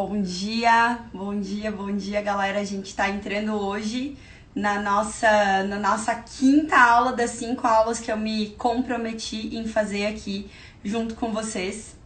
Bom 0.00 0.22
dia, 0.22 1.00
bom 1.12 1.40
dia, 1.40 1.72
bom 1.72 1.90
dia, 1.90 2.22
galera. 2.22 2.60
A 2.60 2.64
gente 2.64 2.94
tá 2.94 3.08
entrando 3.08 3.54
hoje 3.54 4.16
na 4.54 4.80
nossa, 4.80 5.64
na 5.64 5.76
nossa 5.76 6.14
quinta 6.14 6.76
aula 6.76 7.12
das 7.14 7.32
cinco 7.32 7.66
aulas 7.66 7.98
que 7.98 8.08
eu 8.08 8.16
me 8.16 8.50
comprometi 8.50 9.56
em 9.56 9.66
fazer 9.66 10.06
aqui 10.06 10.48
junto 10.84 11.16
com 11.16 11.32
vocês. 11.32 11.96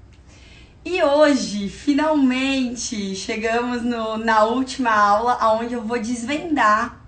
E 0.82 1.02
hoje, 1.02 1.68
finalmente, 1.68 3.14
chegamos 3.14 3.82
no, 3.82 4.16
na 4.16 4.44
última 4.44 4.90
aula, 4.90 5.52
onde 5.52 5.74
eu 5.74 5.82
vou 5.82 6.00
desvendar 6.00 6.98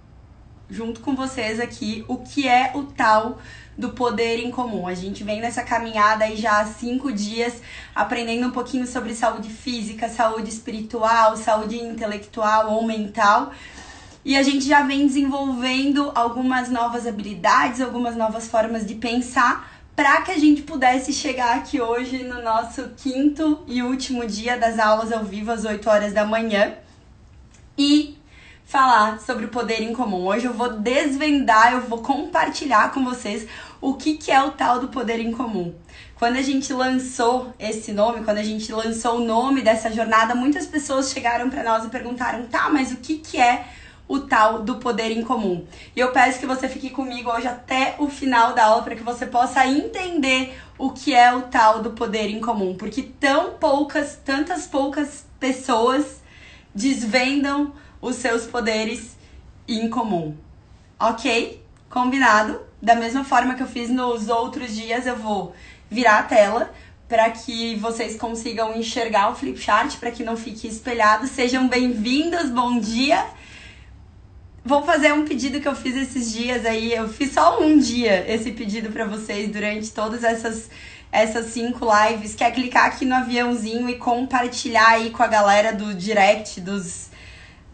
junto 0.69 1.01
com 1.01 1.16
vocês 1.16 1.61
aqui 1.61 2.05
o 2.09 2.19
que 2.19 2.46
é 2.46 2.73
o 2.75 2.82
tal 2.85 3.39
do 3.77 3.91
poder 3.91 4.38
em 4.38 4.50
comum. 4.50 4.86
A 4.86 4.95
gente 4.95 5.25
vem 5.25 5.41
nessa 5.41 5.62
caminhada 5.62 6.24
aí 6.24 6.36
já 6.36 6.61
há 6.61 6.66
cinco 6.66 7.12
dias 7.12 7.54
aprendendo 7.95 8.46
um 8.46 8.50
pouquinho 8.50 8.86
sobre 8.86 9.14
saúde 9.14 9.50
física, 9.50 10.09
saúde 10.09 10.48
espiritual, 10.48 11.36
saúde 11.36 11.77
intelectual 11.77 12.73
ou 12.73 12.84
mental. 12.84 13.52
E 14.24 14.37
a 14.37 14.42
gente 14.42 14.66
já 14.66 14.83
vem 14.83 15.06
desenvolvendo 15.06 16.10
algumas 16.14 16.70
novas 16.70 17.06
habilidades, 17.06 17.80
algumas 17.80 18.16
novas 18.16 18.48
formas 18.48 18.87
de 18.87 18.95
pensar 18.95 19.70
para 19.95 20.22
que 20.22 20.33
a 20.33 20.38
gente 20.38 20.62
pudesse 20.62 21.12
chegar 21.12 21.56
aqui 21.56 21.80
hoje 21.80 22.25
no 22.25 22.42
nosso 22.42 22.91
quinto 22.97 23.62
e 23.66 23.83
último 23.83 24.27
dia 24.27 24.59
das 24.59 24.78
aulas 24.78 25.12
ao 25.12 25.25
vivo 25.25 25.52
às 25.52 25.64
8 25.64 25.88
horas 25.88 26.12
da 26.12 26.25
manhã 26.25 26.75
e 27.78 28.19
falar 28.64 29.20
sobre 29.20 29.45
o 29.45 29.48
poder 29.48 29.82
em 29.82 29.92
comum. 29.92 30.27
Hoje 30.27 30.46
eu 30.46 30.52
vou 30.52 30.70
desvendar, 30.70 31.72
eu 31.72 31.82
vou 31.82 32.02
compartilhar 32.02 32.92
com 32.92 33.05
vocês 33.05 33.46
o 33.80 33.95
que, 33.95 34.16
que 34.16 34.30
é 34.30 34.42
o 34.42 34.52
tal 34.52 34.80
do 34.80 34.88
poder 34.88 35.20
em 35.20 35.32
comum. 35.32 35.74
Quando 36.16 36.36
a 36.36 36.42
gente 36.42 36.72
lançou 36.72 37.52
esse 37.58 37.92
nome, 37.92 38.24
quando 38.24 38.38
a 38.38 38.42
gente 38.42 38.72
lançou 38.72 39.19
o 39.19 39.24
nome 39.24 39.60
dessa 39.60 39.92
jornada, 39.92 40.34
muitas 40.34 40.66
pessoas 40.66 41.10
chegaram 41.10 41.50
para 41.50 41.62
nós 41.62 41.84
e 41.84 41.88
perguntaram: 41.88 42.46
tá, 42.46 42.70
mas 42.70 42.92
o 42.92 42.96
que, 42.96 43.19
que 43.19 43.38
é 43.38 43.66
o 44.06 44.20
tal 44.20 44.62
do 44.62 44.77
poder 44.77 45.11
em 45.11 45.22
comum. 45.22 45.67
E 45.96 46.00
eu 46.00 46.12
peço 46.12 46.39
que 46.39 46.46
você 46.46 46.69
fique 46.69 46.91
comigo 46.91 47.30
hoje 47.30 47.48
até 47.48 47.94
o 47.98 48.08
final 48.08 48.52
da 48.52 48.67
aula 48.67 48.83
para 48.83 48.94
que 48.94 49.02
você 49.02 49.27
possa 49.27 49.67
entender 49.67 50.58
o 50.77 50.91
que 50.91 51.14
é 51.14 51.34
o 51.34 51.42
tal 51.42 51.83
do 51.83 51.92
poder 51.92 52.28
em 52.28 52.41
comum, 52.41 52.77
porque 52.77 53.02
tão 53.02 53.52
poucas, 53.52 54.19
tantas 54.22 54.67
poucas 54.67 55.24
pessoas 55.41 56.22
desvendam 56.74 57.72
os 58.05 58.16
seus 58.16 58.44
poderes 58.44 59.16
em 59.66 59.88
comum. 59.88 60.36
OK? 61.00 61.62
Combinado? 61.88 62.61
Da 62.80 62.94
mesma 62.94 63.24
forma 63.24 63.55
que 63.55 63.62
eu 63.62 63.66
fiz 63.66 63.88
nos 63.88 64.28
outros 64.28 64.74
dias, 64.74 65.06
eu 65.06 65.16
vou 65.16 65.55
virar 65.91 66.19
a 66.19 66.22
tela 66.22 66.70
para 67.08 67.30
que 67.30 67.77
vocês 67.77 68.16
consigam 68.16 68.77
enxergar 68.77 69.30
o 69.30 69.34
flip 69.34 69.58
chart, 69.58 69.96
para 69.96 70.11
que 70.11 70.22
não 70.22 70.36
fique 70.36 70.69
espelhado. 70.69 71.27
Sejam 71.27 71.66
bem-vindos, 71.66 72.50
bom 72.50 72.78
dia. 72.78 73.24
Vou 74.62 74.83
fazer 74.83 75.14
um 75.14 75.24
pedido 75.24 75.58
que 75.58 75.68
eu 75.68 75.74
fiz 75.74 75.96
esses 75.96 76.30
dias 76.30 76.66
aí. 76.66 76.92
Eu 76.92 77.08
fiz 77.08 77.33
só 77.33 77.58
um 77.62 77.78
dia 77.78 78.30
esse 78.30 78.52
pedido 78.52 78.91
para 78.91 79.06
vocês 79.06 79.50
durante 79.50 79.91
todas 79.92 80.22
essas 80.22 80.68
essas 81.11 81.52
cinco 81.52 81.86
lives, 81.86 82.34
que 82.34 82.42
é 82.42 82.50
clicar 82.50 82.86
aqui 82.86 83.05
no 83.05 83.14
aviãozinho 83.14 83.89
e 83.89 83.96
compartilhar 83.96 84.89
aí 84.89 85.11
com 85.11 85.22
a 85.22 85.28
galera 85.28 85.72
do 85.72 85.94
direct, 85.94 86.61
dos, 86.61 87.08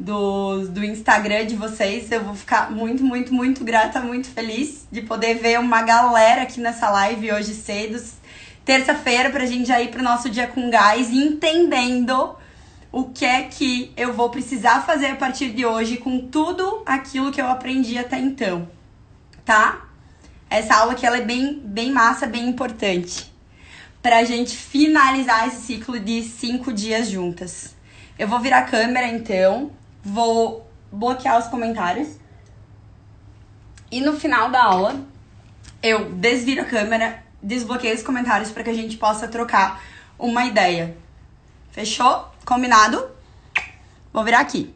do, 0.00 0.66
do 0.68 0.82
Instagram 0.82 1.44
de 1.46 1.54
vocês. 1.54 2.10
Eu 2.10 2.24
vou 2.24 2.34
ficar 2.34 2.70
muito, 2.70 3.04
muito, 3.04 3.34
muito 3.34 3.62
grata, 3.62 4.00
muito 4.00 4.28
feliz 4.28 4.88
de 4.90 5.02
poder 5.02 5.34
ver 5.34 5.60
uma 5.60 5.82
galera 5.82 6.42
aqui 6.42 6.58
nessa 6.58 6.88
live 6.90 7.30
hoje 7.30 7.52
cedo, 7.54 8.02
terça-feira, 8.64 9.28
pra 9.28 9.44
gente 9.44 9.66
já 9.66 9.80
ir 9.80 9.90
pro 9.90 10.02
nosso 10.02 10.30
dia 10.30 10.46
com 10.46 10.70
gás, 10.70 11.10
entendendo 11.10 12.34
o 12.90 13.04
que 13.04 13.24
é 13.24 13.42
que 13.42 13.92
eu 13.96 14.14
vou 14.14 14.30
precisar 14.30 14.80
fazer 14.80 15.08
a 15.08 15.16
partir 15.16 15.50
de 15.50 15.66
hoje 15.66 15.98
com 15.98 16.26
tudo 16.26 16.82
aquilo 16.86 17.30
que 17.30 17.40
eu 17.40 17.46
aprendi 17.46 17.98
até 17.98 18.18
então, 18.18 18.68
tá? 19.44 19.86
Essa 20.48 20.76
aula 20.76 20.92
aqui 20.92 21.06
ela 21.06 21.18
é 21.18 21.20
bem, 21.20 21.60
bem 21.62 21.92
massa, 21.92 22.26
bem 22.26 22.48
importante 22.48 23.30
pra 24.02 24.24
gente 24.24 24.56
finalizar 24.56 25.46
esse 25.46 25.60
ciclo 25.66 26.00
de 26.00 26.22
cinco 26.22 26.72
dias 26.72 27.08
juntas. 27.08 27.76
Eu 28.18 28.26
vou 28.26 28.40
virar 28.40 28.58
a 28.58 28.64
câmera 28.64 29.06
então, 29.06 29.70
vou 30.02 30.68
bloquear 30.90 31.38
os 31.38 31.46
comentários 31.46 32.18
e 33.90 34.00
no 34.00 34.18
final 34.18 34.50
da 34.50 34.62
aula 34.62 35.00
eu 35.82 36.12
desviro 36.12 36.62
a 36.62 36.64
câmera, 36.64 37.22
desbloqueio 37.42 37.94
os 37.94 38.02
comentários 38.02 38.50
para 38.50 38.62
que 38.62 38.70
a 38.70 38.74
gente 38.74 38.96
possa 38.96 39.26
trocar 39.26 39.82
uma 40.18 40.44
ideia. 40.44 40.96
Fechou? 41.70 42.28
Combinado? 42.44 43.10
Vou 44.12 44.24
virar 44.24 44.40
aqui. 44.40 44.74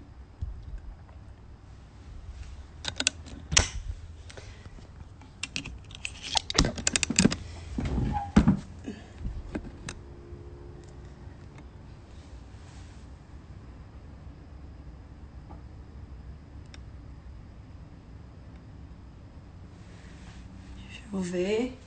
Deixa 20.76 21.02
eu 21.12 21.13
ver. 21.24 21.78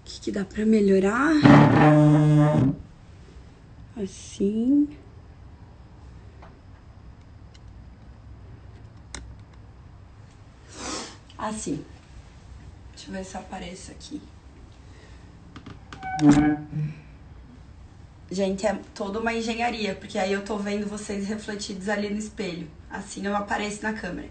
O 0.00 0.04
que, 0.04 0.20
que 0.20 0.32
dá 0.32 0.44
pra 0.44 0.64
melhorar? 0.64 1.32
Assim. 3.96 4.88
Assim. 11.36 11.84
Deixa 12.92 13.08
eu 13.08 13.12
ver 13.14 13.24
se 13.24 13.36
aparece 13.36 13.90
aqui. 13.92 14.20
Gente, 18.30 18.66
é 18.66 18.78
toda 18.94 19.20
uma 19.20 19.32
engenharia, 19.32 19.94
porque 19.94 20.18
aí 20.18 20.32
eu 20.32 20.44
tô 20.44 20.58
vendo 20.58 20.86
vocês 20.86 21.26
refletidos 21.26 21.88
ali 21.88 22.10
no 22.10 22.18
espelho. 22.18 22.68
Assim 22.90 23.24
eu 23.26 23.34
apareço 23.34 23.82
na 23.82 23.92
câmera. 23.92 24.28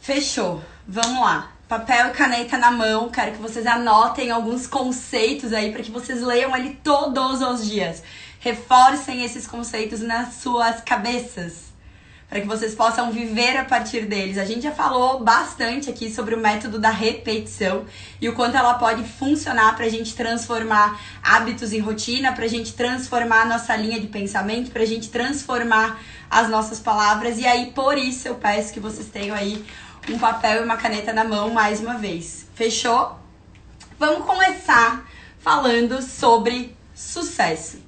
Fechou. 0.00 0.62
Vamos 0.86 1.20
lá. 1.20 1.53
Papel 1.74 2.06
e 2.06 2.10
caneta 2.12 2.56
na 2.56 2.70
mão. 2.70 3.08
Quero 3.08 3.32
que 3.32 3.42
vocês 3.42 3.66
anotem 3.66 4.30
alguns 4.30 4.64
conceitos 4.64 5.52
aí 5.52 5.72
para 5.72 5.82
que 5.82 5.90
vocês 5.90 6.22
leiam 6.22 6.54
ali 6.54 6.78
todos 6.84 7.42
os 7.42 7.68
dias 7.68 8.00
reforcem 8.38 9.24
esses 9.24 9.44
conceitos 9.44 10.00
nas 10.00 10.34
suas 10.34 10.80
cabeças, 10.82 11.72
para 12.28 12.40
que 12.40 12.46
vocês 12.46 12.76
possam 12.76 13.10
viver 13.10 13.56
a 13.56 13.64
partir 13.64 14.02
deles. 14.06 14.38
A 14.38 14.44
gente 14.44 14.62
já 14.62 14.70
falou 14.70 15.24
bastante 15.24 15.90
aqui 15.90 16.12
sobre 16.14 16.36
o 16.36 16.38
método 16.38 16.78
da 16.78 16.90
repetição 16.90 17.86
e 18.20 18.28
o 18.28 18.34
quanto 18.34 18.56
ela 18.56 18.74
pode 18.74 19.02
funcionar 19.02 19.74
para 19.74 19.86
a 19.86 19.88
gente 19.88 20.14
transformar 20.14 21.00
hábitos 21.24 21.72
em 21.72 21.80
rotina, 21.80 22.32
para 22.32 22.44
a 22.44 22.48
gente 22.48 22.74
transformar 22.74 23.42
a 23.42 23.46
nossa 23.46 23.74
linha 23.74 23.98
de 23.98 24.06
pensamento, 24.06 24.70
para 24.70 24.82
a 24.82 24.86
gente 24.86 25.08
transformar 25.08 25.98
as 26.30 26.48
nossas 26.48 26.78
palavras. 26.78 27.38
E 27.38 27.46
aí, 27.46 27.72
por 27.72 27.98
isso, 27.98 28.28
eu 28.28 28.36
peço 28.36 28.72
que 28.72 28.78
vocês 28.78 29.08
tenham 29.08 29.34
aí 29.34 29.64
um 30.08 30.18
papel 30.18 30.60
e 30.60 30.64
uma 30.64 30.76
caneta 30.76 31.12
na 31.12 31.24
mão 31.24 31.50
mais 31.50 31.80
uma 31.80 31.94
vez. 31.94 32.46
Fechou? 32.54 33.18
Vamos 33.98 34.26
começar 34.26 35.08
falando 35.38 36.02
sobre 36.02 36.76
sucesso. 36.94 37.82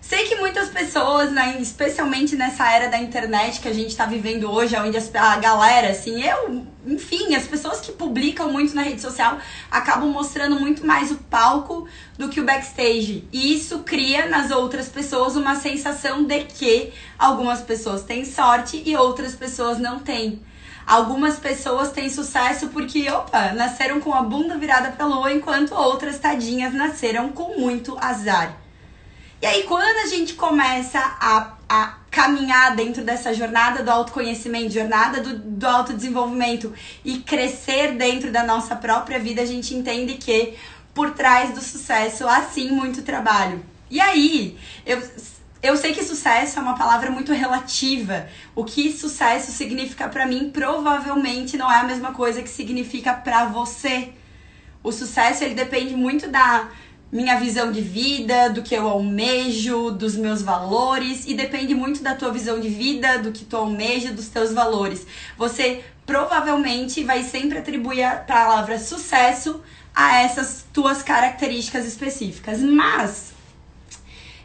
Sei 0.00 0.24
que 0.24 0.36
muitas 0.36 0.68
pessoas, 0.68 1.32
né, 1.32 1.58
especialmente 1.60 2.36
nessa 2.36 2.70
era 2.70 2.88
da 2.88 2.96
internet 2.96 3.60
que 3.60 3.66
a 3.66 3.72
gente 3.72 3.88
está 3.88 4.06
vivendo 4.06 4.48
hoje, 4.48 4.76
onde 4.76 4.96
a 4.96 5.36
galera, 5.36 5.90
assim, 5.90 6.22
eu, 6.22 6.64
enfim, 6.86 7.34
as 7.34 7.44
pessoas 7.44 7.80
que 7.80 7.90
publicam 7.90 8.52
muito 8.52 8.72
na 8.72 8.82
rede 8.82 9.00
social 9.00 9.36
acabam 9.68 10.08
mostrando 10.08 10.60
muito 10.60 10.86
mais 10.86 11.10
o 11.10 11.16
palco 11.16 11.88
do 12.16 12.28
que 12.28 12.40
o 12.40 12.44
backstage. 12.44 13.26
E 13.32 13.56
isso 13.56 13.80
cria 13.80 14.28
nas 14.28 14.52
outras 14.52 14.88
pessoas 14.88 15.34
uma 15.34 15.56
sensação 15.56 16.22
de 16.22 16.44
que 16.44 16.92
algumas 17.18 17.60
pessoas 17.60 18.04
têm 18.04 18.24
sorte 18.24 18.80
e 18.86 18.96
outras 18.96 19.34
pessoas 19.34 19.78
não 19.80 19.98
têm. 19.98 20.40
Algumas 20.86 21.36
pessoas 21.36 21.90
têm 21.90 22.08
sucesso 22.08 22.68
porque, 22.68 23.10
opa, 23.10 23.52
nasceram 23.52 24.00
com 24.00 24.14
a 24.14 24.22
bunda 24.22 24.56
virada 24.56 24.92
pra 24.92 25.04
lua, 25.04 25.32
enquanto 25.32 25.74
outras 25.74 26.18
tadinhas 26.20 26.72
nasceram 26.72 27.30
com 27.30 27.58
muito 27.58 27.98
azar. 28.00 28.56
E 29.42 29.46
aí, 29.46 29.64
quando 29.64 29.98
a 29.98 30.06
gente 30.06 30.34
começa 30.34 30.98
a, 30.98 31.54
a 31.68 31.94
caminhar 32.08 32.76
dentro 32.76 33.02
dessa 33.02 33.34
jornada 33.34 33.82
do 33.82 33.90
autoconhecimento, 33.90 34.72
jornada 34.72 35.20
do, 35.20 35.36
do 35.36 35.66
autodesenvolvimento 35.66 36.72
e 37.04 37.18
crescer 37.18 37.96
dentro 37.96 38.30
da 38.30 38.44
nossa 38.44 38.76
própria 38.76 39.18
vida, 39.18 39.42
a 39.42 39.46
gente 39.46 39.74
entende 39.74 40.14
que 40.14 40.56
por 40.94 41.10
trás 41.10 41.52
do 41.52 41.60
sucesso 41.60 42.28
há 42.28 42.42
sim 42.42 42.70
muito 42.70 43.02
trabalho. 43.02 43.62
E 43.90 44.00
aí, 44.00 44.56
eu, 44.86 45.02
eu 45.66 45.76
sei 45.76 45.92
que 45.92 46.04
sucesso 46.04 46.58
é 46.58 46.62
uma 46.62 46.76
palavra 46.76 47.10
muito 47.10 47.32
relativa. 47.32 48.28
O 48.54 48.64
que 48.64 48.92
sucesso 48.92 49.50
significa 49.50 50.08
para 50.08 50.24
mim 50.24 50.50
provavelmente 50.50 51.56
não 51.56 51.70
é 51.70 51.80
a 51.80 51.84
mesma 51.84 52.12
coisa 52.12 52.42
que 52.42 52.48
significa 52.48 53.12
para 53.12 53.46
você. 53.46 54.10
O 54.82 54.92
sucesso 54.92 55.42
ele 55.42 55.54
depende 55.54 55.96
muito 55.96 56.28
da 56.28 56.68
minha 57.10 57.38
visão 57.38 57.72
de 57.72 57.80
vida, 57.80 58.48
do 58.50 58.62
que 58.62 58.74
eu 58.74 58.86
almejo, 58.86 59.90
dos 59.90 60.16
meus 60.16 60.42
valores 60.42 61.26
e 61.26 61.34
depende 61.34 61.74
muito 61.74 62.02
da 62.02 62.14
tua 62.14 62.30
visão 62.30 62.60
de 62.60 62.68
vida, 62.68 63.18
do 63.18 63.32
que 63.32 63.44
tu 63.44 63.56
almeja, 63.56 64.12
dos 64.12 64.28
teus 64.28 64.52
valores. 64.52 65.06
Você 65.36 65.84
provavelmente 66.04 67.02
vai 67.02 67.24
sempre 67.24 67.58
atribuir 67.58 68.04
a 68.04 68.16
palavra 68.16 68.78
sucesso 68.78 69.60
a 69.94 70.20
essas 70.22 70.64
tuas 70.72 71.02
características 71.02 71.86
específicas. 71.86 72.60
Mas 72.60 73.35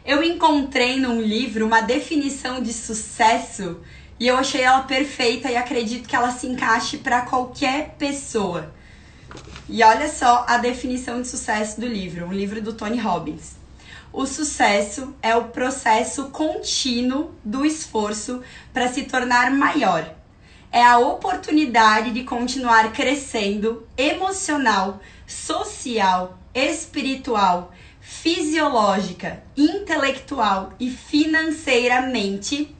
eu 0.04 0.22
encontrei 0.22 0.98
num 0.98 1.20
livro 1.20 1.66
uma 1.66 1.80
definição 1.80 2.60
de 2.60 2.72
sucesso 2.72 3.80
e 4.18 4.26
eu 4.26 4.36
achei 4.36 4.62
ela 4.62 4.82
perfeita 4.82 5.50
e 5.50 5.56
acredito 5.56 6.08
que 6.08 6.16
ela 6.16 6.30
se 6.30 6.46
encaixe 6.46 6.98
para 6.98 7.22
qualquer 7.22 7.96
pessoa. 7.98 8.72
E 9.68 9.82
olha 9.82 10.08
só 10.08 10.44
a 10.48 10.58
definição 10.58 11.22
de 11.22 11.28
sucesso 11.28 11.80
do 11.80 11.86
livro, 11.86 12.26
um 12.26 12.32
livro 12.32 12.60
do 12.60 12.72
Tony 12.72 12.98
Robbins. 12.98 13.56
O 14.12 14.26
sucesso 14.26 15.14
é 15.22 15.34
o 15.34 15.44
processo 15.44 16.26
contínuo 16.26 17.34
do 17.42 17.64
esforço 17.64 18.42
para 18.72 18.88
se 18.88 19.04
tornar 19.04 19.50
maior. 19.50 20.14
É 20.70 20.84
a 20.84 20.98
oportunidade 20.98 22.10
de 22.10 22.22
continuar 22.24 22.92
crescendo 22.92 23.86
emocional, 23.96 25.00
social, 25.26 26.38
espiritual, 26.54 27.72
fisiológica, 28.20 29.42
intelectual 29.56 30.74
e 30.78 30.90
financeiramente 30.90 32.72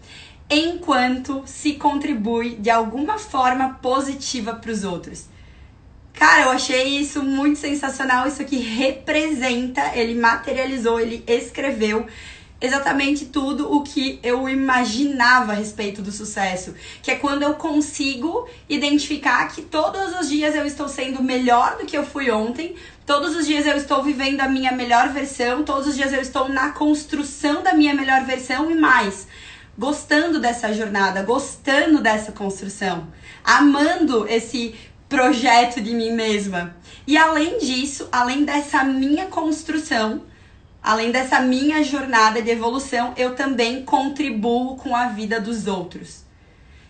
enquanto 0.49 1.43
se 1.47 1.73
contribui 1.75 2.57
de 2.57 2.69
alguma 2.69 3.19
forma 3.19 3.79
positiva 3.81 4.55
para 4.55 4.71
os 4.71 4.85
outros. 4.85 5.27
Cara, 6.13 6.43
eu 6.43 6.51
achei 6.51 6.99
isso 6.99 7.23
muito 7.23 7.59
sensacional. 7.59 8.29
Isso 8.29 8.43
aqui 8.43 8.59
representa, 8.59 9.97
ele 9.97 10.15
materializou, 10.15 11.01
ele 11.01 11.25
escreveu 11.27 12.07
exatamente 12.63 13.27
tudo 13.27 13.71
o 13.75 13.83
que 13.83 14.21
eu 14.23 14.49
imaginava 14.49 15.51
a 15.53 15.55
respeito 15.57 16.01
do 16.01 16.13
sucesso, 16.13 16.75
que 17.03 17.11
é 17.11 17.17
quando 17.17 17.43
eu 17.43 17.55
consigo 17.55 18.49
identificar 18.69 19.49
que 19.49 19.63
todos 19.63 20.19
os 20.21 20.29
dias 20.29 20.55
eu 20.55 20.65
estou 20.65 20.89
sendo 20.89 21.23
melhor 21.23 21.77
do 21.77 21.85
que 21.85 21.99
eu 21.99 22.07
fui 22.07 22.31
ontem, 22.31 22.77
todos 23.05 23.37
os 23.37 23.47
dias 23.47 23.67
eu 23.67 23.77
estou 23.77 24.03
vivendo 24.03 24.41
a 24.41 24.49
minha 24.49 24.71
melhor 24.71 25.09
versão, 25.09 25.65
todos 25.65 25.89
os 25.89 25.97
dias 25.97 26.13
eu 26.13 26.21
estou 26.23 26.49
na 26.49 26.71
construção 26.71 27.63
da 27.63 27.75
minha 27.75 27.95
melhor 27.95 28.25
versão 28.25 28.71
e 28.71 28.75
mais, 28.77 29.27
gostando 29.77 30.39
dessa 30.39 30.73
jornada, 30.73 31.23
gostando 31.25 32.01
dessa 32.01 32.31
construção, 32.31 33.09
amando 33.45 34.29
esse 34.29 34.75
projeto 35.09 35.81
de 35.81 35.93
mim 35.93 36.13
mesma. 36.13 36.77
E 37.07 37.17
além 37.17 37.59
disso, 37.59 38.09
além 38.13 38.45
dessa 38.45 38.85
minha 38.85 39.27
construção, 39.27 40.23
além 40.83 41.11
dessa 41.11 41.41
minha 41.41 41.83
jornada 41.85 42.43
de 42.43 42.51
evolução, 42.51 43.13
eu 43.17 43.35
também 43.35 43.85
contribuo 43.85 44.77
com 44.77 44.97
a 44.97 45.07
vida 45.07 45.41
dos 45.41 45.67
outros. 45.67 46.23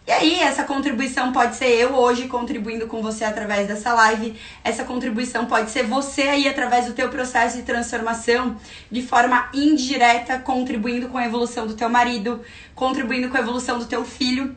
E 0.05 0.11
aí, 0.11 0.41
essa 0.41 0.65
contribuição 0.65 1.31
pode 1.31 1.55
ser 1.55 1.69
eu 1.69 1.95
hoje 1.95 2.27
contribuindo 2.27 2.89
com 2.89 3.01
você 3.01 3.25
através 3.25 3.69
dessa 3.69 3.95
live. 3.95 4.37
Essa 4.65 4.83
contribuição 4.83 5.47
pode 5.47 5.71
ser 5.71 5.85
você 5.85 6.23
aí 6.23 6.49
através 6.49 6.87
do 6.87 6.93
teu 6.93 7.09
processo 7.09 7.57
de 7.57 7.63
transformação, 7.63 8.57
de 8.91 9.01
forma 9.01 9.49
indireta, 9.55 10.41
contribuindo 10.41 11.09
com 11.09 11.19
a 11.19 11.25
evolução 11.25 11.69
do 11.69 11.75
teu 11.75 11.89
marido, 11.89 12.41
contribuindo 12.75 13.29
com 13.29 13.37
a 13.37 13.41
evolução 13.41 13.79
do 13.79 13.87
teu 13.87 14.05
filho, 14.05 14.57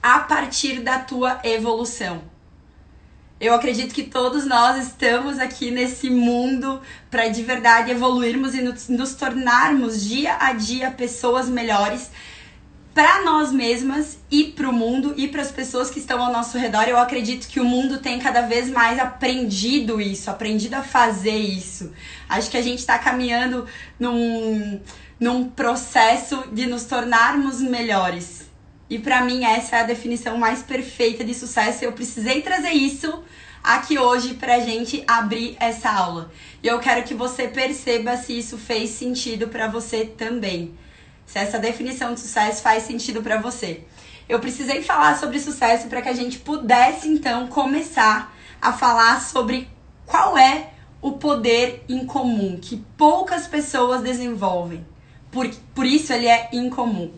a 0.00 0.20
partir 0.20 0.78
da 0.80 1.00
tua 1.00 1.40
evolução. 1.42 2.35
Eu 3.38 3.52
acredito 3.52 3.94
que 3.94 4.02
todos 4.02 4.46
nós 4.46 4.86
estamos 4.86 5.38
aqui 5.38 5.70
nesse 5.70 6.08
mundo 6.08 6.80
para 7.10 7.28
de 7.28 7.42
verdade 7.42 7.90
evoluirmos 7.90 8.54
e 8.54 8.62
nos, 8.62 8.88
nos 8.88 9.14
tornarmos 9.14 10.02
dia 10.02 10.38
a 10.40 10.54
dia 10.54 10.90
pessoas 10.90 11.46
melhores 11.46 12.10
para 12.94 13.22
nós 13.24 13.52
mesmas 13.52 14.16
e 14.30 14.44
para 14.44 14.70
o 14.70 14.72
mundo 14.72 15.12
e 15.18 15.28
para 15.28 15.42
as 15.42 15.52
pessoas 15.52 15.90
que 15.90 15.98
estão 15.98 16.18
ao 16.24 16.32
nosso 16.32 16.56
redor. 16.56 16.84
Eu 16.84 16.96
acredito 16.96 17.46
que 17.46 17.60
o 17.60 17.64
mundo 17.64 17.98
tem 17.98 18.18
cada 18.18 18.40
vez 18.40 18.70
mais 18.70 18.98
aprendido 18.98 20.00
isso, 20.00 20.30
aprendido 20.30 20.72
a 20.72 20.82
fazer 20.82 21.36
isso. 21.36 21.92
Acho 22.26 22.50
que 22.50 22.56
a 22.56 22.62
gente 22.62 22.78
está 22.78 22.98
caminhando 22.98 23.66
num, 24.00 24.80
num 25.20 25.46
processo 25.46 26.42
de 26.50 26.64
nos 26.64 26.84
tornarmos 26.84 27.60
melhores. 27.60 28.46
E 28.88 28.98
para 28.98 29.22
mim 29.22 29.44
essa 29.44 29.76
é 29.76 29.80
a 29.80 29.84
definição 29.84 30.38
mais 30.38 30.62
perfeita 30.62 31.24
de 31.24 31.34
sucesso. 31.34 31.84
Eu 31.84 31.92
precisei 31.92 32.42
trazer 32.42 32.70
isso 32.70 33.22
aqui 33.62 33.98
hoje 33.98 34.34
pra 34.34 34.60
gente 34.60 35.02
abrir 35.06 35.56
essa 35.58 35.90
aula. 35.90 36.30
E 36.62 36.68
eu 36.68 36.78
quero 36.78 37.02
que 37.02 37.14
você 37.14 37.48
perceba 37.48 38.16
se 38.16 38.38
isso 38.38 38.56
fez 38.56 38.90
sentido 38.90 39.48
para 39.48 39.66
você 39.66 40.04
também. 40.04 40.74
Se 41.26 41.38
essa 41.38 41.58
definição 41.58 42.14
de 42.14 42.20
sucesso 42.20 42.62
faz 42.62 42.84
sentido 42.84 43.22
para 43.22 43.40
você. 43.40 43.82
Eu 44.28 44.38
precisei 44.38 44.82
falar 44.82 45.18
sobre 45.18 45.40
sucesso 45.40 45.88
para 45.88 46.00
que 46.02 46.08
a 46.08 46.14
gente 46.14 46.38
pudesse 46.38 47.08
então 47.08 47.48
começar 47.48 48.34
a 48.62 48.72
falar 48.72 49.20
sobre 49.20 49.68
qual 50.04 50.38
é 50.38 50.70
o 51.02 51.12
poder 51.12 51.84
em 51.88 52.06
comum 52.06 52.58
que 52.60 52.76
poucas 52.96 53.46
pessoas 53.46 54.02
desenvolvem. 54.02 54.86
Por, 55.30 55.48
por 55.74 55.84
isso 55.84 56.12
ele 56.12 56.26
é 56.26 56.48
incomum. 56.52 57.12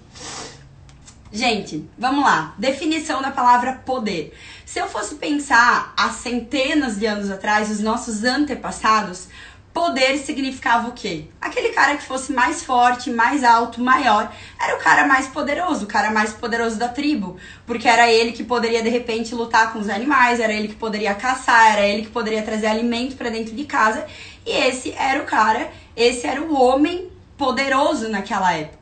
Gente, 1.30 1.88
vamos 1.98 2.24
lá. 2.24 2.54
Definição 2.56 3.20
da 3.20 3.30
palavra 3.30 3.82
poder. 3.84 4.34
Se 4.64 4.78
eu 4.78 4.88
fosse 4.88 5.16
pensar 5.16 5.92
há 5.94 6.08
centenas 6.08 6.98
de 6.98 7.04
anos 7.04 7.30
atrás, 7.30 7.70
os 7.70 7.80
nossos 7.80 8.24
antepassados, 8.24 9.28
poder 9.72 10.16
significava 10.16 10.88
o 10.88 10.92
quê? 10.92 11.26
Aquele 11.38 11.68
cara 11.68 11.98
que 11.98 12.02
fosse 12.02 12.32
mais 12.32 12.62
forte, 12.62 13.10
mais 13.10 13.44
alto, 13.44 13.80
maior, 13.80 14.32
era 14.58 14.74
o 14.74 14.78
cara 14.78 15.06
mais 15.06 15.28
poderoso, 15.28 15.84
o 15.84 15.88
cara 15.88 16.10
mais 16.10 16.32
poderoso 16.32 16.76
da 16.76 16.88
tribo, 16.88 17.36
porque 17.66 17.86
era 17.86 18.10
ele 18.10 18.32
que 18.32 18.42
poderia 18.42 18.82
de 18.82 18.88
repente 18.88 19.34
lutar 19.34 19.72
com 19.72 19.78
os 19.78 19.88
animais, 19.90 20.40
era 20.40 20.52
ele 20.52 20.68
que 20.68 20.76
poderia 20.76 21.14
caçar, 21.14 21.74
era 21.74 21.86
ele 21.86 22.02
que 22.02 22.10
poderia 22.10 22.42
trazer 22.42 22.68
alimento 22.68 23.16
para 23.16 23.28
dentro 23.28 23.54
de 23.54 23.64
casa, 23.64 24.06
e 24.46 24.50
esse 24.50 24.92
era 24.92 25.22
o 25.22 25.26
cara, 25.26 25.70
esse 25.94 26.26
era 26.26 26.40
o 26.40 26.58
homem 26.58 27.10
poderoso 27.36 28.08
naquela 28.08 28.52
época. 28.54 28.77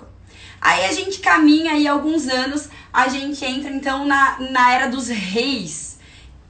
Aí 0.61 0.85
a 0.85 0.93
gente 0.93 1.21
caminha 1.21 1.73
aí 1.73 1.87
alguns 1.87 2.29
anos, 2.29 2.69
a 2.93 3.09
gente 3.09 3.45
entra 3.45 3.71
então 3.71 4.05
na, 4.05 4.39
na 4.41 4.73
era 4.73 4.89
dos 4.89 5.09
reis. 5.09 5.99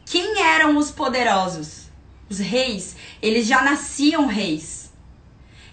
Quem 0.04 0.40
eram 0.40 0.76
os 0.76 0.90
poderosos? 0.90 1.86
Os 2.28 2.38
reis, 2.38 2.96
eles 3.20 3.46
já 3.46 3.62
nasciam 3.62 4.26
reis. 4.26 4.92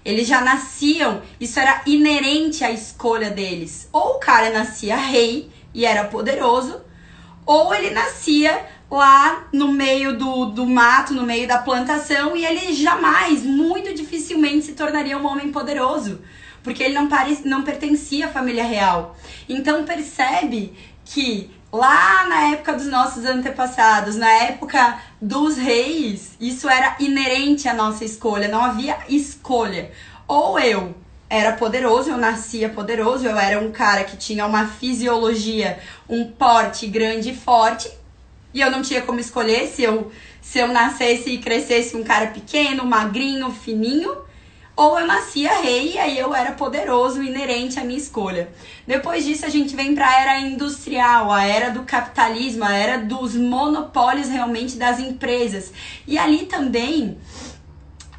Eles 0.03 0.27
já 0.27 0.41
nasciam, 0.41 1.21
isso 1.39 1.59
era 1.59 1.81
inerente 1.85 2.63
à 2.63 2.71
escolha 2.71 3.29
deles. 3.29 3.87
Ou 3.91 4.15
o 4.15 4.19
cara 4.19 4.49
nascia 4.49 4.95
rei 4.95 5.49
e 5.73 5.85
era 5.85 6.05
poderoso, 6.05 6.81
ou 7.45 7.73
ele 7.73 7.91
nascia 7.91 8.65
lá 8.91 9.47
no 9.51 9.69
meio 9.69 10.17
do, 10.17 10.45
do 10.47 10.65
mato, 10.65 11.13
no 11.13 11.23
meio 11.23 11.47
da 11.47 11.57
plantação, 11.57 12.35
e 12.35 12.45
ele 12.45 12.73
jamais, 12.73 13.43
muito 13.43 13.93
dificilmente, 13.93 14.65
se 14.65 14.73
tornaria 14.73 15.17
um 15.17 15.25
homem 15.25 15.51
poderoso 15.51 16.21
porque 16.63 16.81
ele 16.81 16.93
não, 16.93 17.07
pare, 17.07 17.37
não 17.45 17.63
pertencia 17.63 18.27
à 18.27 18.29
família 18.29 18.63
real. 18.63 19.15
Então 19.47 19.83
percebe 19.83 20.73
que 21.05 21.51
lá 21.71 22.25
na 22.27 22.51
época 22.53 22.73
dos 22.73 22.87
nossos 22.87 23.25
antepassados, 23.25 24.15
na 24.15 24.29
época 24.29 24.99
dos 25.21 25.57
reis, 25.57 26.37
isso 26.39 26.69
era 26.69 26.95
inerente 26.99 27.67
à 27.67 27.73
nossa 27.73 28.05
escolha, 28.05 28.47
não 28.47 28.63
havia 28.63 28.97
escolha. 29.09 29.91
Ou 30.27 30.57
eu 30.57 30.95
era 31.29 31.53
poderoso, 31.53 32.09
eu 32.09 32.17
nascia 32.17 32.69
poderoso, 32.69 33.25
eu 33.25 33.37
era 33.37 33.59
um 33.59 33.71
cara 33.71 34.03
que 34.03 34.15
tinha 34.15 34.45
uma 34.45 34.67
fisiologia, 34.67 35.79
um 36.07 36.31
porte 36.31 36.87
grande 36.87 37.31
e 37.31 37.35
forte, 37.35 37.91
e 38.53 38.61
eu 38.61 38.69
não 38.69 38.81
tinha 38.83 39.01
como 39.01 39.19
escolher 39.19 39.67
se 39.67 39.83
eu 39.83 40.11
se 40.39 40.59
eu 40.59 40.67
nascesse 40.67 41.29
e 41.29 41.37
crescesse 41.37 41.95
um 41.95 42.03
cara 42.03 42.27
pequeno, 42.27 42.85
magrinho, 42.85 43.49
fininho, 43.49 44.15
ou 44.75 44.99
eu 44.99 45.05
nascia 45.05 45.61
rei 45.61 45.93
e 45.93 45.99
aí 45.99 46.17
eu 46.17 46.33
era 46.33 46.53
poderoso, 46.53 47.21
inerente 47.21 47.79
à 47.79 47.83
minha 47.83 47.97
escolha. 47.97 48.49
Depois 48.87 49.23
disso, 49.23 49.45
a 49.45 49.49
gente 49.49 49.75
vem 49.75 49.93
para 49.93 50.07
a 50.07 50.21
era 50.21 50.39
industrial, 50.39 51.31
a 51.31 51.43
era 51.45 51.69
do 51.69 51.83
capitalismo, 51.83 52.63
a 52.63 52.73
era 52.73 52.97
dos 52.97 53.35
monopólios 53.35 54.29
realmente 54.29 54.75
das 54.75 54.99
empresas. 54.99 55.71
E 56.07 56.17
ali 56.17 56.45
também 56.45 57.17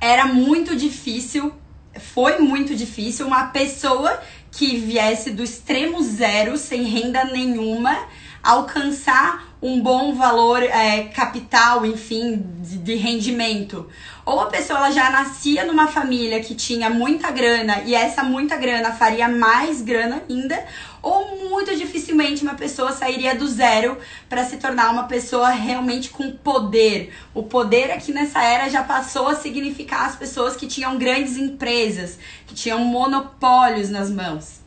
era 0.00 0.26
muito 0.26 0.76
difícil, 0.76 1.52
foi 1.98 2.38
muito 2.38 2.74
difícil 2.76 3.26
uma 3.26 3.46
pessoa 3.46 4.20
que 4.52 4.76
viesse 4.76 5.32
do 5.32 5.42
extremo 5.42 6.00
zero, 6.02 6.56
sem 6.56 6.84
renda 6.84 7.24
nenhuma, 7.24 7.96
alcançar 8.42 9.53
um 9.64 9.80
bom 9.80 10.12
valor 10.12 10.62
é, 10.62 11.04
capital, 11.04 11.86
enfim, 11.86 12.44
de, 12.60 12.76
de, 12.76 12.94
rendimento. 12.96 13.88
Ou 14.26 14.40
a 14.40 14.46
pessoa 14.48 14.78
ela 14.78 14.90
já 14.90 15.08
nascia 15.08 15.64
numa 15.64 15.86
família 15.86 16.38
que 16.40 16.54
tinha 16.54 16.90
muita 16.90 17.30
grana 17.30 17.80
e 17.86 17.94
essa 17.94 18.22
muita 18.22 18.58
grana 18.58 18.92
faria 18.92 19.26
mais 19.26 19.80
grana 19.80 20.22
ainda, 20.28 20.62
ou 21.00 21.48
muito 21.48 21.74
dificilmente 21.74 22.42
uma 22.42 22.52
pessoa 22.52 22.92
sairia 22.92 23.34
do 23.34 23.48
zero 23.48 23.96
para 24.28 24.44
se 24.44 24.58
tornar 24.58 24.90
uma 24.90 25.04
pessoa 25.04 25.48
realmente 25.48 26.10
com 26.10 26.30
poder. 26.30 27.14
O 27.32 27.44
poder 27.44 27.90
aqui 27.90 28.12
nessa 28.12 28.42
era 28.42 28.68
já 28.68 28.82
passou 28.82 29.28
a 29.28 29.34
significar 29.34 30.04
as 30.04 30.14
pessoas 30.14 30.54
que 30.56 30.66
tinham 30.66 30.98
grandes 30.98 31.38
empresas, 31.38 32.18
que 32.46 32.54
tinham 32.54 32.80
monopólios 32.80 33.88
nas 33.88 34.10
mãos. 34.10 34.60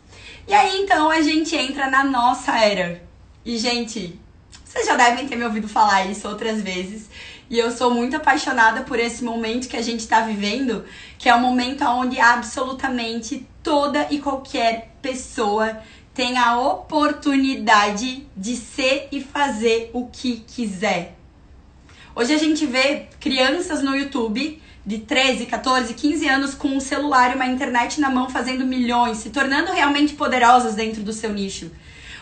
E 0.48 0.56
aí 0.56 0.82
então 0.82 1.08
a 1.12 1.22
gente 1.22 1.56
entra 1.56 1.88
na 1.88 2.04
nossa 2.04 2.58
era. 2.58 3.00
E 3.46 3.60
gente, 3.60 4.20
vocês 4.78 4.86
já 4.86 4.96
devem 4.96 5.28
ter 5.28 5.36
me 5.36 5.44
ouvido 5.44 5.68
falar 5.68 6.06
isso 6.06 6.28
outras 6.28 6.62
vezes. 6.62 7.10
E 7.50 7.58
eu 7.58 7.72
sou 7.72 7.90
muito 7.90 8.16
apaixonada 8.16 8.82
por 8.82 9.00
esse 9.00 9.24
momento 9.24 9.68
que 9.68 9.76
a 9.76 9.82
gente 9.82 10.02
está 10.02 10.22
vivendo, 10.22 10.86
que 11.18 11.28
é 11.28 11.34
um 11.34 11.40
momento 11.40 11.84
onde 11.84 12.20
absolutamente 12.20 13.48
toda 13.64 14.06
e 14.12 14.20
qualquer 14.20 14.92
pessoa 15.02 15.80
tem 16.14 16.38
a 16.38 16.60
oportunidade 16.60 18.28
de 18.36 18.56
ser 18.56 19.08
e 19.12 19.20
fazer 19.20 19.90
o 19.94 20.08
que 20.08 20.44
quiser. 20.48 21.16
Hoje 22.16 22.34
a 22.34 22.38
gente 22.38 22.66
vê 22.66 23.08
crianças 23.20 23.82
no 23.82 23.96
YouTube 23.96 24.62
de 24.86 25.00
13, 25.00 25.48
14, 25.48 25.94
15 25.94 26.28
anos 26.28 26.54
com 26.54 26.68
um 26.70 26.80
celular 26.80 27.32
e 27.32 27.36
uma 27.36 27.48
internet 27.48 28.00
na 28.00 28.12
mão 28.12 28.30
fazendo 28.30 28.66
milhões, 28.66 29.18
se 29.18 29.32
tornando 29.32 29.72
realmente 29.72 30.14
poderosas 30.14 30.76
dentro 30.76 31.02
do 31.02 31.14
seu 31.14 31.34
nicho. 31.34 31.72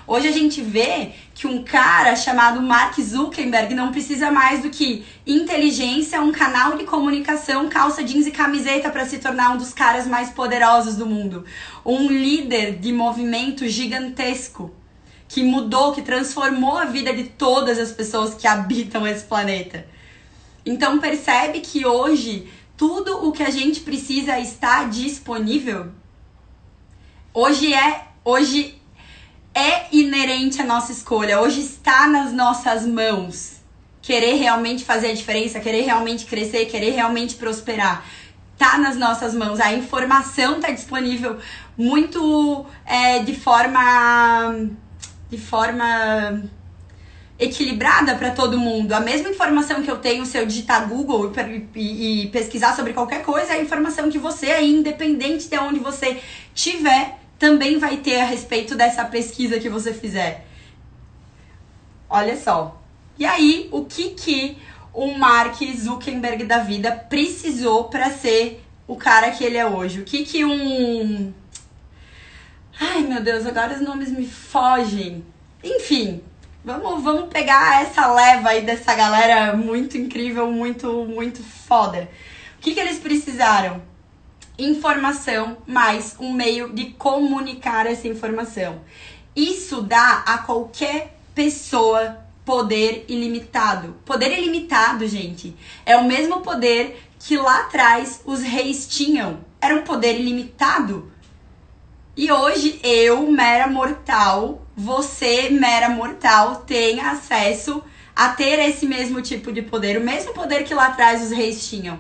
Hoje 0.07 0.27
a 0.27 0.31
gente 0.31 0.61
vê 0.61 1.13
que 1.33 1.47
um 1.47 1.63
cara 1.63 2.15
chamado 2.15 2.61
Mark 2.61 2.99
Zuckerberg 2.99 3.73
não 3.73 3.91
precisa 3.91 4.29
mais 4.29 4.61
do 4.61 4.69
que 4.69 5.03
inteligência, 5.25 6.21
um 6.21 6.31
canal 6.31 6.77
de 6.77 6.83
comunicação, 6.83 7.67
calça 7.69 8.03
jeans 8.03 8.27
e 8.27 8.31
camiseta 8.31 8.91
para 8.91 9.05
se 9.05 9.17
tornar 9.17 9.53
um 9.53 9.57
dos 9.57 9.73
caras 9.73 10.05
mais 10.05 10.29
poderosos 10.29 10.95
do 10.95 11.07
mundo. 11.07 11.43
Um 11.83 12.07
líder 12.07 12.77
de 12.77 12.93
movimento 12.93 13.67
gigantesco 13.67 14.71
que 15.27 15.41
mudou, 15.41 15.91
que 15.91 16.03
transformou 16.03 16.77
a 16.77 16.85
vida 16.85 17.11
de 17.11 17.23
todas 17.23 17.79
as 17.79 17.91
pessoas 17.91 18.35
que 18.35 18.47
habitam 18.47 19.07
esse 19.07 19.23
planeta. 19.23 19.87
Então 20.63 20.99
percebe 20.99 21.61
que 21.61 21.83
hoje 21.83 22.47
tudo 22.77 23.27
o 23.27 23.31
que 23.31 23.41
a 23.41 23.49
gente 23.49 23.79
precisa 23.79 24.39
está 24.39 24.83
disponível. 24.83 25.87
Hoje 27.33 27.73
é, 27.73 28.07
hoje 28.23 28.74
é 29.55 29.87
inerente 29.93 30.61
à 30.61 30.65
nossa 30.65 30.91
escolha, 30.91 31.39
hoje 31.39 31.61
está 31.61 32.07
nas 32.07 32.33
nossas 32.33 32.85
mãos. 32.85 33.55
Querer 34.01 34.35
realmente 34.35 34.83
fazer 34.83 35.07
a 35.07 35.13
diferença, 35.13 35.61
querer 35.61 35.81
realmente 35.81 36.25
crescer, 36.25 36.65
querer 36.65 36.91
realmente 36.91 37.35
prosperar. 37.35 38.05
Tá 38.57 38.77
nas 38.77 38.97
nossas 38.97 39.33
mãos. 39.33 39.59
A 39.59 39.73
informação 39.73 40.59
tá 40.59 40.69
disponível 40.71 41.39
muito 41.77 42.65
é, 42.85 43.19
de 43.19 43.33
forma. 43.33 44.69
de 45.29 45.37
forma 45.37 46.43
equilibrada 47.37 48.15
para 48.15 48.31
todo 48.31 48.57
mundo. 48.57 48.93
A 48.93 48.99
mesma 48.99 49.29
informação 49.29 49.81
que 49.81 49.91
eu 49.91 49.97
tenho 49.97 50.25
se 50.25 50.37
eu 50.37 50.45
digitar 50.45 50.87
Google 50.87 51.33
e, 51.35 51.67
e, 51.75 52.23
e, 52.23 52.27
pesquisar 52.27 52.73
sobre 52.73 52.93
qualquer 52.93 53.23
coisa 53.23 53.53
é 53.53 53.57
a 53.57 53.61
informação 53.61 54.09
que 54.09 54.17
você 54.17 54.51
aí, 54.51 54.71
independente 54.71 55.49
de 55.49 55.57
onde 55.57 55.79
você 55.79 56.21
tiver, 56.53 57.19
também 57.37 57.77
vai 57.77 57.97
ter 57.97 58.21
a 58.21 58.25
respeito 58.25 58.75
dessa 58.75 59.05
pesquisa 59.05 59.59
que 59.59 59.69
você 59.69 59.93
fizer. 59.93 60.45
Olha 62.09 62.37
só. 62.37 62.81
E 63.17 63.25
aí, 63.25 63.69
o 63.71 63.85
que 63.85 64.11
que 64.11 64.57
o 64.93 65.17
Mark 65.17 65.57
Zuckerberg 65.75 66.45
da 66.45 66.59
vida 66.59 66.91
precisou 66.91 67.85
para 67.85 68.09
ser 68.09 68.63
o 68.87 68.95
cara 68.95 69.31
que 69.31 69.43
ele 69.43 69.57
é 69.57 69.65
hoje? 69.65 70.01
O 70.01 70.05
que 70.05 70.23
que 70.25 70.45
um 70.45 71.33
Ai, 72.79 73.03
meu 73.03 73.21
Deus, 73.21 73.45
agora 73.45 73.73
os 73.73 73.81
nomes 73.81 74.11
me 74.11 74.27
fogem. 74.27 75.25
Enfim, 75.63 76.21
vamos, 76.63 77.01
vamos 77.01 77.29
pegar 77.29 77.81
essa 77.81 78.11
leva 78.13 78.49
aí 78.49 78.65
dessa 78.65 78.93
galera 78.93 79.55
muito 79.55 79.97
incrível, 79.97 80.51
muito, 80.51 81.05
muito 81.05 81.41
foda. 81.41 82.09
O 82.57 82.61
que, 82.61 82.73
que 82.73 82.79
eles 82.79 82.99
precisaram? 82.99 83.81
Informação 84.57 85.57
mais 85.67 86.15
um 86.19 86.33
meio 86.33 86.71
de 86.73 86.85
comunicar 86.91 87.85
essa 87.85 88.07
informação. 88.07 88.81
Isso 89.35 89.81
dá 89.81 90.23
a 90.25 90.37
qualquer 90.37 91.17
pessoa 91.33 92.19
poder 92.45 93.05
ilimitado. 93.09 93.97
Poder 94.05 94.37
ilimitado, 94.37 95.07
gente, 95.07 95.55
é 95.85 95.97
o 95.97 96.05
mesmo 96.05 96.41
poder 96.41 97.01
que 97.19 97.37
lá 97.37 97.61
atrás 97.61 98.21
os 98.25 98.41
reis 98.41 98.87
tinham. 98.87 99.39
Era 99.59 99.75
um 99.75 99.81
poder 99.81 100.19
ilimitado. 100.19 101.11
E 102.15 102.31
hoje 102.31 102.79
eu, 102.81 103.29
mera 103.29 103.67
mortal, 103.67 104.65
você, 104.75 105.49
mera 105.49 105.89
mortal, 105.89 106.63
tem 106.67 107.01
acesso 107.01 107.83
a 108.15 108.29
ter 108.29 108.57
esse 108.59 108.85
mesmo 108.85 109.21
tipo 109.21 109.51
de 109.51 109.61
poder, 109.61 109.97
o 109.97 110.01
mesmo 110.01 110.33
poder 110.33 110.63
que 110.63 110.73
lá 110.73 110.87
atrás 110.87 111.21
os 111.21 111.31
reis 111.31 111.67
tinham. 111.67 111.99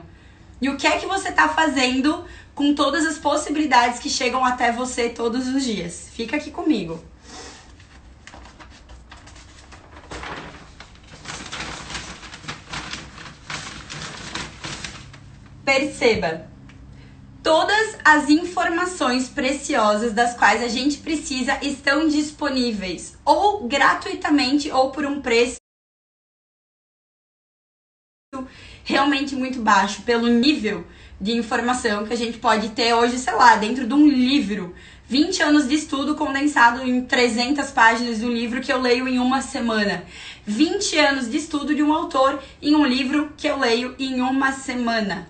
E 0.61 0.69
o 0.69 0.77
que 0.77 0.87
é 0.87 0.97
que 0.97 1.05
você 1.05 1.29
está 1.29 1.49
fazendo 1.49 2.23
com 2.55 2.73
todas 2.73 3.05
as 3.05 3.17
possibilidades 3.17 3.99
que 3.99 4.09
chegam 4.09 4.43
até 4.43 4.71
você 4.71 5.09
todos 5.09 5.45
os 5.47 5.63
dias. 5.63 6.09
Fica 6.13 6.37
aqui 6.37 6.49
comigo. 6.49 7.03
Perceba, 15.65 16.47
todas 17.43 17.97
as 18.05 18.29
informações 18.29 19.27
preciosas 19.27 20.13
das 20.13 20.37
quais 20.37 20.63
a 20.63 20.69
gente 20.69 20.99
precisa 20.99 21.59
estão 21.61 22.07
disponíveis, 22.07 23.17
ou 23.25 23.67
gratuitamente 23.67 24.71
ou 24.71 24.91
por 24.91 25.05
um 25.05 25.21
preço 25.21 25.57
realmente 28.83 29.35
muito 29.35 29.61
baixo, 29.61 30.03
pelo 30.03 30.27
nível 30.27 30.85
de 31.19 31.31
informação 31.31 32.05
que 32.05 32.13
a 32.13 32.17
gente 32.17 32.37
pode 32.37 32.69
ter 32.69 32.93
hoje, 32.93 33.17
sei 33.17 33.33
lá, 33.33 33.55
dentro 33.55 33.87
de 33.87 33.93
um 33.93 34.07
livro. 34.07 34.73
20 35.07 35.43
anos 35.43 35.67
de 35.67 35.75
estudo 35.75 36.15
condensado 36.15 36.81
em 36.81 37.01
300 37.01 37.69
páginas 37.69 38.23
um 38.23 38.31
livro 38.31 38.59
que 38.59 38.73
eu 38.73 38.81
leio 38.81 39.07
em 39.07 39.19
uma 39.19 39.41
semana. 39.41 40.03
20 40.45 40.97
anos 40.97 41.29
de 41.29 41.37
estudo 41.37 41.75
de 41.75 41.83
um 41.83 41.93
autor 41.93 42.41
em 42.61 42.75
um 42.75 42.85
livro 42.85 43.31
que 43.37 43.47
eu 43.47 43.57
leio 43.57 43.95
em 43.99 44.19
uma 44.21 44.51
semana. 44.51 45.27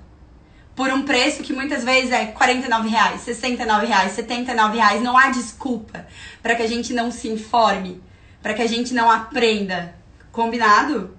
Por 0.75 0.89
um 0.89 1.03
preço 1.03 1.43
que 1.43 1.53
muitas 1.53 1.83
vezes 1.83 2.11
é 2.11 2.25
49 2.25 2.89
reais, 2.89 3.21
69 3.21 3.85
reais, 3.85 4.11
79 4.13 4.77
reais. 4.77 5.01
Não 5.01 5.17
há 5.17 5.29
desculpa 5.29 6.05
para 6.41 6.55
que 6.55 6.63
a 6.63 6.67
gente 6.67 6.93
não 6.93 7.11
se 7.11 7.27
informe, 7.27 8.01
para 8.41 8.53
que 8.53 8.61
a 8.61 8.67
gente 8.67 8.93
não 8.93 9.09
aprenda. 9.09 9.95
Combinado? 10.31 11.14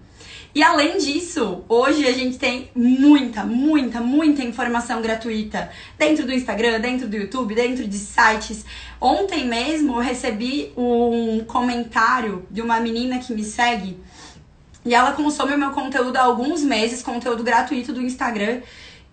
E 0.57 0.63
além 0.63 0.97
disso, 0.97 1.63
hoje 1.69 2.09
a 2.09 2.13
gente 2.13 2.39
tem 2.39 2.71
muita, 2.75 3.45
muita, 3.45 4.01
muita 4.01 4.43
informação 4.43 5.03
gratuita 5.03 5.71
dentro 5.99 6.25
do 6.25 6.33
Instagram, 6.33 6.81
dentro 6.81 7.07
do 7.07 7.15
YouTube, 7.15 7.55
dentro 7.55 7.87
de 7.87 7.99
sites. 7.99 8.65
Ontem 8.99 9.45
mesmo 9.47 9.97
eu 9.97 10.01
recebi 10.01 10.73
um 10.75 11.45
comentário 11.45 12.47
de 12.51 12.63
uma 12.63 12.81
menina 12.81 13.19
que 13.19 13.35
me 13.35 13.45
segue 13.45 13.99
e 14.83 14.95
ela 14.95 15.13
consome 15.13 15.53
o 15.53 15.59
meu 15.59 15.73
conteúdo 15.73 16.17
há 16.17 16.23
alguns 16.23 16.63
meses, 16.63 17.03
conteúdo 17.03 17.45
gratuito 17.45 17.93
do 17.93 18.01
Instagram. 18.01 18.63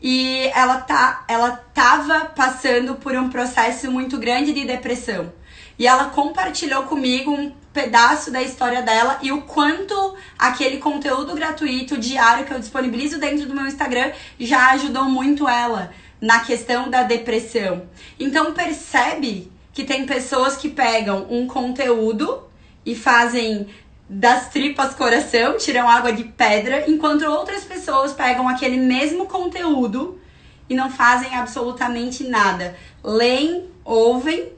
E 0.02 0.50
ela 0.56 0.80
tá, 0.80 1.26
ela 1.28 1.52
tava 1.74 2.24
passando 2.24 2.96
por 2.96 3.14
um 3.18 3.28
processo 3.28 3.92
muito 3.92 4.18
grande 4.18 4.54
de 4.54 4.64
depressão. 4.64 5.34
E 5.78 5.86
ela 5.86 6.06
compartilhou 6.06 6.84
comigo 6.84 7.32
um 7.32 7.52
pedaço 7.74 8.32
da 8.32 8.42
história 8.42 8.82
dela 8.84 9.18
e 9.22 9.32
o 9.32 9.42
quanto 9.42 10.16
aquele 10.38 10.78
conteúdo 10.78 11.34
gratuito 11.34 11.98
diário 11.98 12.46
que 12.46 12.54
eu 12.54 12.60
disponibilizo 12.60 13.20
dentro 13.20 13.48
do 13.48 13.56
meu 13.56 13.66
Instagram 13.66 14.12
já 14.40 14.72
ajudou 14.72 15.06
muito 15.06 15.50
ela 15.50 15.92
na 16.22 16.40
questão 16.40 16.90
da 16.90 17.04
depressão. 17.04 17.84
Então 18.20 18.54
percebe 18.54 19.52
que 19.74 19.84
tem 19.84 20.06
pessoas 20.06 20.56
que 20.56 20.70
pegam 20.70 21.26
um 21.30 21.48
conteúdo 21.48 22.44
e 22.86 22.96
fazem 22.96 23.68
das 24.08 24.50
tripas 24.50 24.94
coração, 24.94 25.58
tiram 25.58 25.90
água 25.90 26.14
de 26.14 26.24
pedra, 26.24 26.90
enquanto 26.90 27.26
outras 27.26 27.64
pessoas 27.64 28.14
pegam 28.14 28.48
aquele 28.48 28.78
mesmo 28.78 29.26
conteúdo 29.26 30.20
e 30.70 30.76
não 30.76 30.92
fazem 30.92 31.34
absolutamente 31.36 32.24
nada. 32.24 32.76
Leem, 33.04 33.66
ouvem 33.84 34.53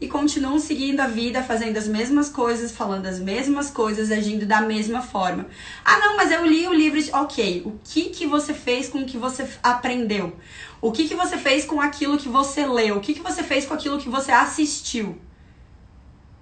e 0.00 0.08
continuam 0.08 0.58
seguindo 0.58 1.00
a 1.00 1.06
vida, 1.06 1.42
fazendo 1.42 1.76
as 1.76 1.86
mesmas 1.86 2.30
coisas, 2.30 2.72
falando 2.72 3.06
as 3.06 3.18
mesmas 3.18 3.70
coisas, 3.70 4.10
agindo 4.10 4.46
da 4.46 4.62
mesma 4.62 5.02
forma. 5.02 5.46
Ah, 5.84 5.98
não, 5.98 6.16
mas 6.16 6.30
eu 6.30 6.46
li 6.46 6.66
o 6.66 6.72
livro 6.72 7.00
de... 7.00 7.12
Ok, 7.12 7.62
o 7.66 7.78
que, 7.84 8.04
que 8.04 8.26
você 8.26 8.54
fez 8.54 8.88
com 8.88 9.00
o 9.00 9.04
que 9.04 9.18
você 9.18 9.46
aprendeu? 9.62 10.34
O 10.80 10.90
que, 10.90 11.06
que 11.06 11.14
você 11.14 11.36
fez 11.36 11.66
com 11.66 11.80
aquilo 11.80 12.16
que 12.16 12.30
você 12.30 12.66
leu? 12.66 12.96
O 12.96 13.00
que, 13.00 13.12
que 13.12 13.20
você 13.20 13.42
fez 13.42 13.66
com 13.66 13.74
aquilo 13.74 13.98
que 13.98 14.08
você 14.08 14.32
assistiu? 14.32 15.18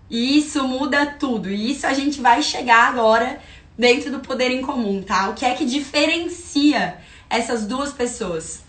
E 0.08 0.38
isso 0.38 0.62
muda 0.66 1.04
tudo. 1.04 1.50
E 1.50 1.72
isso 1.72 1.84
a 1.84 1.92
gente 1.92 2.20
vai 2.20 2.40
chegar 2.40 2.86
agora 2.86 3.40
dentro 3.76 4.12
do 4.12 4.20
poder 4.20 4.52
em 4.52 4.62
comum, 4.62 5.02
tá? 5.02 5.30
O 5.30 5.34
que 5.34 5.44
é 5.44 5.54
que 5.54 5.64
diferencia 5.64 6.96
essas 7.28 7.66
duas 7.66 7.92
pessoas? 7.92 8.67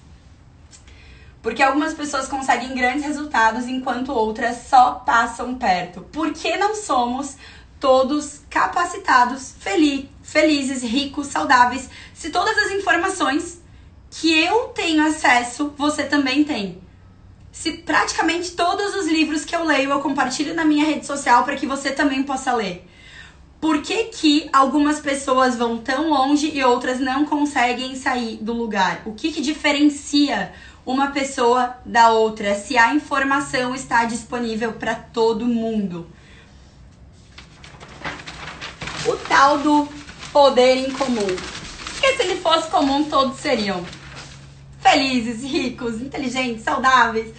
Porque 1.41 1.63
algumas 1.63 1.93
pessoas 1.93 2.27
conseguem 2.27 2.75
grandes 2.75 3.05
resultados 3.05 3.65
enquanto 3.65 4.11
outras 4.11 4.67
só 4.67 4.91
passam 5.05 5.55
perto. 5.55 6.01
Por 6.01 6.33
que 6.33 6.57
não 6.57 6.75
somos 6.75 7.37
todos 7.79 8.41
capacitados, 8.49 9.53
feliz, 9.57 10.05
felizes, 10.21 10.83
ricos, 10.83 11.27
saudáveis, 11.27 11.89
se 12.13 12.29
todas 12.29 12.57
as 12.57 12.71
informações 12.71 13.61
que 14.11 14.37
eu 14.37 14.65
tenho 14.69 15.05
acesso, 15.05 15.73
você 15.77 16.03
também 16.03 16.43
tem? 16.43 16.81
Se 17.51 17.71
praticamente 17.71 18.51
todos 18.51 18.95
os 18.95 19.07
livros 19.07 19.45
que 19.45 19.55
eu 19.55 19.63
leio 19.63 19.91
eu 19.91 19.99
compartilho 20.01 20.53
na 20.53 20.65
minha 20.65 20.85
rede 20.85 21.05
social 21.05 21.43
para 21.43 21.55
que 21.55 21.65
você 21.65 21.91
também 21.91 22.23
possa 22.23 22.53
ler. 22.53 22.85
Por 23.59 23.81
que, 23.81 24.05
que 24.05 24.49
algumas 24.53 25.01
pessoas 25.01 25.57
vão 25.57 25.77
tão 25.77 26.09
longe 26.09 26.49
e 26.53 26.63
outras 26.63 26.97
não 26.99 27.25
conseguem 27.25 27.93
sair 27.93 28.37
do 28.37 28.53
lugar? 28.53 29.01
O 29.05 29.13
que, 29.13 29.33
que 29.33 29.41
diferencia 29.41 30.53
uma 30.91 31.11
pessoa 31.11 31.77
da 31.85 32.09
outra 32.09 32.55
se 32.55 32.75
a 32.75 32.95
informação 32.95 33.75
está 33.75 34.05
disponível 34.05 34.73
para 34.73 34.95
todo 34.95 35.45
mundo? 35.45 36.09
O 39.05 39.15
tal 39.27 39.59
do 39.59 39.87
poder 40.33 40.77
em 40.77 40.91
comum. 40.91 41.27
Porque 41.91 42.15
se 42.15 42.23
ele 42.23 42.41
fosse 42.41 42.71
comum, 42.71 43.03
todos 43.03 43.37
seriam 43.37 43.85
felizes, 44.79 45.43
ricos, 45.43 46.01
inteligentes, 46.01 46.63
saudáveis. 46.63 47.35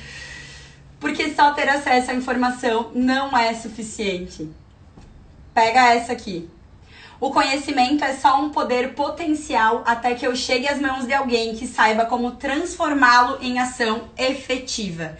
Porque 1.01 1.35
só 1.35 1.53
ter 1.53 1.69
acesso 1.69 2.13
à 2.13 2.15
informação 2.15 2.93
não 2.95 3.37
é 3.37 3.53
suficiente. 3.53 4.49
Pega 5.53 5.93
essa 5.93 6.13
aqui. 6.13 6.49
O 7.21 7.31
conhecimento 7.31 8.03
é 8.03 8.15
só 8.15 8.41
um 8.41 8.49
poder 8.49 8.95
potencial 8.95 9.83
até 9.87 10.15
que 10.15 10.27
eu 10.27 10.35
chegue 10.35 10.67
às 10.67 10.81
mãos 10.81 11.07
de 11.07 11.13
alguém 11.13 11.55
que 11.55 11.67
saiba 11.67 12.07
como 12.07 12.31
transformá-lo 12.31 13.37
em 13.43 13.59
ação 13.59 14.09
efetiva. 14.17 15.19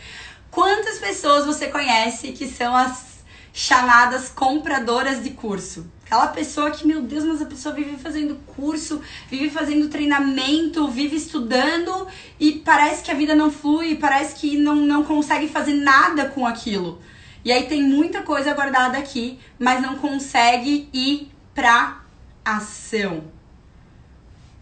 Quantas 0.51 0.99
pessoas 0.99 1.45
você 1.45 1.67
conhece 1.67 2.33
que 2.33 2.49
são 2.49 2.75
as 2.75 3.23
chamadas 3.53 4.31
compradoras 4.31 5.23
de 5.23 5.29
curso? 5.29 5.93
Aquela 6.07 6.29
pessoa 6.29 6.71
que, 6.71 6.87
meu 6.87 7.03
Deus, 7.03 7.23
mas 7.23 7.43
a 7.43 7.45
pessoa 7.45 7.75
vive 7.75 7.99
fazendo 7.99 8.37
curso, 8.57 9.03
vive 9.29 9.51
fazendo 9.51 9.91
treinamento, 9.91 10.89
vive 10.89 11.17
estudando 11.17 12.09
e 12.41 12.53
parece 12.53 13.03
que 13.03 13.11
a 13.11 13.15
vida 13.15 13.35
não 13.35 13.51
flui, 13.51 13.97
parece 13.97 14.37
que 14.37 14.57
não, 14.57 14.75
não 14.75 15.05
consegue 15.05 15.49
fazer 15.49 15.75
nada 15.75 16.31
com 16.31 16.47
aquilo. 16.47 16.99
E 17.45 17.53
aí 17.53 17.67
tem 17.67 17.83
muita 17.83 18.23
coisa 18.23 18.55
guardada 18.55 18.97
aqui, 18.97 19.39
mas 19.59 19.83
não 19.83 19.97
consegue 19.97 20.89
ir 20.95 21.31
pra 21.55 22.03
ação. 22.45 23.25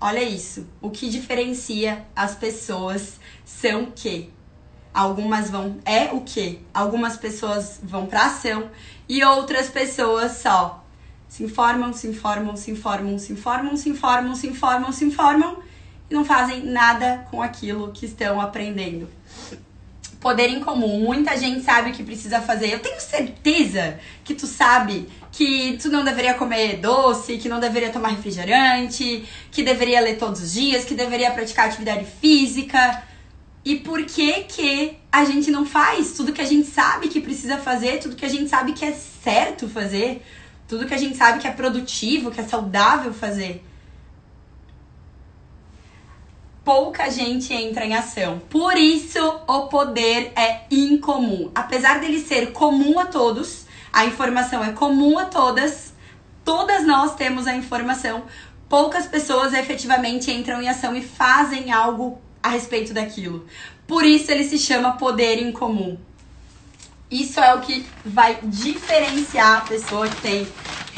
Olha 0.00 0.22
isso. 0.22 0.66
O 0.80 0.90
que 0.90 1.08
diferencia 1.08 2.06
as 2.14 2.34
pessoas 2.34 3.18
são 3.44 3.84
o 3.84 3.92
quê? 3.92 4.30
Algumas 4.94 5.50
vão 5.50 5.78
é 5.84 6.12
o 6.12 6.22
quê? 6.22 6.60
Algumas 6.72 7.16
pessoas 7.16 7.80
vão 7.82 8.06
pra 8.06 8.26
ação 8.26 8.70
e 9.08 9.22
outras 9.24 9.68
pessoas 9.68 10.32
só 10.32 10.84
se 11.28 11.44
informam, 11.44 11.92
se 11.92 12.08
informam, 12.08 12.56
se 12.56 12.70
informam, 12.70 13.18
se 13.18 13.32
informam, 13.32 13.76
se 13.76 13.90
informam, 13.90 14.34
se 14.34 14.46
informam, 14.46 14.92
se 14.92 15.04
informam 15.04 15.56
e 16.10 16.14
não 16.14 16.24
fazem 16.24 16.64
nada 16.64 17.26
com 17.30 17.42
aquilo 17.42 17.92
que 17.92 18.06
estão 18.06 18.40
aprendendo. 18.40 19.08
Poder 20.20 20.48
em 20.48 20.60
comum. 20.60 21.00
Muita 21.00 21.36
gente 21.36 21.62
sabe 21.62 21.90
o 21.90 21.92
que 21.92 22.02
precisa 22.02 22.40
fazer. 22.40 22.72
Eu 22.72 22.80
tenho 22.80 23.00
certeza 23.00 23.98
que 24.24 24.34
tu 24.34 24.46
sabe 24.46 25.08
que 25.30 25.78
tu 25.80 25.88
não 25.88 26.04
deveria 26.04 26.34
comer 26.34 26.78
doce, 26.78 27.38
que 27.38 27.48
não 27.48 27.60
deveria 27.60 27.90
tomar 27.90 28.08
refrigerante, 28.08 29.24
que 29.52 29.62
deveria 29.62 30.00
ler 30.00 30.18
todos 30.18 30.42
os 30.42 30.52
dias, 30.52 30.84
que 30.84 30.94
deveria 30.94 31.30
praticar 31.30 31.68
atividade 31.68 32.04
física. 32.20 33.02
E 33.64 33.76
por 33.76 34.04
que 34.04 34.44
que 34.44 34.96
a 35.12 35.24
gente 35.24 35.50
não 35.50 35.64
faz 35.64 36.12
tudo 36.12 36.32
que 36.32 36.40
a 36.40 36.46
gente 36.46 36.66
sabe 36.66 37.08
que 37.08 37.20
precisa 37.20 37.58
fazer, 37.58 37.98
tudo 37.98 38.16
que 38.16 38.24
a 38.24 38.28
gente 38.28 38.48
sabe 38.48 38.72
que 38.72 38.84
é 38.84 38.92
certo 38.92 39.68
fazer? 39.68 40.24
Tudo 40.66 40.86
que 40.86 40.94
a 40.94 40.98
gente 40.98 41.16
sabe 41.16 41.38
que 41.38 41.46
é 41.46 41.50
produtivo, 41.50 42.30
que 42.30 42.40
é 42.40 42.44
saudável 42.44 43.12
fazer. 43.12 43.64
Pouca 46.68 47.08
gente 47.08 47.54
entra 47.54 47.86
em 47.86 47.94
ação. 47.94 48.42
Por 48.50 48.76
isso, 48.76 49.18
o 49.46 49.68
poder 49.68 50.32
é 50.36 50.64
incomum. 50.70 51.50
Apesar 51.54 51.98
dele 51.98 52.20
ser 52.20 52.52
comum 52.52 52.98
a 52.98 53.06
todos, 53.06 53.64
a 53.90 54.04
informação 54.04 54.62
é 54.62 54.72
comum 54.72 55.18
a 55.18 55.24
todas, 55.24 55.94
todas 56.44 56.86
nós 56.86 57.14
temos 57.14 57.46
a 57.46 57.56
informação. 57.56 58.24
Poucas 58.68 59.06
pessoas 59.06 59.54
efetivamente 59.54 60.30
entram 60.30 60.60
em 60.60 60.68
ação 60.68 60.94
e 60.94 61.00
fazem 61.00 61.72
algo 61.72 62.20
a 62.42 62.50
respeito 62.50 62.92
daquilo. 62.92 63.46
Por 63.86 64.04
isso 64.04 64.30
ele 64.30 64.44
se 64.44 64.58
chama 64.58 64.98
poder 64.98 65.40
incomum. 65.40 65.96
Isso 67.10 67.40
é 67.40 67.54
o 67.54 67.62
que 67.62 67.86
vai 68.04 68.40
diferenciar 68.42 69.56
a 69.56 69.60
pessoa 69.62 70.06
que 70.06 70.20
tem 70.20 70.46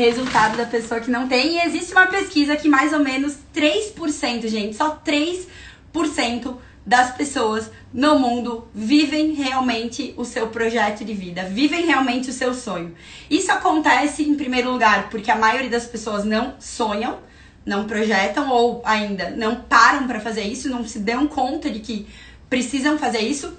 resultado 0.01 0.57
da 0.57 0.67
pessoa 0.67 1.01
que 1.01 1.11
não 1.11 1.29
tem. 1.29 1.57
E 1.57 1.67
existe 1.67 1.93
uma 1.93 2.07
pesquisa 2.07 2.57
que 2.57 2.69
mais 2.69 2.93
ou 2.93 3.01
menos 3.01 3.37
3%, 3.55 4.49
gente, 4.49 4.77
só 4.77 5.01
3% 5.05 6.57
das 6.85 7.15
pessoas 7.15 7.71
no 7.93 8.19
mundo 8.19 8.67
vivem 8.75 9.33
realmente 9.33 10.15
o 10.17 10.25
seu 10.25 10.49
projeto 10.49 11.05
de 11.05 11.13
vida, 11.13 11.45
vivem 11.45 11.87
realmente 11.87 12.31
o 12.31 12.33
seu 12.33 12.55
sonho. 12.55 12.95
Isso 13.31 13.53
acontece 13.53 14.23
em 14.23 14.35
primeiro 14.35 14.71
lugar 14.73 15.11
porque 15.11 15.31
a 15.31 15.37
maioria 15.37 15.71
das 15.71 15.87
pessoas 15.87 16.25
não 16.25 16.55
sonham, 16.59 17.19
não 17.65 17.87
projetam 17.87 18.51
ou 18.51 18.81
ainda 18.85 19.31
não 19.31 19.57
param 19.57 20.07
para 20.07 20.21
fazer 20.21 20.43
isso, 20.43 20.69
não 20.69 20.85
se 20.87 20.99
dão 20.99 21.27
conta 21.27 21.71
de 21.71 21.81
que 21.81 22.09
precisam 22.49 22.99
fazer 22.99 23.21
isso. 23.21 23.57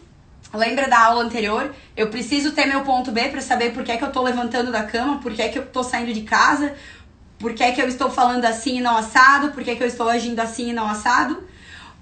Lembra 0.54 0.88
da 0.88 1.00
aula 1.00 1.24
anterior? 1.24 1.74
Eu 1.96 2.10
preciso 2.10 2.52
ter 2.52 2.66
meu 2.66 2.82
ponto 2.82 3.12
B 3.12 3.30
para 3.30 3.40
saber 3.40 3.74
por 3.74 3.84
que, 3.84 3.92
é 3.92 3.98
que 3.98 4.04
eu 4.04 4.12
tô 4.12 4.22
levantando 4.22 4.70
da 4.72 4.84
cama, 4.84 5.20
por 5.20 5.32
que, 5.34 5.42
é 5.42 5.48
que 5.48 5.58
eu 5.58 5.66
tô 5.66 5.82
saindo 5.82 6.12
de 6.14 6.22
casa, 6.22 6.76
por 7.40 7.54
que, 7.54 7.64
é 7.64 7.72
que 7.72 7.82
eu 7.82 7.88
estou 7.88 8.10
falando 8.10 8.44
assim 8.44 8.78
e 8.78 8.82
não 8.82 8.98
assado, 8.98 9.52
por 9.52 9.64
que, 9.64 9.72
é 9.72 9.76
que 9.76 9.84
eu 9.84 9.88
estou 9.88 10.10
agindo 10.10 10.40
assim 10.42 10.70
e 10.70 10.74
não 10.74 10.88
assado. 10.88 11.42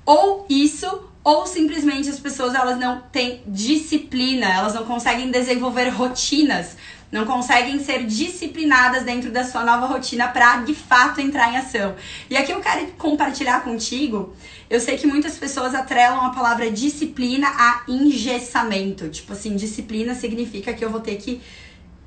Ou 0.03 0.47
isso, 0.49 1.03
ou 1.23 1.45
simplesmente 1.45 2.09
as 2.09 2.19
pessoas 2.19 2.55
elas 2.55 2.79
não 2.79 3.01
têm 3.11 3.43
disciplina, 3.45 4.47
elas 4.51 4.73
não 4.73 4.83
conseguem 4.83 5.29
desenvolver 5.29 5.89
rotinas, 5.89 6.75
não 7.11 7.25
conseguem 7.25 7.83
ser 7.83 8.05
disciplinadas 8.05 9.03
dentro 9.03 9.31
da 9.31 9.43
sua 9.43 9.63
nova 9.63 9.85
rotina 9.85 10.27
para 10.27 10.57
de 10.57 10.73
fato 10.73 11.21
entrar 11.21 11.53
em 11.53 11.57
ação. 11.57 11.95
E 12.29 12.35
aqui 12.35 12.51
eu 12.51 12.61
quero 12.61 12.87
compartilhar 12.93 13.63
contigo 13.63 14.33
eu 14.69 14.79
sei 14.79 14.97
que 14.97 15.07
muitas 15.07 15.37
pessoas 15.37 15.73
atrelam 15.73 16.21
a 16.21 16.29
palavra 16.29 16.69
disciplina 16.69 17.47
a 17.47 17.83
engessamento. 17.87 19.09
Tipo 19.09 19.33
assim, 19.33 19.55
disciplina 19.55 20.13
significa 20.13 20.73
que 20.73 20.85
eu 20.85 20.91
vou 20.91 20.99
ter 20.99 21.15
que 21.15 21.41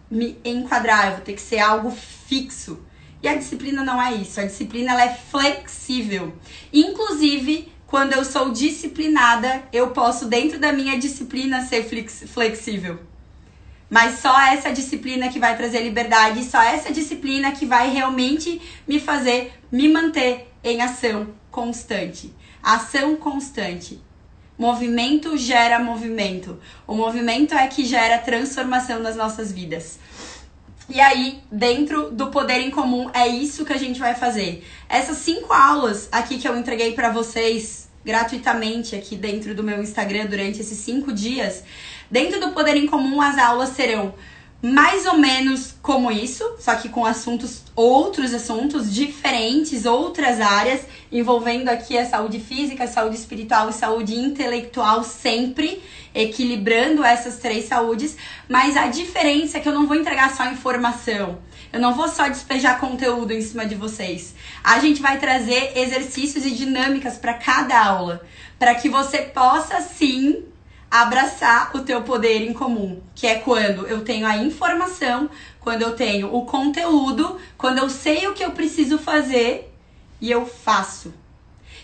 me 0.09 0.39
enquadrar, 0.45 1.07
eu 1.07 1.13
vou 1.13 1.21
ter 1.23 1.33
que 1.33 1.41
ser 1.41 1.59
algo 1.59 1.91
fixo. 1.91 2.79
E 3.21 3.27
a 3.27 3.35
disciplina 3.35 3.83
não 3.83 4.01
é 4.01 4.15
isso. 4.15 4.41
A 4.41 4.45
disciplina 4.45 4.93
ela 4.93 5.05
é 5.05 5.15
flexível. 5.15 6.33
Inclusive, 6.73 7.73
quando 7.87 8.13
eu 8.13 8.25
sou 8.25 8.51
disciplinada, 8.51 9.65
eu 9.73 9.91
posso, 9.91 10.27
dentro 10.27 10.59
da 10.59 10.73
minha 10.73 10.99
disciplina, 10.99 11.67
ser 11.67 11.85
flexível. 12.27 13.01
Mas 13.91 14.21
só 14.21 14.41
essa 14.41 14.73
disciplina 14.73 15.29
que 15.29 15.39
vai 15.39 15.57
trazer 15.57 15.83
liberdade, 15.83 16.45
só 16.45 16.63
essa 16.63 16.93
disciplina 16.93 17.53
que 17.53 17.67
vai 17.67 17.91
realmente 17.91 18.63
me 18.89 18.99
fazer 18.99 19.53
me 19.71 19.89
manter 19.89 20.51
em 20.65 20.81
ação 20.81 21.29
constante. 21.51 22.33
Ação 22.63 23.17
constante. 23.17 24.01
Movimento 24.57 25.37
gera 25.37 25.79
movimento. 25.79 26.61
O 26.87 26.95
movimento 26.95 27.55
é 27.55 27.67
que 27.67 27.85
gera 27.85 28.19
transformação 28.19 29.01
nas 29.01 29.17
nossas 29.17 29.51
vidas. 29.51 29.99
E 30.89 31.01
aí, 31.01 31.41
dentro 31.51 32.11
do 32.11 32.29
poder 32.29 32.61
em 32.61 32.71
comum, 32.71 33.11
é 33.13 33.27
isso 33.27 33.65
que 33.65 33.73
a 33.73 33.79
gente 33.79 33.99
vai 33.99 34.15
fazer. 34.15 34.65
Essas 34.89 35.19
cinco 35.19 35.53
aulas 35.53 36.09
aqui 36.13 36.39
que 36.39 36.47
eu 36.47 36.57
entreguei 36.57 36.93
para 36.93 37.11
vocês 37.11 37.89
gratuitamente 38.05 38.95
aqui 38.95 39.17
dentro 39.17 39.55
do 39.55 39.63
meu 39.63 39.81
Instagram 39.83 40.27
durante 40.27 40.61
esses 40.61 40.79
cinco 40.79 41.13
dias, 41.13 41.63
dentro 42.11 42.41
do 42.41 42.51
poder 42.51 42.77
em 42.77 42.87
comum, 42.87 43.21
as 43.21 43.39
aulas 43.39 43.71
serão 43.71 44.15
mais 44.63 45.07
ou 45.07 45.19
menos 45.19 45.75
como 45.83 46.13
isso, 46.13 46.45
só 46.61 46.77
que 46.77 46.89
com 46.89 47.05
assuntos, 47.05 47.65
outros 47.75 48.33
assuntos 48.33 48.95
diferentes, 48.95 49.85
outras 49.85 50.41
áreas, 50.41 50.83
envolvendo 51.11 51.69
aqui 51.69 51.99
a 51.99 52.07
saúde 52.07 52.39
física, 52.39 52.85
a 52.85 52.87
saúde 52.87 53.17
espiritual 53.17 53.69
e 53.69 53.73
saúde 53.73 54.15
intelectual 54.15 55.03
sempre, 55.03 55.83
equilibrando 56.15 57.03
essas 57.03 57.39
três 57.39 57.65
saúdes, 57.65 58.17
mas 58.49 58.77
a 58.77 58.87
diferença 58.87 59.59
é 59.59 59.61
que 59.61 59.69
eu 59.69 59.75
não 59.75 59.89
vou 59.89 59.97
entregar 59.97 60.33
só 60.37 60.47
informação. 60.47 61.39
Eu 61.73 61.81
não 61.81 61.95
vou 61.95 62.07
só 62.07 62.29
despejar 62.29 62.79
conteúdo 62.79 63.33
em 63.33 63.41
cima 63.41 63.67
de 63.67 63.75
vocês. 63.75 64.35
A 64.63 64.79
gente 64.79 65.03
vai 65.03 65.19
trazer 65.19 65.73
exercícios 65.75 66.45
e 66.45 66.51
dinâmicas 66.51 67.17
para 67.17 67.35
cada 67.35 67.83
aula, 67.83 68.21
para 68.59 68.75
que 68.75 68.89
você 68.89 69.23
possa 69.23 69.81
sim 69.81 70.45
abraçar 70.93 71.75
o 71.75 71.81
teu 71.81 72.03
poder 72.03 72.43
em 72.43 72.53
comum, 72.53 73.01
que 73.15 73.27
é 73.27 73.37
quando 73.37 73.87
eu 73.87 74.05
tenho 74.05 74.27
a 74.27 74.37
informação, 74.37 75.31
quando 75.59 75.81
eu 75.81 75.97
tenho 75.97 76.35
o 76.35 76.45
conteúdo, 76.45 77.39
quando 77.57 77.79
eu 77.79 77.89
sei 77.89 78.27
o 78.27 78.35
que 78.35 78.45
eu 78.45 78.51
preciso 78.51 78.99
fazer 78.99 79.73
e 80.21 80.31
eu 80.31 80.45
faço. 80.45 81.15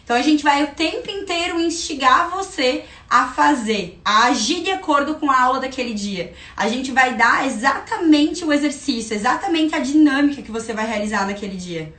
Então 0.05 0.15
a 0.15 0.21
gente 0.21 0.45
vai 0.45 0.63
o 0.63 0.75
tempo 0.75 1.11
inteiro 1.11 1.59
instigar 1.59 2.29
você 2.29 2.85
a 3.09 3.29
fazer, 3.29 3.99
a 4.05 4.25
agir 4.25 4.63
de 4.63 4.71
acordo 4.71 5.15
com 5.15 5.31
a 5.31 5.41
aula 5.41 5.61
daquele 5.61 5.95
dia. 5.95 6.35
A 6.55 6.69
gente 6.69 6.93
vai 6.93 7.15
dar 7.15 7.47
exatamente 7.47 8.45
o 8.45 8.53
exercício, 8.53 9.15
exatamente 9.15 9.75
a 9.75 9.79
dinâmica 9.79 10.43
que 10.43 10.51
você 10.51 10.75
vai 10.75 10.87
realizar 10.87 11.27
naquele 11.27 11.57
dia. 11.57 11.95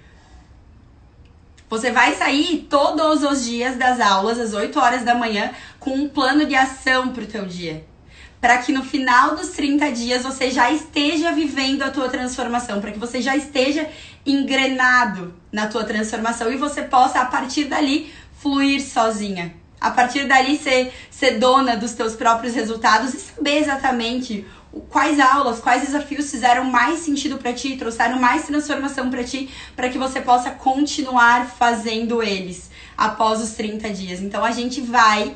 Você 1.70 1.92
vai 1.92 2.16
sair 2.16 2.66
todos 2.68 3.24
os 3.24 3.46
dias 3.46 3.78
das 3.78 4.00
aulas, 4.00 4.40
às 4.40 4.54
8 4.54 4.80
horas 4.80 5.04
da 5.04 5.14
manhã, 5.14 5.52
com 5.80 5.92
um 5.92 6.10
plano 6.10 6.46
de 6.46 6.56
ação 6.56 7.10
para 7.10 7.24
o 7.24 7.28
teu 7.28 7.46
dia. 7.46 7.86
Para 8.42 8.58
que 8.58 8.72
no 8.72 8.84
final 8.84 9.36
dos 9.36 9.50
30 9.50 9.92
dias 9.92 10.24
você 10.24 10.50
já 10.50 10.72
esteja 10.72 11.32
vivendo 11.32 11.84
a 11.84 11.92
tua 11.92 12.10
transformação, 12.10 12.82
para 12.82 12.92
que 12.92 12.98
você 12.98 13.22
já 13.22 13.36
esteja 13.36 13.88
engrenado 14.26 15.34
na 15.52 15.68
tua 15.68 15.84
transformação 15.84 16.52
e 16.52 16.58
você 16.58 16.82
possa, 16.82 17.20
a 17.20 17.26
partir 17.26 17.66
dali, 17.66 18.12
fluir 18.42 18.82
sozinha. 18.82 19.54
A 19.80 19.92
partir 19.92 20.26
dali, 20.28 20.58
ser, 20.58 20.92
ser 21.12 21.38
dona 21.38 21.78
dos 21.78 21.94
teus 21.94 22.16
próprios 22.16 22.56
resultados 22.56 23.14
e 23.14 23.20
saber 23.20 23.60
exatamente 23.60 24.46
quais 24.90 25.20
aulas, 25.20 25.60
quais 25.60 25.84
desafios 25.84 26.30
fizeram 26.30 26.66
mais 26.66 27.00
sentido 27.00 27.38
para 27.38 27.54
ti, 27.54 27.76
trouxeram 27.78 28.20
mais 28.20 28.46
transformação 28.46 29.10
para 29.10 29.24
ti, 29.24 29.50
para 29.76 29.90
que 29.90 29.98
você 29.98 30.22
possa 30.22 30.52
continuar 30.52 31.48
fazendo 31.48 32.22
eles 32.22 32.70
após 32.98 33.42
os 33.42 33.52
30 33.52 33.90
dias. 33.92 34.22
Então 34.22 34.44
a 34.44 34.52
gente 34.52 34.82
vai 34.82 35.36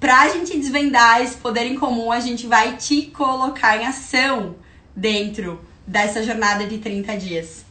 pra 0.00 0.28
gente 0.28 0.56
desvendar 0.58 1.22
esse 1.22 1.36
poder 1.36 1.66
em 1.66 1.76
comum, 1.76 2.10
a 2.10 2.20
gente 2.20 2.46
vai 2.46 2.76
te 2.76 3.02
colocar 3.02 3.76
em 3.76 3.86
ação 3.86 4.56
dentro 4.94 5.60
dessa 5.86 6.22
jornada 6.22 6.66
de 6.66 6.78
30 6.78 7.16
dias. 7.16 7.64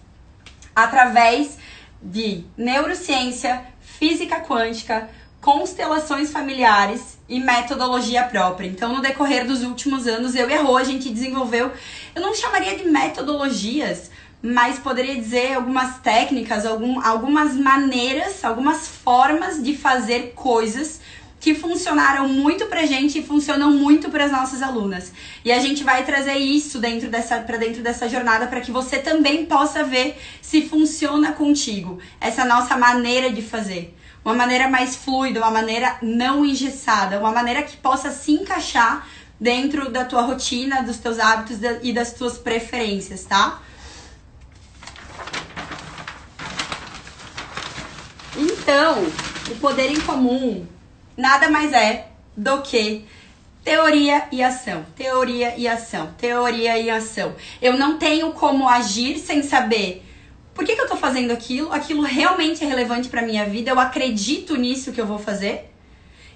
Através 0.76 1.58
de 2.02 2.44
neurociência, 2.58 3.66
física 3.80 4.42
quântica, 4.42 5.10
constelações 5.46 6.32
familiares 6.32 7.20
e 7.30 7.40
metodologia 7.40 8.24
própria. 8.24 8.66
Então, 8.66 8.96
no 8.96 9.00
decorrer 9.00 9.46
dos 9.46 9.62
últimos 9.62 10.08
anos, 10.08 10.34
eu 10.34 10.50
e 10.50 10.54
a 10.56 10.64
Rô, 10.64 10.76
a 10.76 10.84
gente 10.84 11.08
desenvolveu, 11.08 11.72
eu 12.16 12.22
não 12.24 12.34
chamaria 12.34 12.76
de 12.76 12.86
metodologias, 12.86 14.10
mas 14.42 14.80
poderia 14.80 15.14
dizer 15.14 15.54
algumas 15.54 16.00
técnicas, 16.00 16.66
algum, 16.66 17.00
algumas 17.00 17.54
maneiras, 17.54 18.44
algumas 18.44 18.88
formas 18.88 19.62
de 19.64 19.78
fazer 19.78 20.34
coisas 20.34 21.00
que 21.40 21.54
funcionaram 21.54 22.28
muito 22.28 22.66
pra 22.66 22.88
gente 22.88 23.20
e 23.20 23.24
funcionam 23.24 23.70
muito 23.70 24.10
para 24.10 24.26
as 24.26 24.32
nossas 24.32 24.64
alunas. 24.64 25.12
E 25.44 25.52
a 25.52 25.60
gente 25.60 25.84
vai 25.84 26.04
trazer 26.04 26.38
isso 26.38 26.80
dentro 26.80 27.08
dessa 27.08 27.40
para 27.40 27.58
dentro 27.58 27.84
dessa 27.84 28.10
jornada 28.10 28.48
para 28.48 28.62
que 28.62 28.72
você 28.72 28.98
também 28.98 29.46
possa 29.46 29.84
ver 29.84 30.20
se 30.42 30.68
funciona 30.68 31.34
contigo 31.34 32.00
essa 32.20 32.44
nossa 32.46 32.76
maneira 32.76 33.30
de 33.30 33.44
fazer 33.44 33.96
uma 34.26 34.34
maneira 34.34 34.68
mais 34.68 34.96
fluida, 34.96 35.40
uma 35.40 35.52
maneira 35.52 35.98
não 36.02 36.44
engessada, 36.44 37.20
uma 37.20 37.32
maneira 37.32 37.62
que 37.62 37.78
possa 37.78 38.10
se 38.10 38.32
encaixar 38.32 39.08
dentro 39.40 39.92
da 39.92 40.04
tua 40.04 40.24
rotina, 40.24 40.82
dos 40.82 40.98
teus 40.98 41.20
hábitos 41.20 41.60
e 41.84 41.94
das 41.94 42.12
tuas 42.14 42.36
preferências, 42.36 43.24
tá? 43.24 43.62
Então, 48.36 49.06
o 49.52 49.56
poder 49.60 49.92
em 49.92 50.00
comum 50.02 50.66
nada 51.16 51.50
mais 51.50 51.72
é 51.72 52.08
do 52.36 52.62
que 52.62 53.06
teoria 53.64 54.28
e 54.32 54.44
ação, 54.44 54.86
teoria 54.96 55.56
e 55.58 55.68
ação, 55.68 56.14
teoria 56.18 56.78
e 56.80 56.90
ação. 56.90 57.36
Eu 57.62 57.78
não 57.78 57.98
tenho 57.98 58.32
como 58.32 58.68
agir 58.68 59.20
sem 59.20 59.44
saber 59.44 60.05
por 60.56 60.64
que, 60.64 60.74
que 60.74 60.82
eu 60.82 60.88
tô 60.88 60.96
fazendo 60.96 61.32
aquilo? 61.32 61.72
Aquilo 61.74 62.02
realmente 62.02 62.64
é 62.64 62.68
relevante 62.68 63.10
para 63.10 63.22
minha 63.22 63.46
vida? 63.46 63.70
Eu 63.70 63.80
acredito 63.80 64.56
nisso 64.56 64.94
que 64.94 65.02
eu 65.02 65.06
vou 65.06 65.20
fazer? 65.20 65.70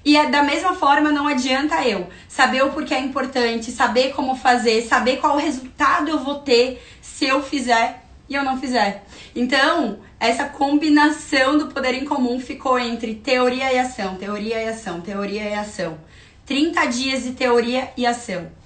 E 0.04 0.18
é, 0.18 0.30
da 0.30 0.44
mesma 0.44 0.74
forma, 0.76 1.10
não 1.10 1.26
adianta 1.26 1.82
eu 1.88 2.08
saber 2.28 2.62
o 2.64 2.70
porquê 2.70 2.94
é 2.94 3.00
importante, 3.00 3.72
saber 3.72 4.12
como 4.12 4.36
fazer, 4.36 4.82
saber 4.82 5.18
qual 5.18 5.38
resultado 5.38 6.10
eu 6.10 6.20
vou 6.20 6.36
ter 6.36 6.84
se 7.02 7.26
eu 7.26 7.42
fizer 7.42 8.04
e 8.28 8.36
eu 8.36 8.44
não 8.44 8.60
fizer. 8.60 9.06
Então, 9.34 10.00
essa 10.20 10.46
combinação 10.46 11.58
do 11.58 11.68
poder 11.68 11.94
em 11.94 12.04
comum 12.04 12.42
ficou 12.42 12.78
entre 12.78 13.16
teoria 13.16 13.72
e 13.72 13.80
ação, 13.80 14.16
teoria 14.16 14.62
e 14.62 14.68
ação, 14.68 15.00
teoria 15.00 15.44
e 15.44 15.54
ação. 15.54 15.98
30 16.46 16.86
dias 16.88 17.24
de 17.24 17.32
teoria 17.32 17.90
e 17.96 18.06
ação 18.06 18.59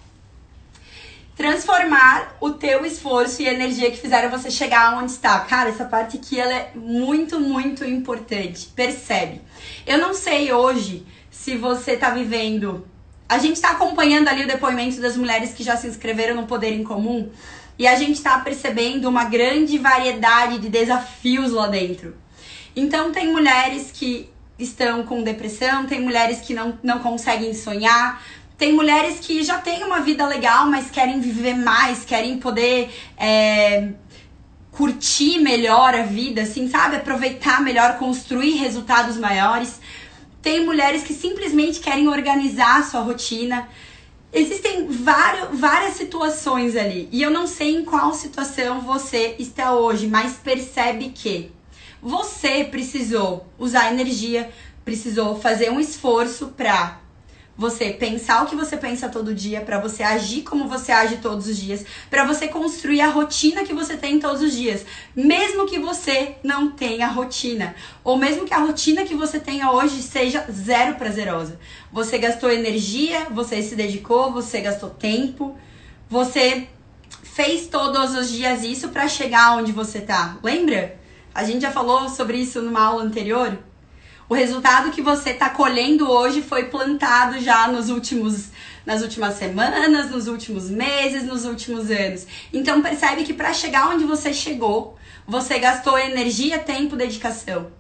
transformar 1.35 2.35
o 2.39 2.51
teu 2.51 2.85
esforço 2.85 3.41
e 3.41 3.47
energia 3.47 3.89
que 3.89 3.97
fizeram 3.97 4.29
você 4.29 4.51
chegar 4.51 4.97
onde 4.97 5.11
está. 5.11 5.39
Cara, 5.41 5.69
essa 5.69 5.85
parte 5.85 6.17
aqui 6.17 6.39
ela 6.39 6.53
é 6.53 6.71
muito, 6.75 7.39
muito 7.39 7.83
importante. 7.83 8.67
Percebe? 8.75 9.41
Eu 9.85 9.97
não 9.97 10.13
sei 10.13 10.51
hoje 10.53 11.05
se 11.31 11.57
você 11.57 11.97
tá 11.97 12.11
vivendo. 12.11 12.87
A 13.27 13.39
gente 13.39 13.59
tá 13.59 13.71
acompanhando 13.71 14.27
ali 14.27 14.43
o 14.43 14.47
depoimento 14.47 15.01
das 15.01 15.17
mulheres 15.17 15.53
que 15.53 15.63
já 15.63 15.75
se 15.75 15.87
inscreveram 15.87 16.35
no 16.35 16.45
Poder 16.45 16.71
em 16.71 16.83
Comum 16.83 17.29
e 17.77 17.87
a 17.87 17.95
gente 17.95 18.21
tá 18.21 18.39
percebendo 18.39 19.09
uma 19.09 19.23
grande 19.25 19.77
variedade 19.79 20.59
de 20.59 20.69
desafios 20.69 21.51
lá 21.51 21.67
dentro. 21.67 22.15
Então 22.75 23.11
tem 23.11 23.31
mulheres 23.31 23.91
que 23.91 24.29
estão 24.57 25.03
com 25.03 25.23
depressão, 25.23 25.85
tem 25.85 25.99
mulheres 25.99 26.41
que 26.41 26.53
não, 26.53 26.77
não 26.83 26.99
conseguem 26.99 27.53
sonhar, 27.53 28.23
tem 28.63 28.71
mulheres 28.71 29.19
que 29.19 29.43
já 29.43 29.57
têm 29.57 29.83
uma 29.83 29.99
vida 29.99 30.25
legal, 30.25 30.67
mas 30.67 30.89
querem 30.89 31.19
viver 31.19 31.53
mais, 31.53 32.05
querem 32.05 32.39
poder 32.39 32.89
é, 33.17 33.89
curtir 34.71 35.37
melhor 35.39 35.93
a 35.93 36.03
vida, 36.03 36.43
assim, 36.43 36.69
sabe? 36.69 36.95
Aproveitar 36.95 37.61
melhor, 37.61 37.97
construir 37.97 38.53
resultados 38.53 39.17
maiores. 39.17 39.81
Tem 40.41 40.63
mulheres 40.63 41.03
que 41.03 41.13
simplesmente 41.13 41.81
querem 41.81 42.07
organizar 42.07 42.79
a 42.79 42.83
sua 42.83 43.01
rotina. 43.01 43.67
Existem 44.31 44.87
várias, 44.87 45.59
várias 45.59 45.95
situações 45.95 46.77
ali. 46.77 47.09
E 47.11 47.21
eu 47.21 47.29
não 47.29 47.45
sei 47.45 47.75
em 47.75 47.83
qual 47.83 48.13
situação 48.13 48.79
você 48.79 49.35
está 49.39 49.73
hoje, 49.73 50.07
mas 50.07 50.35
percebe 50.41 51.09
que 51.09 51.51
você 52.01 52.63
precisou 52.63 53.45
usar 53.59 53.91
energia, 53.91 54.49
precisou 54.85 55.37
fazer 55.37 55.69
um 55.69 55.81
esforço 55.81 56.53
para 56.55 57.02
você 57.55 57.91
pensar 57.91 58.43
o 58.43 58.47
que 58.47 58.55
você 58.55 58.75
pensa 58.75 59.09
todo 59.09 59.33
dia, 59.33 59.61
para 59.61 59.79
você 59.79 60.01
agir 60.01 60.41
como 60.41 60.67
você 60.67 60.91
age 60.91 61.17
todos 61.17 61.47
os 61.47 61.57
dias, 61.57 61.85
para 62.09 62.25
você 62.25 62.47
construir 62.47 63.01
a 63.01 63.09
rotina 63.09 63.63
que 63.63 63.73
você 63.73 63.95
tem 63.95 64.19
todos 64.19 64.41
os 64.41 64.53
dias, 64.53 64.85
mesmo 65.15 65.67
que 65.67 65.77
você 65.77 66.35
não 66.43 66.71
tenha 66.71 67.07
rotina, 67.07 67.75
ou 68.03 68.17
mesmo 68.17 68.45
que 68.45 68.53
a 68.53 68.59
rotina 68.59 69.03
que 69.03 69.13
você 69.13 69.39
tenha 69.39 69.71
hoje 69.71 70.01
seja 70.01 70.45
zero 70.51 70.95
prazerosa. 70.95 71.59
Você 71.91 72.17
gastou 72.17 72.51
energia, 72.51 73.27
você 73.29 73.61
se 73.61 73.75
dedicou, 73.75 74.31
você 74.31 74.59
gastou 74.59 74.89
tempo, 74.89 75.55
você 76.09 76.67
fez 77.21 77.67
todos 77.67 78.15
os 78.15 78.29
dias 78.29 78.63
isso 78.63 78.89
para 78.89 79.07
chegar 79.07 79.57
onde 79.57 79.71
você 79.71 80.01
tá. 80.01 80.37
Lembra? 80.43 80.99
A 81.33 81.43
gente 81.43 81.61
já 81.61 81.71
falou 81.71 82.09
sobre 82.09 82.37
isso 82.37 82.61
numa 82.61 82.81
aula 82.81 83.03
anterior. 83.03 83.57
O 84.29 84.33
resultado 84.33 84.91
que 84.91 85.01
você 85.01 85.31
está 85.31 85.49
colhendo 85.49 86.09
hoje 86.09 86.41
foi 86.41 86.65
plantado 86.65 87.39
já 87.39 87.67
nos 87.67 87.89
últimos 87.89 88.49
nas 88.85 89.01
últimas 89.01 89.35
semanas, 89.35 90.11
nos 90.11 90.27
últimos 90.27 90.69
meses, 90.69 91.23
nos 91.23 91.45
últimos 91.45 91.89
anos. 91.89 92.27
Então 92.51 92.81
percebe 92.81 93.23
que 93.23 93.33
para 93.33 93.53
chegar 93.53 93.89
onde 93.89 94.03
você 94.03 94.33
chegou, 94.33 94.97
você 95.25 95.57
gastou 95.57 95.97
energia, 95.97 96.59
tempo, 96.59 96.97
dedicação. 96.97 97.71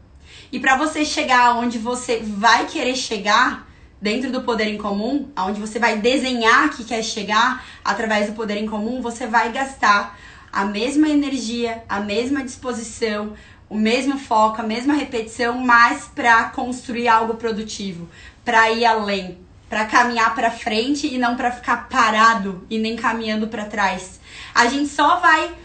E 0.49 0.59
para 0.59 0.77
você 0.77 1.03
chegar 1.03 1.57
onde 1.57 1.77
você 1.77 2.21
vai 2.23 2.67
querer 2.67 2.95
chegar, 2.95 3.67
dentro 4.03 4.29
do 4.29 4.41
poder 4.41 4.67
em 4.67 4.77
comum, 4.77 5.31
aonde 5.33 5.61
você 5.61 5.79
vai 5.79 5.97
desenhar 5.97 6.69
que 6.71 6.83
quer 6.83 7.01
chegar 7.01 7.63
através 7.85 8.27
do 8.27 8.33
poder 8.33 8.57
em 8.57 8.67
comum, 8.67 9.01
você 9.01 9.25
vai 9.25 9.49
gastar 9.49 10.19
a 10.51 10.65
mesma 10.65 11.07
energia, 11.07 11.81
a 11.87 12.01
mesma 12.01 12.43
disposição, 12.43 13.33
o 13.73 13.75
mesmo 13.75 14.19
foco, 14.19 14.61
a 14.61 14.63
mesma 14.63 14.93
repetição, 14.93 15.57
mas 15.57 16.07
para 16.13 16.43
construir 16.49 17.07
algo 17.07 17.33
produtivo, 17.33 18.07
para 18.45 18.69
ir 18.69 18.85
além, 18.85 19.39
para 19.67 19.85
caminhar 19.85 20.35
para 20.35 20.51
frente 20.51 21.11
e 21.11 21.17
não 21.17 21.35
para 21.35 21.51
ficar 21.51 21.89
parado 21.89 22.63
e 22.69 22.77
nem 22.77 22.95
caminhando 22.95 23.47
para 23.47 23.65
trás. 23.65 24.19
A 24.53 24.67
gente 24.67 24.89
só 24.89 25.17
vai 25.17 25.55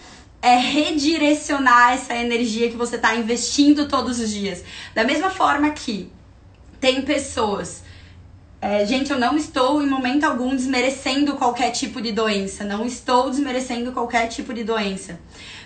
é 0.41 0.57
redirecionar 0.57 1.93
essa 1.93 2.15
energia 2.15 2.71
que 2.71 2.77
você 2.77 2.97
está 2.97 3.15
investindo 3.15 3.89
todos 3.89 4.19
os 4.19 4.31
dias. 4.31 4.65
Da 4.95 5.05
mesma 5.05 5.29
forma 5.29 5.69
que 5.71 6.11
tem 6.81 7.03
pessoas 7.03 7.83
é, 8.61 8.85
gente, 8.85 9.13
eu 9.13 9.19
não 9.19 9.37
estou 9.37 9.81
em 9.81 9.87
momento 9.87 10.25
algum 10.25 10.55
desmerecendo 10.55 11.37
qualquer 11.37 11.71
tipo 11.71 12.03
de 12.03 12.11
doença. 12.11 12.65
Não 12.65 12.85
estou 12.85 13.31
desmerecendo 13.31 13.93
qualquer 13.93 14.27
tipo 14.27 14.53
de 14.53 14.65
doença. 14.65 15.21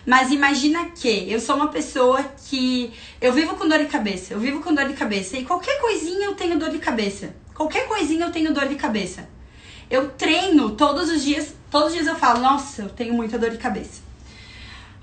Mas 0.06 0.30
imagina 0.30 0.84
que 0.90 1.30
eu 1.30 1.40
sou 1.40 1.56
uma 1.56 1.68
pessoa 1.68 2.22
que 2.48 2.92
eu 3.18 3.32
vivo 3.32 3.56
com 3.56 3.66
dor 3.66 3.78
de 3.78 3.86
cabeça. 3.86 4.34
Eu 4.34 4.40
vivo 4.40 4.60
com 4.60 4.74
dor 4.74 4.86
de 4.86 4.92
cabeça. 4.92 5.38
E 5.38 5.44
qualquer 5.44 5.80
coisinha 5.80 6.26
eu 6.26 6.34
tenho 6.34 6.58
dor 6.58 6.68
de 6.68 6.78
cabeça. 6.78 7.34
Qualquer 7.54 7.88
coisinha 7.88 8.26
eu 8.26 8.30
tenho 8.30 8.52
dor 8.52 8.68
de 8.68 8.74
cabeça. 8.74 9.26
Eu 9.90 10.10
treino 10.10 10.70
todos 10.70 11.08
os 11.08 11.22
dias, 11.22 11.54
todos 11.70 11.88
os 11.88 11.94
dias 11.94 12.06
eu 12.06 12.16
falo, 12.16 12.40
nossa, 12.40 12.82
eu 12.82 12.88
tenho 12.90 13.14
muita 13.14 13.38
dor 13.38 13.50
de 13.50 13.58
cabeça. 13.58 14.02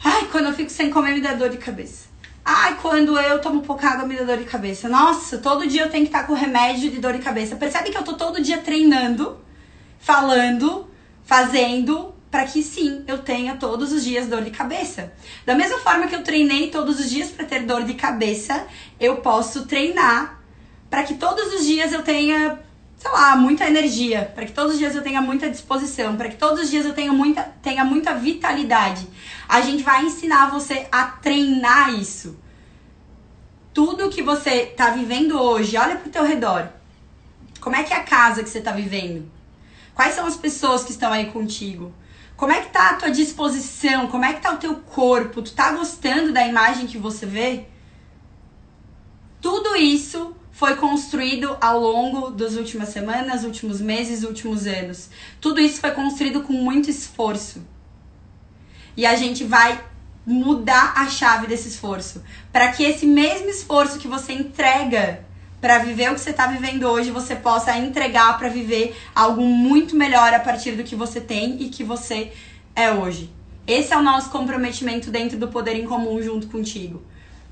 Ai, 0.04 0.28
quando 0.32 0.46
eu 0.46 0.54
fico 0.54 0.70
sem 0.70 0.92
comer 0.92 1.14
me 1.14 1.22
dá 1.22 1.34
dor 1.34 1.50
de 1.50 1.58
cabeça. 1.58 2.09
Ai, 2.52 2.80
quando 2.82 3.16
eu 3.20 3.40
tomo 3.40 3.62
pouca 3.62 3.88
água 3.88 4.08
me 4.08 4.16
dá 4.16 4.24
dor 4.24 4.38
de 4.38 4.46
cabeça. 4.46 4.90
Nossa, 4.90 5.38
todo 5.38 5.68
dia 5.68 5.84
eu 5.84 5.90
tenho 5.92 6.04
que 6.04 6.10
estar 6.10 6.26
com 6.26 6.34
remédio 6.34 6.90
de 6.90 6.98
dor 6.98 7.14
de 7.14 7.20
cabeça. 7.20 7.56
Percebe 7.56 7.92
que 7.92 7.98
eu 7.98 8.02
tô 8.02 8.14
todo 8.14 8.42
dia 8.42 8.58
treinando, 8.58 9.40
falando, 10.00 10.90
fazendo, 11.24 12.12
para 12.32 12.46
que 12.46 12.64
sim, 12.64 13.04
eu 13.06 13.20
tenha 13.20 13.56
todos 13.58 13.94
os 13.94 14.04
dias 14.04 14.26
dor 14.26 14.42
de 14.42 14.50
cabeça. 14.50 15.14
Da 15.46 15.54
mesma 15.54 15.78
forma 15.78 16.08
que 16.08 16.16
eu 16.16 16.24
treinei 16.24 16.72
todos 16.72 17.00
os 17.00 17.08
dias 17.08 17.30
para 17.30 17.46
ter 17.46 17.68
dor 17.68 17.84
de 17.84 17.94
cabeça, 17.94 18.66
eu 19.00 19.18
posso 19.18 19.68
treinar 19.68 20.42
para 20.90 21.04
que 21.04 21.14
todos 21.14 21.54
os 21.54 21.68
dias 21.68 21.94
eu 21.94 22.02
tenha, 22.02 22.58
sei 23.00 23.12
lá, 23.12 23.34
muita 23.38 23.66
energia, 23.66 24.30
para 24.36 24.46
que 24.46 24.52
todos 24.52 24.74
os 24.74 24.78
dias 24.78 24.94
eu 24.94 25.02
tenha 25.02 25.22
muita 25.22 25.50
disposição, 25.50 26.18
para 26.18 26.28
que 26.28 26.36
todos 26.36 26.64
os 26.64 26.70
dias 26.70 26.86
eu 26.86 26.94
tenha 26.94 27.14
muita, 27.14 27.44
tenha 27.62 27.86
muita 27.86 28.14
vitalidade. 28.14 29.08
A 29.48 29.62
gente 29.62 29.82
vai 29.84 30.06
ensinar 30.06 30.52
você 30.52 30.86
a 30.92 31.06
treinar 31.06 31.94
isso. 31.94 32.38
Tudo 33.74 34.10
que 34.10 34.22
você 34.22 34.66
tá 34.66 34.90
vivendo 34.90 35.42
hoje, 35.42 35.78
olha 35.78 35.96
pro 35.96 36.12
teu 36.12 36.26
redor. 36.26 36.68
Como 37.62 37.76
é 37.76 37.84
que 37.84 37.94
é 37.94 37.98
a 37.98 38.04
casa 38.04 38.44
que 38.44 38.50
você 38.50 38.60
tá 38.60 38.74
vivendo? 38.74 39.32
Quais 39.96 40.14
são 40.14 40.26
as 40.26 40.36
pessoas 40.36 40.84
que 40.84 40.92
estão 40.92 41.12
aí 41.14 41.28
contigo? 41.28 41.94
Como 42.36 42.52
é 42.52 42.62
que 42.62 42.70
tá 42.70 42.90
a 42.90 42.94
tua 42.96 43.12
disposição? 43.12 44.08
Como 44.08 44.26
é 44.26 44.34
que 44.34 44.42
tá 44.42 44.52
o 44.52 44.58
teu 44.58 44.76
corpo? 44.76 45.42
Tu 45.42 45.54
tá 45.54 45.72
gostando 45.72 46.34
da 46.34 46.46
imagem 46.46 46.88
que 46.88 46.98
você 46.98 47.26
vê? 47.26 47.66
Tudo 49.42 49.78
isso 49.78 50.36
foi 50.60 50.76
construído 50.76 51.56
ao 51.62 51.80
longo 51.80 52.32
das 52.32 52.56
últimas 52.56 52.90
semanas, 52.90 53.46
últimos 53.46 53.80
meses, 53.80 54.26
últimos 54.26 54.68
anos. 54.68 55.10
Tudo 55.40 55.62
isso 55.62 55.80
foi 55.80 55.92
construído 55.92 56.42
com 56.42 56.52
muito 56.52 56.90
esforço. 56.90 57.62
E 58.98 59.06
a 59.06 59.16
gente 59.16 59.46
vai 59.46 59.82
mudar 60.26 60.96
a 60.98 61.08
chave 61.08 61.48
desse 61.48 61.70
esforço, 61.70 62.22
para 62.52 62.74
que 62.74 62.84
esse 62.84 63.06
mesmo 63.06 63.48
esforço 63.48 64.00
que 64.00 64.08
você 64.10 64.34
entrega 64.34 65.26
para 65.62 65.78
viver 65.78 66.12
o 66.12 66.16
que 66.16 66.20
você 66.20 66.32
está 66.32 66.46
vivendo 66.46 66.84
hoje, 66.84 67.10
você 67.10 67.38
possa 67.38 67.78
entregar 67.78 68.38
para 68.38 68.50
viver 68.50 68.98
algo 69.16 69.42
muito 69.42 69.96
melhor 69.96 70.34
a 70.34 70.42
partir 70.42 70.74
do 70.74 70.84
que 70.84 70.94
você 70.94 71.22
tem 71.22 71.64
e 71.64 71.70
que 71.70 71.86
você 71.86 72.34
é 72.76 72.92
hoje. 72.92 73.32
Esse 73.66 73.94
é 73.94 73.98
o 73.98 74.04
nosso 74.04 74.30
comprometimento 74.30 75.10
dentro 75.10 75.38
do 75.38 75.48
poder 75.48 75.78
em 75.78 75.86
comum 75.86 76.22
junto 76.22 76.48
contigo 76.48 77.02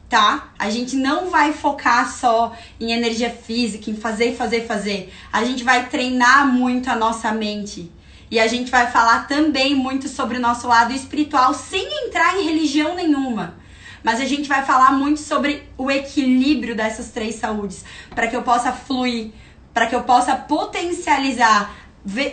tá? 0.09 0.49
A 0.57 0.69
gente 0.69 0.95
não 0.95 1.29
vai 1.29 1.53
focar 1.53 2.11
só 2.11 2.55
em 2.79 2.91
energia 2.91 3.29
física, 3.29 3.89
em 3.89 3.95
fazer, 3.95 4.35
fazer, 4.35 4.65
fazer. 4.65 5.13
A 5.31 5.43
gente 5.43 5.63
vai 5.63 5.87
treinar 5.87 6.47
muito 6.47 6.89
a 6.89 6.95
nossa 6.95 7.31
mente. 7.31 7.91
E 8.29 8.39
a 8.39 8.47
gente 8.47 8.69
vai 8.69 8.91
falar 8.91 9.27
também 9.27 9.73
muito 9.73 10.09
sobre 10.09 10.37
o 10.37 10.41
nosso 10.41 10.67
lado 10.67 10.93
espiritual, 10.93 11.53
sem 11.53 12.05
entrar 12.05 12.37
em 12.37 12.43
religião 12.43 12.95
nenhuma. 12.95 13.55
Mas 14.03 14.19
a 14.21 14.25
gente 14.25 14.47
vai 14.47 14.65
falar 14.65 14.91
muito 14.91 15.19
sobre 15.19 15.63
o 15.77 15.89
equilíbrio 15.89 16.75
dessas 16.75 17.09
três 17.09 17.35
saúdes, 17.35 17.83
para 18.13 18.27
que 18.27 18.35
eu 18.35 18.43
possa 18.43 18.71
fluir, 18.71 19.31
para 19.73 19.87
que 19.87 19.95
eu 19.95 20.03
possa 20.03 20.35
potencializar, 20.35 21.73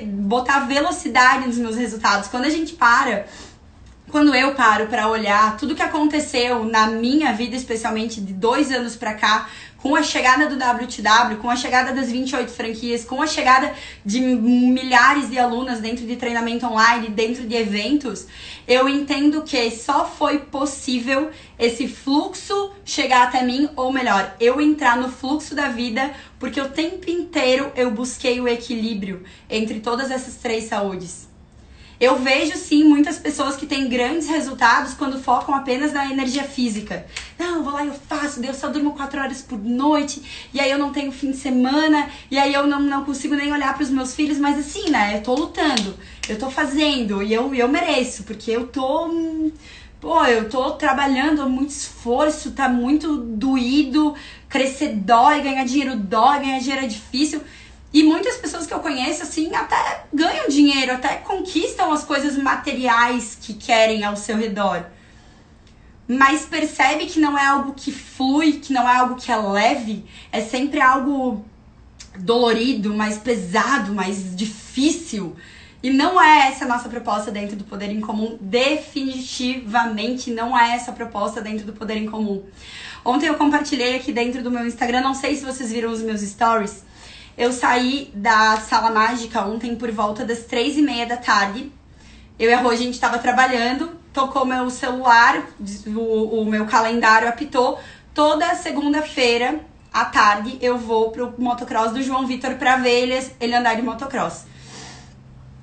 botar 0.04 0.60
velocidade 0.60 1.46
nos 1.46 1.58
meus 1.58 1.76
resultados. 1.76 2.28
Quando 2.28 2.44
a 2.44 2.50
gente 2.50 2.74
para 2.74 3.26
quando 4.14 4.32
eu 4.32 4.54
paro 4.54 4.86
para 4.86 5.08
olhar 5.08 5.56
tudo 5.56 5.74
que 5.74 5.82
aconteceu 5.82 6.64
na 6.64 6.86
minha 6.86 7.32
vida, 7.32 7.56
especialmente 7.56 8.20
de 8.20 8.32
dois 8.32 8.70
anos 8.70 8.94
para 8.94 9.14
cá, 9.14 9.50
com 9.76 9.96
a 9.96 10.04
chegada 10.04 10.46
do 10.46 10.54
WTW, 10.54 11.38
com 11.42 11.50
a 11.50 11.56
chegada 11.56 11.92
das 11.92 12.12
28 12.12 12.48
franquias, 12.48 13.04
com 13.04 13.20
a 13.20 13.26
chegada 13.26 13.74
de 14.06 14.20
milhares 14.20 15.28
de 15.28 15.36
alunas 15.36 15.80
dentro 15.80 16.06
de 16.06 16.14
treinamento 16.14 16.64
online, 16.64 17.08
dentro 17.08 17.44
de 17.44 17.56
eventos, 17.56 18.28
eu 18.68 18.88
entendo 18.88 19.42
que 19.42 19.68
só 19.72 20.06
foi 20.06 20.38
possível 20.38 21.32
esse 21.58 21.88
fluxo 21.88 22.70
chegar 22.84 23.24
até 23.24 23.42
mim, 23.42 23.68
ou 23.74 23.90
melhor, 23.90 24.36
eu 24.38 24.60
entrar 24.60 24.96
no 24.96 25.10
fluxo 25.10 25.56
da 25.56 25.70
vida, 25.70 26.14
porque 26.38 26.60
o 26.60 26.68
tempo 26.68 27.10
inteiro 27.10 27.72
eu 27.74 27.90
busquei 27.90 28.40
o 28.40 28.46
equilíbrio 28.46 29.24
entre 29.50 29.80
todas 29.80 30.12
essas 30.12 30.36
três 30.36 30.68
saúdes. 30.68 31.33
Eu 32.00 32.16
vejo 32.16 32.56
sim 32.56 32.84
muitas 32.84 33.18
pessoas 33.18 33.56
que 33.56 33.66
têm 33.66 33.88
grandes 33.88 34.28
resultados 34.28 34.94
quando 34.94 35.22
focam 35.22 35.54
apenas 35.54 35.92
na 35.92 36.10
energia 36.10 36.42
física. 36.42 37.06
Não, 37.38 37.62
vou 37.62 37.72
lá 37.72 37.84
e 37.84 37.88
eu 37.88 37.94
faço, 37.94 38.44
eu 38.44 38.54
só 38.54 38.68
durmo 38.68 38.92
quatro 38.92 39.20
horas 39.20 39.42
por 39.42 39.58
noite, 39.58 40.22
e 40.52 40.60
aí 40.60 40.70
eu 40.70 40.78
não 40.78 40.92
tenho 40.92 41.12
fim 41.12 41.30
de 41.30 41.36
semana, 41.36 42.08
e 42.30 42.38
aí 42.38 42.52
eu 42.52 42.66
não, 42.66 42.80
não 42.80 43.04
consigo 43.04 43.34
nem 43.34 43.52
olhar 43.52 43.74
para 43.74 43.82
os 43.84 43.90
meus 43.90 44.14
filhos, 44.14 44.38
mas 44.38 44.58
assim, 44.58 44.90
né? 44.90 45.16
Eu 45.16 45.22
tô 45.22 45.34
lutando, 45.34 45.94
eu 46.28 46.38
tô 46.38 46.50
fazendo, 46.50 47.22
e 47.22 47.32
eu, 47.32 47.54
eu 47.54 47.68
mereço, 47.68 48.24
porque 48.24 48.50
eu 48.50 48.66
tô. 48.66 49.08
Pô, 50.00 50.22
eu 50.26 50.50
tô 50.50 50.72
trabalhando, 50.72 51.48
muito 51.48 51.70
esforço, 51.70 52.50
tá 52.50 52.68
muito 52.68 53.16
doído, 53.16 54.14
crescer 54.50 54.90
dói, 54.96 55.40
ganhar 55.40 55.64
dinheiro 55.64 55.96
dói, 55.96 56.40
ganhar 56.40 56.58
dinheiro 56.58 56.84
é 56.84 56.88
difícil. 56.88 57.40
E 57.94 58.02
muitas 58.02 58.36
pessoas 58.36 58.66
que 58.66 58.74
eu 58.74 58.80
conheço, 58.80 59.22
assim, 59.22 59.54
até 59.54 60.02
ganham 60.12 60.48
dinheiro, 60.48 60.92
até 60.92 61.14
conquistam 61.14 61.92
as 61.92 62.02
coisas 62.02 62.36
materiais 62.36 63.38
que 63.40 63.54
querem 63.54 64.02
ao 64.02 64.16
seu 64.16 64.36
redor. 64.36 64.84
Mas 66.08 66.44
percebe 66.44 67.06
que 67.06 67.20
não 67.20 67.38
é 67.38 67.46
algo 67.46 67.72
que 67.72 67.92
flui, 67.92 68.54
que 68.54 68.72
não 68.72 68.88
é 68.88 68.96
algo 68.96 69.14
que 69.14 69.30
é 69.30 69.36
leve, 69.36 70.04
é 70.32 70.40
sempre 70.40 70.80
algo 70.80 71.44
dolorido, 72.18 72.92
mais 72.92 73.16
pesado, 73.16 73.94
mais 73.94 74.34
difícil. 74.34 75.36
E 75.80 75.88
não 75.90 76.20
é 76.20 76.48
essa 76.48 76.64
a 76.64 76.68
nossa 76.68 76.88
proposta 76.88 77.30
dentro 77.30 77.54
do 77.54 77.62
Poder 77.62 77.92
em 77.92 78.00
Comum. 78.00 78.36
Definitivamente 78.40 80.32
não 80.32 80.58
é 80.58 80.74
essa 80.74 80.90
a 80.90 80.94
proposta 80.94 81.40
dentro 81.40 81.64
do 81.64 81.72
Poder 81.72 81.96
em 81.96 82.06
Comum. 82.06 82.42
Ontem 83.04 83.28
eu 83.28 83.36
compartilhei 83.36 83.94
aqui 83.94 84.12
dentro 84.12 84.42
do 84.42 84.50
meu 84.50 84.66
Instagram, 84.66 85.00
não 85.00 85.14
sei 85.14 85.36
se 85.36 85.44
vocês 85.44 85.70
viram 85.70 85.92
os 85.92 86.02
meus 86.02 86.22
stories, 86.22 86.82
eu 87.36 87.52
saí 87.52 88.10
da 88.14 88.56
sala 88.58 88.90
mágica 88.90 89.42
ontem 89.42 89.74
por 89.74 89.90
volta 89.90 90.24
das 90.24 90.40
três 90.40 90.76
e 90.76 90.82
meia 90.82 91.06
da 91.06 91.16
tarde. 91.16 91.72
Eu 92.38 92.50
e 92.50 92.54
a 92.54 92.60
Rô, 92.60 92.70
a 92.70 92.76
gente 92.76 92.94
estava 92.94 93.18
trabalhando, 93.18 93.90
tocou 94.12 94.44
meu 94.44 94.70
celular, 94.70 95.42
o, 95.86 96.40
o 96.40 96.44
meu 96.44 96.66
calendário 96.66 97.28
apitou. 97.28 97.78
Toda 98.12 98.54
segunda-feira 98.54 99.60
à 99.92 100.04
tarde 100.04 100.58
eu 100.60 100.78
vou 100.78 101.10
pro 101.10 101.34
motocross 101.36 101.92
do 101.92 102.02
João 102.02 102.26
Vitor 102.26 102.54
pra 102.54 102.76
ver 102.76 103.02
ele, 103.02 103.30
ele 103.40 103.54
andar 103.54 103.74
de 103.74 103.82
motocross. 103.82 104.46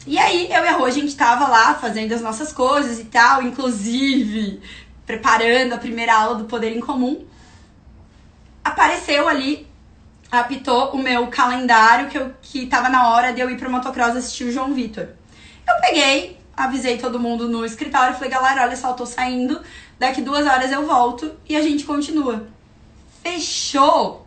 E 0.05 0.17
aí 0.17 0.51
eu 0.51 0.65
e 0.65 0.67
a 0.67 0.73
Rô, 0.73 0.85
a 0.85 0.91
gente 0.91 1.15
tava 1.15 1.47
lá 1.47 1.75
fazendo 1.75 2.11
as 2.13 2.21
nossas 2.21 2.51
coisas 2.51 2.99
e 2.99 3.05
tal, 3.05 3.43
inclusive 3.43 4.61
preparando 5.05 5.73
a 5.73 5.77
primeira 5.77 6.13
aula 6.13 6.35
do 6.35 6.45
Poder 6.45 6.75
em 6.75 6.81
Comum. 6.81 7.25
Apareceu 8.63 9.27
ali 9.27 9.70
apitou 10.31 10.91
o 10.91 10.97
meu 10.97 11.27
calendário 11.27 12.07
que, 12.07 12.17
eu, 12.17 12.33
que 12.41 12.65
tava 12.65 12.87
na 12.87 13.09
hora 13.09 13.33
de 13.33 13.41
eu 13.41 13.49
ir 13.49 13.57
pro 13.57 13.69
motocross 13.69 14.15
assistir 14.15 14.45
o 14.45 14.51
João 14.51 14.73
Vitor. 14.73 15.09
Eu 15.67 15.81
peguei, 15.81 16.37
avisei 16.55 16.97
todo 16.97 17.19
mundo 17.19 17.49
no 17.49 17.65
escritório, 17.65 18.15
falei, 18.15 18.29
galera, 18.29 18.63
olha 18.63 18.75
só, 18.77 18.89
eu 18.89 18.93
tô 18.93 19.05
saindo, 19.05 19.61
daqui 19.99 20.21
duas 20.21 20.47
horas 20.47 20.71
eu 20.71 20.85
volto 20.85 21.31
e 21.47 21.55
a 21.55 21.61
gente 21.61 21.83
continua. 21.83 22.47
Fechou! 23.21 24.25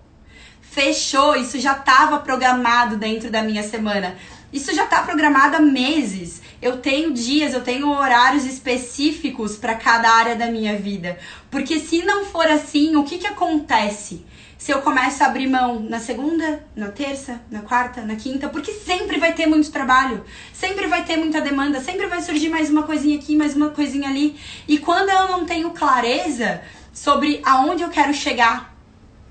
Fechou! 0.61 1.37
Isso 1.37 1.59
já 1.59 1.75
tava 1.75 2.19
programado 2.19 2.97
dentro 2.97 3.31
da 3.31 3.43
minha 3.43 3.63
semana. 3.63 4.17
Isso 4.53 4.73
já 4.75 4.87
tá 4.87 5.03
programado 5.03 5.57
há 5.57 5.61
meses. 5.61 6.41
Eu 6.63 6.77
tenho 6.77 7.13
dias, 7.13 7.55
eu 7.55 7.63
tenho 7.63 7.91
horários 7.91 8.45
específicos 8.45 9.57
para 9.57 9.75
cada 9.75 10.09
área 10.09 10.37
da 10.37 10.47
minha 10.47 10.77
vida. 10.79 11.19
Porque 11.51 11.81
se 11.81 12.05
não 12.05 12.25
for 12.25 12.47
assim, 12.47 12.95
o 12.95 13.05
que 13.05 13.19
que 13.19 13.27
acontece? 13.27 14.25
Se 14.65 14.73
eu 14.73 14.81
começo 14.81 15.23
a 15.23 15.27
abrir 15.27 15.47
mão 15.47 15.79
na 15.79 16.01
segunda, 16.01 16.65
na 16.75 16.89
terça, 16.89 17.39
na 17.51 17.61
quarta, 17.61 18.01
na 18.01 18.17
quinta, 18.17 18.49
porque 18.49 18.73
sempre 18.73 19.19
vai 19.19 19.35
ter 19.35 19.45
muito 19.45 19.71
trabalho, 19.71 20.25
sempre 20.55 20.87
vai 20.87 21.05
ter 21.05 21.19
muita 21.19 21.39
demanda, 21.39 21.83
sempre 21.83 22.07
vai 22.07 22.23
surgir 22.23 22.49
mais 22.49 22.71
uma 22.71 22.85
coisinha 22.85 23.19
aqui, 23.19 23.37
mais 23.37 23.55
uma 23.55 23.69
coisinha 23.69 24.09
ali. 24.09 24.41
E 24.67 24.79
quando 24.79 25.11
eu 25.11 25.29
não 25.29 25.45
tenho 25.45 25.71
clareza 25.73 26.63
sobre 26.95 27.43
aonde 27.45 27.83
eu 27.83 27.91
quero 27.91 28.15
chegar, 28.15 28.75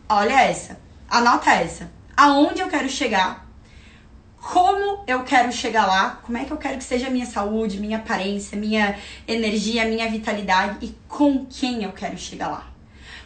olha 0.08 0.40
essa, 0.40 0.80
anota 1.10 1.50
essa, 1.50 1.92
aonde 2.16 2.62
eu 2.62 2.68
quero 2.68 2.88
chegar, 2.88 3.44
como 4.40 5.04
eu 5.08 5.24
quero 5.24 5.52
chegar 5.52 5.88
lá, 5.88 6.20
como 6.22 6.38
é 6.38 6.46
que 6.46 6.52
eu 6.52 6.58
quero 6.58 6.78
que 6.78 6.84
seja 6.84 7.08
a 7.08 7.10
minha 7.10 7.26
saúde, 7.26 7.80
minha 7.80 7.98
aparência, 7.98 8.56
minha 8.56 9.00
energia, 9.28 9.84
minha 9.86 10.08
vitalidade 10.12 10.78
e 10.86 10.96
com 11.08 11.44
quem 11.44 11.84
eu 11.84 11.92
quero 11.92 12.20
chegar 12.20 12.50
lá. 12.50 12.73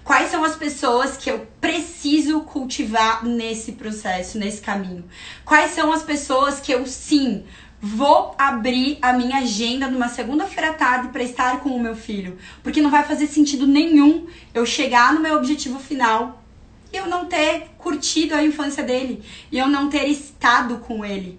Quais 0.07 0.31
são 0.31 0.41
as 0.45 0.55
pessoas 0.55 1.17
que 1.17 1.29
eu 1.29 1.45
preciso 1.59 2.39
cultivar 2.39 3.25
nesse 3.25 3.73
processo, 3.73 4.37
nesse 4.37 4.61
caminho? 4.61 5.03
Quais 5.43 5.71
são 5.71 5.91
as 5.91 6.01
pessoas 6.01 6.61
que 6.61 6.71
eu 6.71 6.87
sim 6.87 7.43
vou 7.81 8.33
abrir 8.37 8.99
a 9.01 9.11
minha 9.11 9.39
agenda 9.39 9.89
numa 9.89 10.07
segunda-feira 10.07 10.69
à 10.69 10.73
tarde 10.75 11.09
para 11.09 11.21
estar 11.21 11.59
com 11.59 11.71
o 11.71 11.79
meu 11.81 11.93
filho? 11.93 12.37
Porque 12.63 12.81
não 12.81 12.89
vai 12.89 13.03
fazer 13.03 13.27
sentido 13.27 13.67
nenhum 13.67 14.27
eu 14.53 14.65
chegar 14.65 15.13
no 15.13 15.19
meu 15.19 15.35
objetivo 15.35 15.77
final 15.77 16.41
e 16.93 16.95
eu 16.95 17.05
não 17.07 17.25
ter 17.25 17.71
curtido 17.77 18.33
a 18.33 18.41
infância 18.41 18.83
dele 18.83 19.21
e 19.51 19.57
eu 19.57 19.67
não 19.67 19.89
ter 19.89 20.07
estado 20.07 20.77
com 20.77 21.03
ele. 21.03 21.37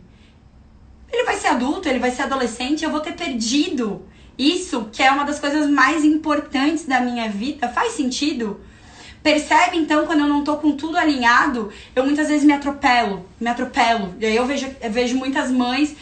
Ele 1.10 1.24
vai 1.24 1.36
ser 1.36 1.48
adulto, 1.48 1.88
ele 1.88 1.98
vai 1.98 2.10
ser 2.10 2.24
adolescente, 2.24 2.84
eu 2.84 2.90
vou 2.90 3.00
ter 3.00 3.14
perdido 3.14 4.06
isso, 4.38 4.88
que 4.92 5.02
é 5.02 5.10
uma 5.10 5.24
das 5.24 5.40
coisas 5.40 5.68
mais 5.68 6.04
importantes 6.04 6.86
da 6.86 7.00
minha 7.00 7.28
vida. 7.28 7.68
Faz 7.68 7.92
sentido? 7.92 8.60
Percebe 9.22 9.76
então 9.76 10.06
quando 10.06 10.20
eu 10.20 10.28
não 10.28 10.44
tô 10.44 10.56
com 10.56 10.76
tudo 10.76 10.96
alinhado, 10.96 11.70
eu 11.94 12.04
muitas 12.04 12.28
vezes 12.28 12.44
me 12.44 12.52
atropelo, 12.52 13.26
me 13.40 13.48
atropelo. 13.48 14.14
E 14.20 14.26
aí 14.26 14.36
eu 14.36 14.46
vejo, 14.46 14.70
eu 14.80 14.90
vejo 14.90 15.16
muitas 15.16 15.50
mães 15.50 15.96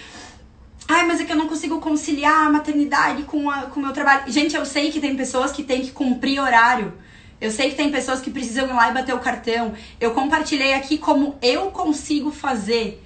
Ai, 0.89 1.05
mas 1.05 1.21
é 1.21 1.25
que 1.25 1.33
eu 1.33 1.37
não 1.37 1.49
consigo 1.49 1.81
conciliar 1.81 2.47
a 2.47 2.51
maternidade 2.51 3.25
com, 3.25 3.51
a, 3.51 3.63
com 3.63 3.81
o 3.81 3.83
meu 3.83 3.93
trabalho. 3.93 4.31
Gente, 4.31 4.55
eu 4.55 4.65
sei 4.65 4.93
que 4.93 5.01
tem 5.01 5.17
pessoas 5.17 5.51
que 5.51 5.65
têm 5.65 5.83
que 5.83 5.91
cumprir 5.91 6.41
horário. 6.41 6.93
Eu 7.41 7.51
sei 7.51 7.71
que 7.71 7.75
tem 7.75 7.91
pessoas 7.91 8.21
que 8.21 8.31
precisam 8.31 8.69
ir 8.69 8.73
lá 8.73 8.91
e 8.91 8.95
bater 8.95 9.13
o 9.13 9.19
cartão. 9.19 9.75
Eu 10.01 10.13
compartilhei 10.13 10.75
aqui 10.75 10.97
como 10.97 11.37
eu 11.43 11.73
consigo 11.73 12.31
fazer. 12.31 13.03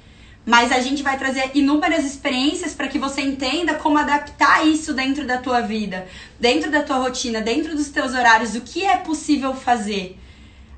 Mas 0.51 0.73
a 0.73 0.81
gente 0.81 1.01
vai 1.01 1.17
trazer 1.17 1.53
inúmeras 1.55 2.05
experiências 2.05 2.75
para 2.75 2.89
que 2.89 2.99
você 2.99 3.21
entenda 3.21 3.75
como 3.75 3.99
adaptar 3.99 4.67
isso 4.67 4.93
dentro 4.93 5.25
da 5.25 5.39
tua 5.39 5.61
vida, 5.61 6.09
dentro 6.41 6.73
da 6.73 6.83
tua 6.83 6.97
rotina, 6.97 7.41
dentro 7.41 7.77
dos 7.77 7.89
teus 7.91 8.15
horários, 8.15 8.57
o 8.57 8.61
que 8.61 8.85
é 8.85 8.97
possível 8.97 9.55
fazer. 9.55 10.19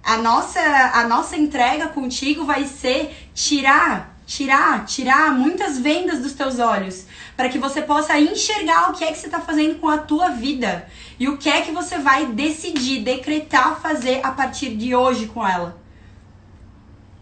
A 0.05 0.19
nossa, 0.19 0.61
a 0.61 1.09
nossa 1.09 1.39
entrega 1.39 1.89
contigo 1.89 2.45
vai 2.45 2.67
ser 2.67 3.31
tirar 3.33 4.13
tirar, 4.27 4.85
tirar 4.85 5.33
muitas 5.33 5.79
vendas 5.79 6.21
dos 6.21 6.33
teus 6.33 6.59
olhos, 6.59 7.07
para 7.35 7.49
que 7.49 7.59
você 7.59 7.81
possa 7.81 8.19
enxergar 8.21 8.91
o 8.91 8.95
que 8.95 9.05
é 9.05 9.11
que 9.11 9.19
você 9.19 9.27
está 9.27 9.41
fazendo 9.41 9.79
com 9.79 9.89
a 9.89 9.99
tua 9.99 10.29
vida 10.29 10.87
e 11.19 11.29
o 11.29 11.39
que 11.39 11.49
é 11.49 11.63
que 11.63 11.73
você 11.73 11.99
vai 11.99 12.27
decidir, 12.27 13.03
decretar 13.03 13.81
fazer 13.81 14.21
a 14.23 14.31
partir 14.33 14.77
de 14.77 14.95
hoje 14.95 15.27
com 15.27 15.47
ela. 15.47 15.81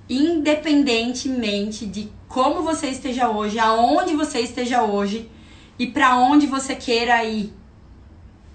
Independentemente 0.09 1.87
de 1.87 2.20
como 2.31 2.63
você 2.63 2.87
esteja 2.87 3.29
hoje, 3.29 3.59
aonde 3.59 4.15
você 4.15 4.39
esteja 4.39 4.85
hoje 4.85 5.29
e 5.77 5.89
para 5.89 6.17
onde 6.17 6.47
você 6.47 6.77
queira 6.77 7.25
ir. 7.25 7.53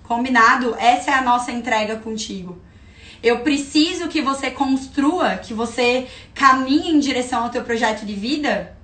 Combinado? 0.04 0.74
Essa 0.80 1.12
é 1.12 1.14
a 1.14 1.22
nossa 1.22 1.52
entrega 1.52 1.98
contigo. 1.98 2.58
Eu 3.22 3.40
preciso 3.40 4.08
que 4.08 4.22
você 4.22 4.50
construa, 4.50 5.36
que 5.36 5.54
você 5.54 6.08
caminhe 6.34 6.92
em 6.92 7.00
direção 7.00 7.44
ao 7.44 7.50
teu 7.50 7.64
projeto 7.64 8.06
de 8.06 8.14
vida 8.14 8.78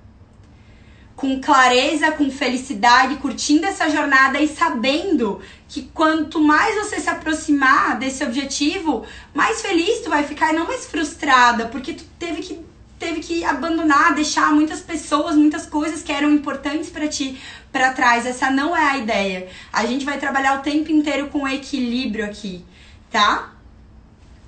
com 1.16 1.40
clareza, 1.40 2.12
com 2.12 2.30
felicidade, 2.30 3.16
curtindo 3.16 3.64
essa 3.64 3.88
jornada 3.88 4.40
e 4.40 4.48
sabendo 4.48 5.40
que 5.68 5.84
quanto 5.94 6.38
mais 6.38 6.74
você 6.74 7.00
se 7.00 7.08
aproximar 7.08 7.98
desse 7.98 8.22
objetivo, 8.22 9.06
mais 9.32 9.62
feliz 9.62 10.00
tu 10.00 10.10
vai 10.10 10.24
ficar 10.24 10.52
e 10.52 10.56
não 10.56 10.66
mais 10.66 10.84
frustrada, 10.84 11.66
porque 11.68 11.94
tu 11.94 12.04
teve 12.18 12.42
que 12.42 12.71
teve 13.02 13.18
que 13.20 13.44
abandonar, 13.44 14.14
deixar 14.14 14.52
muitas 14.52 14.80
pessoas, 14.80 15.34
muitas 15.34 15.66
coisas 15.66 16.02
que 16.02 16.12
eram 16.12 16.30
importantes 16.30 16.88
para 16.88 17.08
ti 17.08 17.36
para 17.72 17.92
trás. 17.92 18.24
Essa 18.24 18.48
não 18.48 18.76
é 18.76 18.90
a 18.90 18.98
ideia. 18.98 19.48
A 19.72 19.84
gente 19.84 20.04
vai 20.04 20.18
trabalhar 20.18 20.60
o 20.60 20.62
tempo 20.62 20.92
inteiro 20.92 21.26
com 21.26 21.48
equilíbrio 21.48 22.24
aqui, 22.24 22.64
tá? 23.10 23.50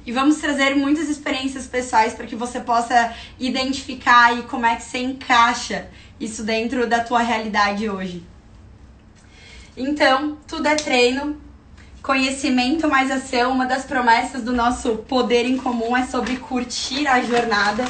E 0.07 0.13
vamos 0.13 0.37
trazer 0.37 0.77
muitas 0.77 1.09
experiências 1.09 1.67
pessoais 1.67 2.15
para 2.15 2.27
que 2.27 2.37
você 2.37 2.61
possa 2.61 3.13
identificar 3.41 4.27
aí 4.27 4.43
como 4.43 4.67
é 4.67 4.77
que 4.77 4.85
você 4.85 4.99
encaixa 4.99 5.89
isso 6.21 6.45
dentro 6.45 6.87
da 6.87 7.03
tua 7.03 7.23
realidade 7.23 7.91
hoje. 7.91 8.23
Então, 9.77 10.39
tudo 10.47 10.69
é 10.69 10.77
treino, 10.77 11.41
conhecimento 12.01 12.87
mais 12.87 13.11
ação. 13.11 13.51
Uma 13.51 13.67
das 13.67 13.85
promessas 13.85 14.45
do 14.45 14.53
nosso 14.53 14.99
poder 14.99 15.45
em 15.45 15.57
comum 15.57 15.97
é 15.97 16.07
sobre 16.07 16.37
curtir 16.37 17.09
a 17.09 17.21
jornada, 17.21 17.85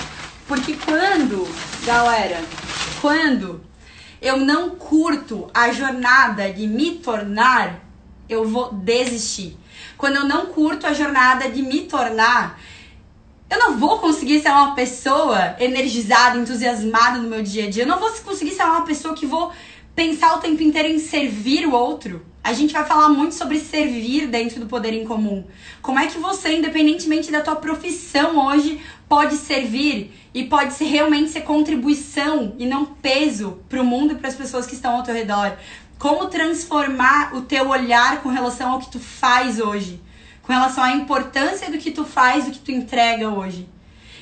porque 0.46 0.74
quando, 0.74 1.48
galera, 1.84 2.42
quando 3.00 3.60
eu 4.20 4.38
não 4.38 4.70
curto 4.70 5.50
a 5.52 5.72
jornada 5.72 6.52
de 6.52 6.66
me 6.66 6.92
tornar, 6.96 7.80
eu 8.28 8.48
vou 8.48 8.72
desistir 8.72 9.58
quando 9.96 10.16
eu 10.16 10.24
não 10.24 10.46
curto 10.46 10.86
a 10.86 10.92
jornada 10.92 11.48
de 11.48 11.62
me 11.62 11.82
tornar, 11.82 12.60
eu 13.48 13.58
não 13.58 13.78
vou 13.78 13.98
conseguir 13.98 14.40
ser 14.40 14.50
uma 14.50 14.74
pessoa 14.74 15.56
energizada, 15.58 16.38
entusiasmada 16.38 17.18
no 17.18 17.28
meu 17.28 17.42
dia 17.42 17.64
a 17.66 17.70
dia. 17.70 17.84
Eu 17.84 17.88
não 17.88 17.98
vou 17.98 18.10
conseguir 18.10 18.50
ser 18.50 18.64
uma 18.64 18.82
pessoa 18.82 19.14
que 19.14 19.26
vou 19.26 19.52
pensar 19.94 20.34
o 20.34 20.40
tempo 20.40 20.62
inteiro 20.62 20.88
em 20.88 20.98
servir 20.98 21.66
o 21.66 21.72
outro. 21.72 22.24
A 22.42 22.52
gente 22.52 22.74
vai 22.74 22.84
falar 22.84 23.08
muito 23.08 23.34
sobre 23.34 23.58
servir 23.58 24.26
dentro 24.26 24.60
do 24.60 24.66
poder 24.66 24.92
em 24.92 25.06
comum. 25.06 25.44
Como 25.80 25.98
é 25.98 26.06
que 26.06 26.18
você, 26.18 26.54
independentemente 26.54 27.30
da 27.30 27.40
tua 27.40 27.56
profissão 27.56 28.46
hoje, 28.46 28.82
pode 29.08 29.36
servir 29.36 30.12
e 30.32 30.44
pode 30.44 30.74
ser 30.74 30.86
realmente 30.86 31.30
ser 31.30 31.42
contribuição 31.42 32.54
e 32.58 32.66
não 32.66 32.84
peso 32.84 33.60
para 33.68 33.80
o 33.80 33.84
mundo 33.84 34.12
e 34.12 34.16
para 34.16 34.28
as 34.28 34.34
pessoas 34.34 34.66
que 34.66 34.74
estão 34.74 34.96
ao 34.96 35.02
teu 35.02 35.14
redor. 35.14 35.56
Como 35.98 36.26
transformar 36.26 37.34
o 37.34 37.42
teu 37.42 37.68
olhar 37.68 38.22
com 38.22 38.28
relação 38.28 38.72
ao 38.72 38.80
que 38.80 38.90
tu 38.90 38.98
faz 38.98 39.60
hoje, 39.60 40.02
com 40.42 40.52
relação 40.52 40.82
à 40.82 40.92
importância 40.92 41.70
do 41.70 41.78
que 41.78 41.90
tu 41.90 42.04
faz, 42.04 42.44
do 42.44 42.50
que 42.50 42.58
tu 42.58 42.72
entrega 42.72 43.28
hoje. 43.30 43.68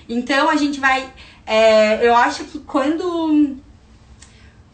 Então 0.09 0.49
a 0.49 0.57
gente 0.57 0.79
vai. 0.79 1.09
É, 1.47 2.07
eu 2.07 2.15
acho 2.15 2.45
que 2.45 2.59
quando 2.61 3.57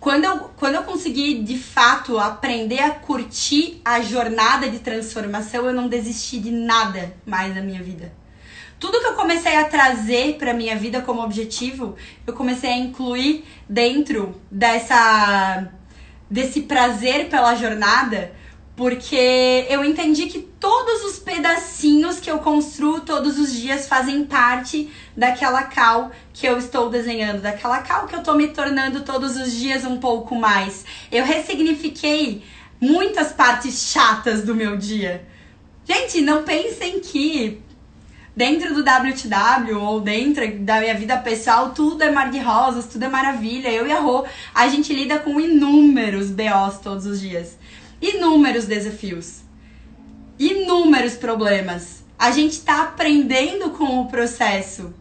quando 0.00 0.24
eu, 0.24 0.38
quando 0.56 0.76
eu 0.76 0.84
consegui 0.84 1.42
de 1.42 1.58
fato 1.58 2.18
aprender 2.18 2.80
a 2.80 2.90
curtir 2.90 3.80
a 3.84 4.00
jornada 4.00 4.68
de 4.70 4.78
transformação, 4.78 5.66
eu 5.66 5.72
não 5.72 5.88
desisti 5.88 6.38
de 6.38 6.50
nada 6.50 7.14
mais 7.26 7.54
na 7.54 7.60
minha 7.60 7.82
vida. 7.82 8.12
Tudo 8.78 9.00
que 9.00 9.06
eu 9.06 9.14
comecei 9.14 9.56
a 9.56 9.64
trazer 9.64 10.36
para 10.38 10.54
minha 10.54 10.76
vida 10.76 11.00
como 11.00 11.22
objetivo, 11.22 11.96
eu 12.26 12.32
comecei 12.32 12.70
a 12.70 12.76
incluir 12.76 13.44
dentro 13.68 14.40
dessa 14.50 15.68
desse 16.30 16.62
prazer 16.62 17.28
pela 17.30 17.54
jornada, 17.54 18.32
porque 18.76 19.66
eu 19.68 19.82
entendi 19.82 20.26
que 20.26 20.38
todos 20.38 21.02
os 21.04 21.18
pedacinhos 21.18 22.20
que 22.20 22.30
eu 22.30 22.38
construo 22.38 23.00
todos 23.00 23.38
os 23.38 23.52
dias 23.52 23.88
fazem 23.88 24.24
parte 24.24 24.90
daquela 25.16 25.62
cal 25.64 26.12
que 26.32 26.46
eu 26.46 26.58
estou 26.58 26.90
desenhando, 26.90 27.40
daquela 27.40 27.78
cal 27.78 28.06
que 28.06 28.14
eu 28.14 28.20
estou 28.20 28.36
me 28.36 28.48
tornando 28.48 29.00
todos 29.00 29.36
os 29.36 29.52
dias 29.52 29.84
um 29.84 29.98
pouco 29.98 30.34
mais. 30.34 30.84
Eu 31.10 31.24
ressignifiquei 31.24 32.44
muitas 32.80 33.32
partes 33.32 33.90
chatas 33.90 34.42
do 34.44 34.54
meu 34.54 34.76
dia. 34.76 35.26
Gente, 35.84 36.20
não 36.20 36.44
pensem 36.44 37.00
que 37.00 37.62
dentro 38.38 38.72
do 38.72 38.82
WTW 38.82 39.82
ou 39.82 40.00
dentro 40.00 40.48
da 40.60 40.78
minha 40.78 40.94
vida 40.94 41.16
pessoal, 41.16 41.70
tudo 41.70 42.04
é 42.04 42.10
mar 42.12 42.30
de 42.30 42.38
rosas, 42.38 42.86
tudo 42.86 43.04
é 43.04 43.08
maravilha. 43.08 43.68
Eu 43.68 43.84
e 43.84 43.90
a 43.90 43.98
Rô, 43.98 44.24
a 44.54 44.68
gente 44.68 44.94
lida 44.94 45.18
com 45.18 45.40
inúmeros 45.40 46.30
BOs 46.30 46.78
todos 46.80 47.04
os 47.04 47.20
dias. 47.20 47.58
Inúmeros 48.00 48.64
desafios. 48.64 49.40
Inúmeros 50.38 51.14
problemas. 51.14 52.04
A 52.16 52.30
gente 52.30 52.60
tá 52.60 52.82
aprendendo 52.82 53.70
com 53.70 54.02
o 54.02 54.06
processo. 54.06 54.94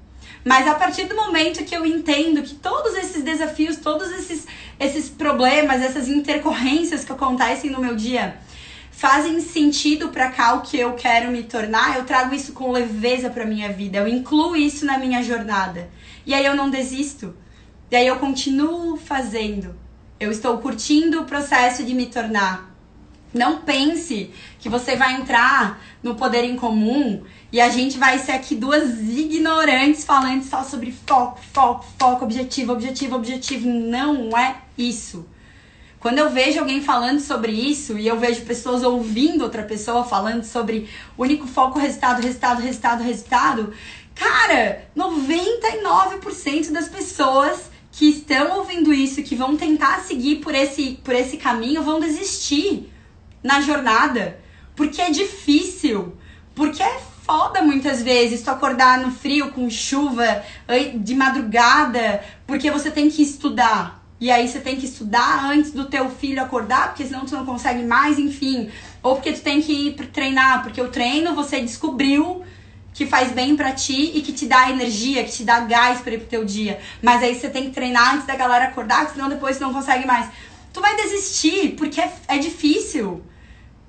Mas 0.43 0.67
a 0.67 0.73
partir 0.73 1.03
do 1.03 1.15
momento 1.15 1.63
que 1.63 1.77
eu 1.77 1.85
entendo 1.85 2.41
que 2.41 2.55
todos 2.55 2.95
esses 2.95 3.23
desafios, 3.23 3.77
todos 3.77 4.09
esses, 4.13 4.47
esses 4.79 5.09
problemas, 5.09 5.83
essas 5.83 6.07
intercorrências 6.07 7.05
que 7.05 7.11
acontecem 7.11 7.69
no 7.69 7.79
meu 7.79 7.95
dia, 7.95 8.39
fazem 8.97 9.39
sentido 9.39 10.09
para 10.09 10.31
cá 10.31 10.55
o 10.55 10.61
que 10.61 10.75
eu 10.75 10.93
quero 10.93 11.29
me 11.29 11.43
tornar, 11.43 11.97
eu 11.97 12.03
trago 12.03 12.33
isso 12.33 12.51
com 12.53 12.71
leveza 12.71 13.29
para 13.29 13.45
minha 13.45 13.71
vida, 13.71 13.99
eu 13.99 14.07
incluo 14.07 14.55
isso 14.55 14.87
na 14.87 14.97
minha 14.97 15.21
jornada. 15.21 15.87
E 16.25 16.33
aí 16.33 16.43
eu 16.43 16.55
não 16.55 16.67
desisto. 16.67 17.35
E 17.91 17.95
aí 17.95 18.07
eu 18.07 18.15
continuo 18.15 18.97
fazendo. 18.97 19.75
Eu 20.19 20.31
estou 20.31 20.57
curtindo 20.57 21.21
o 21.21 21.25
processo 21.25 21.83
de 21.83 21.93
me 21.93 22.07
tornar. 22.07 22.75
Não 23.31 23.59
pense 23.59 24.31
que 24.57 24.67
você 24.67 24.95
vai 24.95 25.13
entrar 25.13 25.79
no 26.01 26.15
poder 26.15 26.43
em 26.43 26.55
comum 26.55 27.21
e 27.51 27.61
a 27.61 27.69
gente 27.69 27.99
vai 27.99 28.17
ser 28.17 28.31
aqui 28.31 28.55
duas 28.55 28.99
ignorantes 28.99 30.05
falando 30.05 30.41
só 30.43 30.63
sobre 30.63 30.91
foco, 31.05 31.39
foco, 31.53 31.85
foco, 31.99 32.25
objetivo, 32.25 32.73
objetivo, 32.73 33.15
objetivo. 33.15 33.69
Não 33.69 34.35
é 34.35 34.55
isso. 34.75 35.23
Quando 36.07 36.19
eu 36.19 36.29
vejo 36.29 36.61
alguém 36.61 36.81
falando 36.81 37.19
sobre 37.19 37.51
isso 37.51 37.97
e 37.97 38.07
eu 38.07 38.17
vejo 38.17 38.45
pessoas 38.45 38.81
ouvindo 38.81 39.41
outra 39.41 39.61
pessoa 39.63 40.05
falando 40.05 40.45
sobre 40.45 40.89
único 41.17 41.45
foco, 41.45 41.77
resultado, 41.77 42.21
resultado, 42.21 42.61
resultado, 42.61 43.03
resultado, 43.03 43.73
cara, 44.15 44.85
99% 44.95 46.71
das 46.71 46.87
pessoas 46.87 47.69
que 47.91 48.05
estão 48.05 48.59
ouvindo 48.59 48.93
isso, 48.93 49.21
que 49.21 49.35
vão 49.35 49.57
tentar 49.57 49.99
seguir 49.99 50.37
por 50.37 50.55
esse, 50.55 50.97
por 51.03 51.13
esse 51.13 51.35
caminho, 51.35 51.83
vão 51.83 51.99
desistir 51.99 52.89
na 53.43 53.59
jornada. 53.59 54.39
Porque 54.77 55.01
é 55.01 55.09
difícil. 55.09 56.15
Porque 56.55 56.81
é 56.81 57.01
foda 57.25 57.61
muitas 57.61 58.01
vezes 58.01 58.41
tu 58.41 58.49
acordar 58.49 59.01
no 59.01 59.11
frio, 59.11 59.51
com 59.51 59.69
chuva, 59.69 60.41
de 60.95 61.13
madrugada, 61.13 62.23
porque 62.47 62.71
você 62.71 62.89
tem 62.89 63.09
que 63.09 63.21
estudar. 63.21 63.96
E 64.19 64.31
aí 64.31 64.47
você 64.47 64.59
tem 64.59 64.75
que 64.75 64.85
estudar 64.85 65.45
antes 65.45 65.71
do 65.71 65.85
teu 65.85 66.09
filho 66.09 66.41
acordar, 66.41 66.87
porque 66.87 67.05
senão 67.05 67.25
tu 67.25 67.35
não 67.35 67.45
consegue 67.45 67.83
mais, 67.83 68.17
enfim. 68.17 68.69
Ou 69.03 69.15
porque 69.15 69.33
tu 69.33 69.41
tem 69.41 69.61
que 69.61 69.89
ir 69.89 69.93
treinar, 70.07 70.63
porque 70.63 70.81
o 70.81 70.89
treino 70.89 71.35
você 71.35 71.61
descobriu 71.61 72.43
que 72.93 73.05
faz 73.05 73.31
bem 73.31 73.55
para 73.55 73.71
ti 73.73 74.11
e 74.15 74.23
que 74.23 74.33
te 74.33 74.47
dá 74.47 74.71
energia, 74.71 75.23
que 75.23 75.31
te 75.31 75.43
dá 75.43 75.59
gás 75.59 76.01
para 76.01 76.13
ir 76.13 76.17
pro 76.17 76.27
teu 76.27 76.43
dia. 76.43 76.79
Mas 76.99 77.21
aí 77.21 77.35
você 77.35 77.47
tem 77.47 77.65
que 77.65 77.69
treinar 77.69 78.15
antes 78.15 78.25
da 78.25 78.35
galera 78.35 78.65
acordar, 78.65 79.07
senão 79.11 79.29
depois 79.29 79.55
você 79.55 79.63
não 79.63 79.71
consegue 79.71 80.07
mais. 80.07 80.27
Tu 80.73 80.81
vai 80.81 80.95
desistir, 80.95 81.75
porque 81.77 82.01
é, 82.01 82.11
é 82.27 82.37
difícil. 82.39 83.21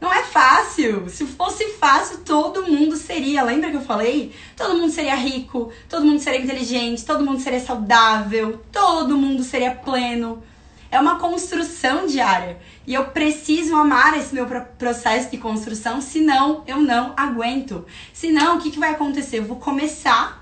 Não 0.01 0.13
é 0.13 0.23
fácil. 0.23 1.09
Se 1.09 1.27
fosse 1.27 1.65
fácil, 1.75 2.19
todo 2.19 2.67
mundo 2.67 2.97
seria. 2.97 3.43
Lembra 3.43 3.71
que 3.71 3.77
eu 3.77 3.83
falei? 3.83 4.33
Todo 4.57 4.77
mundo 4.77 4.93
seria 4.93 5.17
rico, 5.17 5.73
todo 5.89 6.05
mundo 6.05 6.21
seria 6.21 6.41
inteligente, 6.41 7.05
todo 7.05 7.25
mundo 7.25 7.41
seria 7.41 7.61
saudável, 7.61 8.63
todo 8.71 9.17
mundo 9.17 9.43
seria 9.43 9.75
pleno. 9.75 10.43
É 10.91 10.99
uma 10.99 11.19
construção 11.19 12.07
diária. 12.07 12.59
E 12.87 12.95
eu 12.95 13.07
preciso 13.07 13.75
amar 13.75 14.17
esse 14.17 14.35
meu 14.35 14.47
processo 14.79 15.31
de 15.31 15.37
construção, 15.37 16.01
senão 16.01 16.63
eu 16.67 16.81
não 16.81 17.13
aguento. 17.17 17.85
Senão, 18.13 18.57
o 18.57 18.61
que, 18.61 18.71
que 18.71 18.79
vai 18.79 18.93
acontecer? 18.93 19.41
Eu 19.41 19.45
vou 19.45 19.59
começar. 19.59 20.38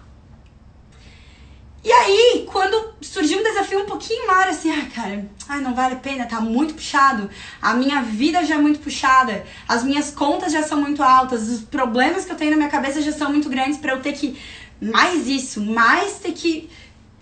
E 1.87 1.93
aí, 1.93 2.49
quando 2.51 2.95
surgiu 3.01 3.39
um 3.39 3.45
desafio 3.45 3.85
um 3.85 3.87
pouquinho 3.87 4.27
maior, 4.27 4.49
assim, 4.49 4.73
ah, 4.73 4.91
cara, 4.93 5.25
ai, 5.49 5.61
não 5.61 5.73
vale 5.73 5.95
a 5.95 5.99
pena, 5.99 6.27
tá 6.27 6.41
muito 6.41 6.75
puxado. 6.75 7.31
A 7.63 7.75
minha 7.75 8.03
vida 8.03 8.45
já 8.45 8.57
é 8.57 8.59
muito 8.59 8.81
puxada. 8.81 9.47
As 9.69 9.85
minhas 9.85 10.11
contas 10.11 10.53
já 10.53 10.65
são 10.65 10.81
muito 10.81 11.01
altas. 11.01 11.49
Os 11.49 11.61
problemas 11.61 12.25
que 12.25 12.33
eu 12.33 12.37
tenho 12.37 12.51
na 12.51 12.57
minha 12.57 12.69
cabeça 12.69 13.01
já 13.01 13.13
são 13.13 13.31
muito 13.31 13.49
grandes 13.49 13.79
para 13.79 13.93
eu 13.93 14.03
ter 14.03 14.15
que 14.15 14.37
mais 14.83 15.29
isso, 15.29 15.61
mais 15.61 16.15
ter 16.19 16.33
que 16.33 16.69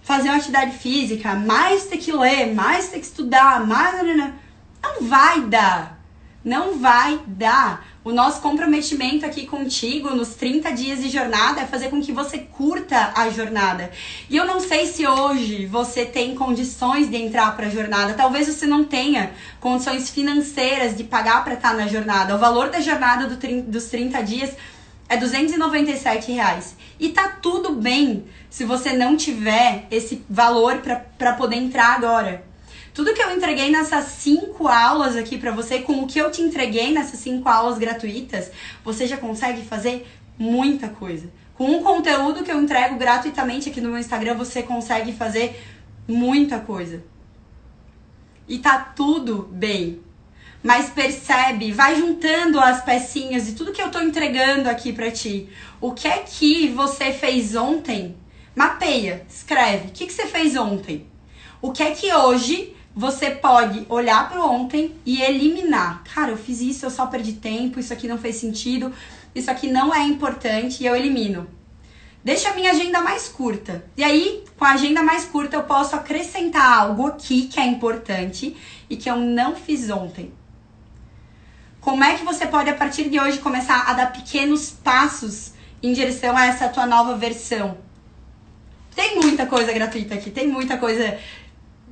fazer 0.02 0.30
uma 0.30 0.38
atividade 0.38 0.78
física, 0.78 1.34
mais 1.34 1.84
ter 1.84 1.98
que 1.98 2.10
ler, 2.10 2.54
mais 2.54 2.88
ter 2.88 3.00
que 3.00 3.04
estudar, 3.04 3.66
mais. 3.66 4.02
Não 4.82 5.02
vai 5.02 5.42
dar. 5.42 6.00
Não 6.42 6.78
vai 6.78 7.20
dar. 7.26 7.86
O 8.04 8.12
nosso 8.12 8.42
comprometimento 8.42 9.24
aqui 9.24 9.46
contigo 9.46 10.10
nos 10.10 10.34
30 10.34 10.70
dias 10.72 11.02
de 11.02 11.08
jornada 11.08 11.62
é 11.62 11.66
fazer 11.66 11.88
com 11.88 12.02
que 12.02 12.12
você 12.12 12.36
curta 12.36 13.14
a 13.16 13.30
jornada. 13.30 13.90
E 14.28 14.36
eu 14.36 14.44
não 14.44 14.60
sei 14.60 14.86
se 14.86 15.06
hoje 15.06 15.64
você 15.64 16.04
tem 16.04 16.34
condições 16.34 17.08
de 17.08 17.16
entrar 17.16 17.56
para 17.56 17.66
a 17.66 17.70
jornada. 17.70 18.12
Talvez 18.12 18.46
você 18.46 18.66
não 18.66 18.84
tenha 18.84 19.32
condições 19.58 20.10
financeiras 20.10 20.94
de 20.94 21.02
pagar 21.02 21.42
para 21.44 21.54
estar 21.54 21.72
na 21.72 21.86
jornada. 21.86 22.34
O 22.34 22.38
valor 22.38 22.68
da 22.68 22.78
jornada 22.78 23.26
do, 23.26 23.62
dos 23.62 23.84
30 23.86 24.22
dias 24.22 24.54
é 25.08 25.16
297 25.16 26.30
reais. 26.30 26.76
E 27.00 27.08
tá 27.08 27.38
tudo 27.40 27.72
bem 27.72 28.26
se 28.50 28.66
você 28.66 28.92
não 28.92 29.16
tiver 29.16 29.86
esse 29.90 30.22
valor 30.28 30.82
para 31.16 31.32
poder 31.32 31.56
entrar 31.56 31.94
agora. 31.94 32.44
Tudo 32.94 33.12
que 33.12 33.20
eu 33.20 33.36
entreguei 33.36 33.72
nessas 33.72 34.04
cinco 34.04 34.68
aulas 34.68 35.16
aqui 35.16 35.36
para 35.36 35.50
você, 35.50 35.80
com 35.80 35.94
o 36.04 36.06
que 36.06 36.16
eu 36.16 36.30
te 36.30 36.40
entreguei 36.40 36.92
nessas 36.92 37.18
cinco 37.18 37.48
aulas 37.48 37.76
gratuitas, 37.76 38.52
você 38.84 39.04
já 39.04 39.16
consegue 39.16 39.62
fazer 39.62 40.06
muita 40.38 40.88
coisa. 40.88 41.28
Com 41.54 41.76
o 41.76 41.82
conteúdo 41.82 42.44
que 42.44 42.52
eu 42.52 42.62
entrego 42.62 42.96
gratuitamente 42.96 43.68
aqui 43.68 43.80
no 43.80 43.90
meu 43.90 43.98
Instagram, 43.98 44.34
você 44.34 44.62
consegue 44.62 45.12
fazer 45.12 45.60
muita 46.06 46.60
coisa. 46.60 47.02
E 48.46 48.58
tá 48.58 48.78
tudo 48.78 49.48
bem. 49.50 50.00
Mas 50.62 50.88
percebe, 50.88 51.72
vai 51.72 51.96
juntando 51.96 52.60
as 52.60 52.80
pecinhas 52.84 53.46
de 53.46 53.54
tudo 53.54 53.72
que 53.72 53.82
eu 53.82 53.90
tô 53.90 54.00
entregando 54.00 54.70
aqui 54.70 54.92
para 54.92 55.10
ti. 55.10 55.48
O 55.80 55.92
que 55.92 56.06
é 56.06 56.18
que 56.18 56.68
você 56.68 57.12
fez 57.12 57.56
ontem? 57.56 58.16
Mapeia, 58.54 59.26
escreve. 59.28 59.88
O 59.88 59.90
que, 59.90 60.06
que 60.06 60.12
você 60.12 60.26
fez 60.26 60.56
ontem? 60.56 61.08
O 61.60 61.72
que 61.72 61.82
é 61.82 61.90
que 61.90 62.12
hoje 62.12 62.73
você 62.94 63.30
pode 63.30 63.84
olhar 63.88 64.28
para 64.28 64.44
ontem 64.44 64.94
e 65.04 65.20
eliminar. 65.20 66.04
Cara, 66.04 66.30
eu 66.30 66.36
fiz 66.36 66.60
isso, 66.60 66.86
eu 66.86 66.90
só 66.90 67.06
perdi 67.06 67.32
tempo, 67.32 67.80
isso 67.80 67.92
aqui 67.92 68.06
não 68.06 68.18
fez 68.18 68.36
sentido, 68.36 68.92
isso 69.34 69.50
aqui 69.50 69.70
não 69.70 69.92
é 69.92 70.04
importante 70.04 70.82
e 70.82 70.86
eu 70.86 70.94
elimino. 70.94 71.48
Deixa 72.22 72.50
a 72.50 72.54
minha 72.54 72.70
agenda 72.70 73.02
mais 73.02 73.28
curta. 73.28 73.84
E 73.96 74.04
aí, 74.04 74.44
com 74.56 74.64
a 74.64 74.70
agenda 74.70 75.02
mais 75.02 75.24
curta, 75.24 75.56
eu 75.56 75.64
posso 75.64 75.94
acrescentar 75.94 76.78
algo 76.78 77.08
aqui 77.08 77.48
que 77.48 77.60
é 77.60 77.66
importante 77.66 78.56
e 78.88 78.96
que 78.96 79.10
eu 79.10 79.16
não 79.16 79.56
fiz 79.56 79.90
ontem. 79.90 80.32
Como 81.80 82.02
é 82.02 82.16
que 82.16 82.24
você 82.24 82.46
pode, 82.46 82.70
a 82.70 82.74
partir 82.74 83.10
de 83.10 83.20
hoje, 83.20 83.40
começar 83.40 83.90
a 83.90 83.92
dar 83.92 84.10
pequenos 84.10 84.70
passos 84.70 85.52
em 85.82 85.92
direção 85.92 86.34
a 86.34 86.46
essa 86.46 86.68
tua 86.68 86.86
nova 86.86 87.14
versão? 87.14 87.76
Tem 88.94 89.16
muita 89.16 89.44
coisa 89.44 89.70
gratuita 89.70 90.14
aqui, 90.14 90.30
tem 90.30 90.48
muita 90.48 90.78
coisa 90.78 91.18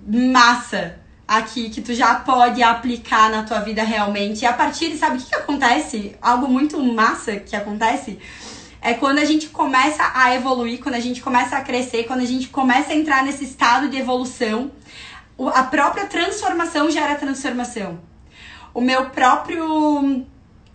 massa 0.07 0.99
aqui 1.27 1.71
que 1.71 1.81
tu 1.81 1.95
já 1.95 2.17
pode 2.17 2.63
aplicar 2.63 3.31
na 3.31 3.43
tua 3.43 3.61
vida 3.61 3.83
realmente. 3.83 4.43
E 4.43 4.47
a 4.47 4.53
partir, 4.53 4.97
sabe 4.97 5.17
o 5.17 5.21
que, 5.21 5.29
que 5.29 5.35
acontece? 5.35 6.17
Algo 6.21 6.49
muito 6.49 6.83
massa 6.83 7.37
que 7.37 7.57
acontece 7.57 8.19
é 8.81 8.95
quando 8.95 9.19
a 9.19 9.25
gente 9.25 9.49
começa 9.49 10.11
a 10.15 10.35
evoluir, 10.35 10.81
quando 10.81 10.97
a 10.97 11.01
gente 11.01 11.23
começa 11.23 11.57
a 11.57 11.61
crescer, 11.61 12.05
quando 12.05 12.21
a 12.21 12.27
gente 12.27 12.49
começa 12.49 12.93
a 12.93 12.97
entrar 12.97 13.23
nesse 13.25 13.45
estado 13.45 13.89
de 13.89 13.97
evolução, 13.97 14.73
a 15.55 15.63
própria 15.63 16.07
transformação 16.07 16.91
gera 16.91 17.15
transformação. 17.15 18.01
O 18.75 18.81
meu 18.81 19.11
próprio, 19.11 20.27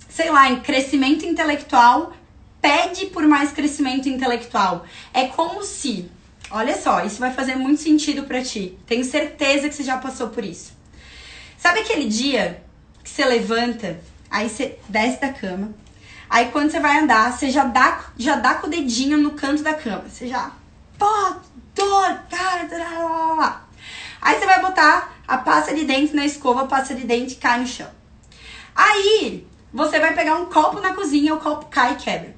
sei 0.08 0.32
lá, 0.32 0.56
crescimento 0.58 1.26
intelectual 1.26 2.14
pede 2.62 3.08
por 3.08 3.28
mais 3.28 3.52
crescimento 3.52 4.08
intelectual. 4.08 4.86
É 5.14 5.26
como 5.26 5.64
se 5.64 6.10
Olha 6.50 6.80
só, 6.80 7.04
isso 7.04 7.20
vai 7.20 7.34
fazer 7.34 7.56
muito 7.56 7.82
sentido 7.82 8.24
para 8.24 8.42
ti. 8.42 8.78
Tenho 8.86 9.04
certeza 9.04 9.68
que 9.68 9.76
você 9.76 9.84
já 9.84 9.98
passou 9.98 10.30
por 10.30 10.44
isso. 10.46 10.74
Sabe 11.58 11.80
aquele 11.80 12.08
dia 12.08 12.64
que 13.04 13.10
você 13.10 13.26
levanta, 13.26 14.00
aí 14.30 14.50
você 14.50 14.78
desce 14.88 15.20
da 15.20 15.34
cama, 15.34 15.74
aí 16.30 16.52
quando 16.52 16.72
você 16.72 16.80
vai 16.80 17.00
andar, 17.00 17.32
você 17.32 17.50
já 17.50 17.64
dá, 17.64 18.12
já 18.18 18.36
dá 18.36 18.56
com 18.56 18.68
o 18.68 18.70
dedinho 18.70 19.18
no 19.18 19.32
canto 19.32 19.64
da 19.64 19.74
cama. 19.74 20.06
Você 20.08 20.28
já, 20.28 20.52
pô, 20.98 21.36
dor, 21.76 22.20
cara, 22.30 23.68
Aí 24.22 24.40
você 24.40 24.46
vai 24.46 24.62
botar 24.62 25.16
a 25.28 25.38
pasta 25.38 25.74
de 25.74 25.86
dente 25.86 26.16
na 26.16 26.26
escova, 26.26 26.64
a 26.64 26.68
pasta 26.68 26.96
de 26.96 27.06
dente 27.06 27.36
cai 27.36 27.60
no 27.60 27.68
chão. 27.68 27.90
Aí 28.76 29.48
você 29.74 30.00
vai 30.00 30.14
pegar 30.14 30.36
um 30.36 30.46
copo 30.46 30.80
na 30.80 30.94
cozinha, 30.94 31.34
o 31.34 31.40
copo 31.40 31.66
cai 31.68 31.94
e 31.94 31.96
quebra. 31.96 32.37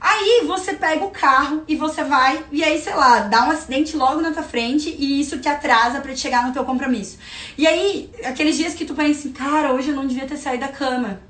Aí 0.00 0.44
você 0.46 0.72
pega 0.72 1.04
o 1.04 1.10
carro 1.10 1.62
e 1.68 1.76
você 1.76 2.02
vai, 2.02 2.42
e 2.50 2.64
aí, 2.64 2.80
sei 2.80 2.94
lá, 2.94 3.20
dá 3.20 3.46
um 3.46 3.50
acidente 3.50 3.94
logo 3.94 4.22
na 4.22 4.32
tua 4.32 4.42
frente 4.42 4.88
e 4.98 5.20
isso 5.20 5.38
te 5.38 5.46
atrasa 5.46 6.00
para 6.00 6.16
chegar 6.16 6.46
no 6.46 6.54
teu 6.54 6.64
compromisso. 6.64 7.18
E 7.58 7.66
aí, 7.66 8.10
aqueles 8.24 8.56
dias 8.56 8.72
que 8.72 8.86
tu 8.86 8.94
pensa 8.94 9.20
assim, 9.20 9.32
cara, 9.32 9.74
hoje 9.74 9.90
eu 9.90 9.94
não 9.94 10.06
devia 10.06 10.26
ter 10.26 10.38
saído 10.38 10.64
da 10.64 10.72
cama. 10.72 11.20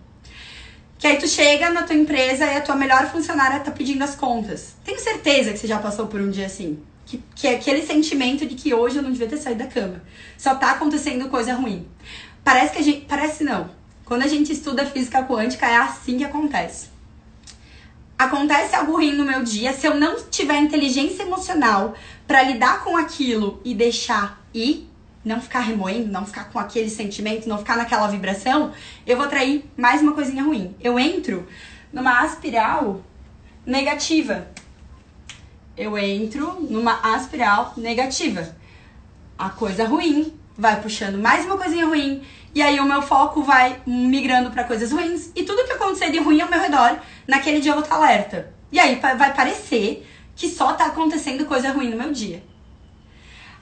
Que 1.00 1.06
aí 1.08 1.16
tu 1.16 1.26
chega 1.26 1.70
na 1.70 1.82
tua 1.82 1.96
empresa 1.96 2.44
e 2.44 2.56
a 2.56 2.60
tua 2.60 2.76
melhor 2.76 3.10
funcionária 3.10 3.58
tá 3.58 3.72
pedindo 3.72 4.04
as 4.04 4.14
contas. 4.14 4.76
Tenho 4.84 5.00
certeza 5.00 5.50
que 5.52 5.58
você 5.58 5.66
já 5.66 5.78
passou 5.78 6.06
por 6.06 6.20
um 6.20 6.30
dia 6.30 6.46
assim. 6.46 6.78
Que, 7.06 7.20
que 7.34 7.48
é 7.48 7.56
aquele 7.56 7.84
sentimento 7.84 8.46
de 8.46 8.54
que 8.54 8.72
hoje 8.72 8.98
eu 8.98 9.02
não 9.02 9.10
devia 9.10 9.26
ter 9.26 9.38
saído 9.38 9.64
da 9.64 9.66
cama. 9.66 10.00
Só 10.38 10.54
tá 10.54 10.70
acontecendo 10.72 11.28
coisa 11.28 11.54
ruim. 11.54 11.88
Parece 12.44 12.72
que 12.72 12.78
a 12.78 12.82
gente. 12.82 13.06
Parece 13.06 13.42
não. 13.42 13.70
Quando 14.04 14.22
a 14.22 14.28
gente 14.28 14.52
estuda 14.52 14.86
física 14.86 15.24
quântica, 15.24 15.66
é 15.66 15.76
assim 15.76 16.18
que 16.18 16.24
acontece 16.24 16.89
acontece 18.20 18.76
algo 18.76 18.92
ruim 18.92 19.12
no 19.12 19.24
meu 19.24 19.42
dia, 19.42 19.72
se 19.72 19.86
eu 19.86 19.94
não 19.94 20.22
tiver 20.24 20.58
inteligência 20.58 21.22
emocional 21.22 21.94
para 22.26 22.42
lidar 22.42 22.84
com 22.84 22.94
aquilo 22.94 23.58
e 23.64 23.74
deixar 23.74 24.38
ir, 24.52 24.90
não 25.24 25.40
ficar 25.40 25.60
remoendo, 25.60 26.12
não 26.12 26.26
ficar 26.26 26.50
com 26.50 26.58
aquele 26.58 26.90
sentimento, 26.90 27.48
não 27.48 27.56
ficar 27.56 27.78
naquela 27.78 28.06
vibração, 28.08 28.72
eu 29.06 29.16
vou 29.16 29.24
atrair 29.24 29.64
mais 29.74 30.02
uma 30.02 30.12
coisinha 30.12 30.42
ruim. 30.42 30.76
Eu 30.82 30.98
entro 30.98 31.48
numa 31.90 32.20
aspiral 32.20 33.02
negativa. 33.64 34.48
Eu 35.74 35.96
entro 35.96 36.60
numa 36.60 37.00
aspiral 37.14 37.72
negativa. 37.74 38.54
A 39.38 39.48
coisa 39.48 39.86
ruim 39.86 40.38
vai 40.60 40.78
puxando 40.78 41.16
mais 41.16 41.46
uma 41.46 41.56
coisinha 41.56 41.86
ruim 41.86 42.22
e 42.54 42.60
aí 42.60 42.78
o 42.78 42.84
meu 42.84 43.00
foco 43.00 43.42
vai 43.42 43.80
migrando 43.86 44.50
para 44.50 44.64
coisas 44.64 44.92
ruins 44.92 45.30
e 45.34 45.42
tudo 45.42 45.64
que 45.64 45.72
acontecer 45.72 46.10
de 46.10 46.18
ruim 46.18 46.40
ao 46.40 46.50
meu 46.50 46.60
redor, 46.60 46.98
naquele 47.26 47.60
dia 47.60 47.70
eu 47.70 47.76
vou 47.76 47.82
estar 47.82 47.96
alerta. 47.96 48.52
E 48.70 48.78
aí 48.78 48.96
vai 48.96 49.32
parecer 49.32 50.06
que 50.36 50.48
só 50.48 50.74
tá 50.74 50.86
acontecendo 50.86 51.46
coisa 51.46 51.72
ruim 51.72 51.88
no 51.88 51.96
meu 51.96 52.12
dia. 52.12 52.42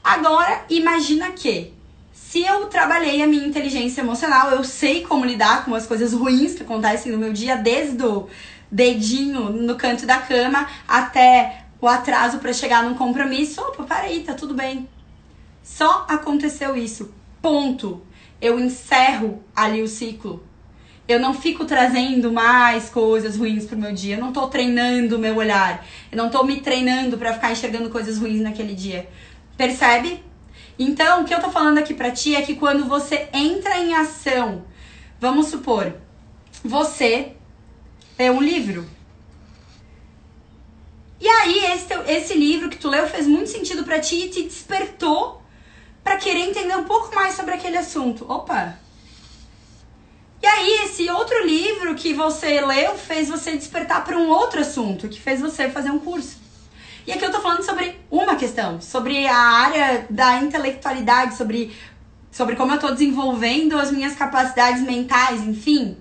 Agora, 0.02 0.64
imagina 0.68 1.30
que 1.30 1.72
se 2.12 2.42
eu 2.44 2.66
trabalhei 2.66 3.22
a 3.22 3.26
minha 3.26 3.46
inteligência 3.46 4.00
emocional, 4.00 4.50
eu 4.50 4.64
sei 4.64 5.02
como 5.02 5.24
lidar 5.24 5.64
com 5.64 5.74
as 5.74 5.86
coisas 5.86 6.12
ruins 6.12 6.54
que 6.54 6.62
acontecem 6.62 7.12
no 7.12 7.18
meu 7.18 7.32
dia, 7.32 7.56
desde 7.56 8.04
o 8.04 8.28
dedinho 8.70 9.50
no 9.50 9.76
canto 9.76 10.04
da 10.04 10.18
cama 10.18 10.68
até 10.86 11.64
o 11.80 11.86
atraso 11.86 12.38
para 12.38 12.52
chegar 12.52 12.82
num 12.82 12.94
compromisso. 12.94 13.60
Opa, 13.60 13.84
peraí, 13.84 14.24
tá 14.24 14.34
tudo 14.34 14.52
bem. 14.52 14.88
Só 15.68 16.06
aconteceu 16.08 16.74
isso. 16.74 17.14
Ponto 17.42 18.02
eu 18.40 18.58
encerro 18.58 19.44
ali 19.54 19.82
o 19.82 19.86
ciclo. 19.86 20.42
Eu 21.06 21.20
não 21.20 21.32
fico 21.34 21.64
trazendo 21.64 22.32
mais 22.32 22.88
coisas 22.88 23.36
ruins 23.36 23.64
pro 23.64 23.78
meu 23.78 23.92
dia. 23.92 24.16
Eu 24.16 24.20
não 24.20 24.32
tô 24.32 24.48
treinando 24.48 25.16
o 25.16 25.18
meu 25.18 25.36
olhar. 25.36 25.86
Eu 26.10 26.18
não 26.18 26.30
tô 26.30 26.42
me 26.42 26.60
treinando 26.60 27.16
para 27.16 27.34
ficar 27.34 27.52
enxergando 27.52 27.90
coisas 27.90 28.18
ruins 28.18 28.40
naquele 28.40 28.74
dia. 28.74 29.08
Percebe? 29.56 30.22
Então, 30.78 31.22
o 31.22 31.24
que 31.24 31.34
eu 31.34 31.40
tô 31.40 31.50
falando 31.50 31.78
aqui 31.78 31.94
pra 31.94 32.10
ti 32.10 32.34
é 32.34 32.42
que 32.42 32.56
quando 32.56 32.84
você 32.86 33.28
entra 33.32 33.78
em 33.78 33.94
ação, 33.94 34.64
vamos 35.20 35.46
supor, 35.46 35.94
você 36.64 37.32
é 38.18 38.30
um 38.30 38.40
livro. 38.40 38.86
E 41.20 41.28
aí, 41.28 41.72
esse, 41.72 41.86
teu, 41.86 42.04
esse 42.06 42.34
livro 42.34 42.68
que 42.68 42.78
tu 42.78 42.88
leu 42.88 43.06
fez 43.06 43.26
muito 43.26 43.50
sentido 43.50 43.84
para 43.84 44.00
ti 44.00 44.26
e 44.26 44.28
te 44.28 44.42
despertou 44.42 45.38
para 46.08 46.16
querer 46.16 46.40
entender 46.40 46.74
um 46.74 46.84
pouco 46.84 47.14
mais 47.14 47.34
sobre 47.34 47.52
aquele 47.52 47.76
assunto. 47.76 48.24
Opa! 48.32 48.78
E 50.42 50.46
aí, 50.46 50.84
esse 50.84 51.10
outro 51.10 51.44
livro 51.44 51.94
que 51.94 52.14
você 52.14 52.62
leu 52.62 52.96
fez 52.96 53.28
você 53.28 53.54
despertar 53.54 54.02
para 54.06 54.16
um 54.16 54.30
outro 54.30 54.58
assunto, 54.58 55.06
que 55.06 55.20
fez 55.20 55.38
você 55.38 55.68
fazer 55.68 55.90
um 55.90 55.98
curso. 55.98 56.38
E 57.06 57.12
aqui 57.12 57.22
eu 57.22 57.30
tô 57.30 57.40
falando 57.40 57.62
sobre 57.62 58.00
uma 58.10 58.36
questão, 58.36 58.80
sobre 58.80 59.26
a 59.26 59.36
área 59.36 60.06
da 60.08 60.40
intelectualidade, 60.40 61.36
sobre, 61.36 61.76
sobre 62.30 62.56
como 62.56 62.72
eu 62.72 62.78
tô 62.78 62.90
desenvolvendo 62.90 63.78
as 63.78 63.92
minhas 63.92 64.14
capacidades 64.14 64.80
mentais, 64.80 65.42
enfim. 65.42 65.98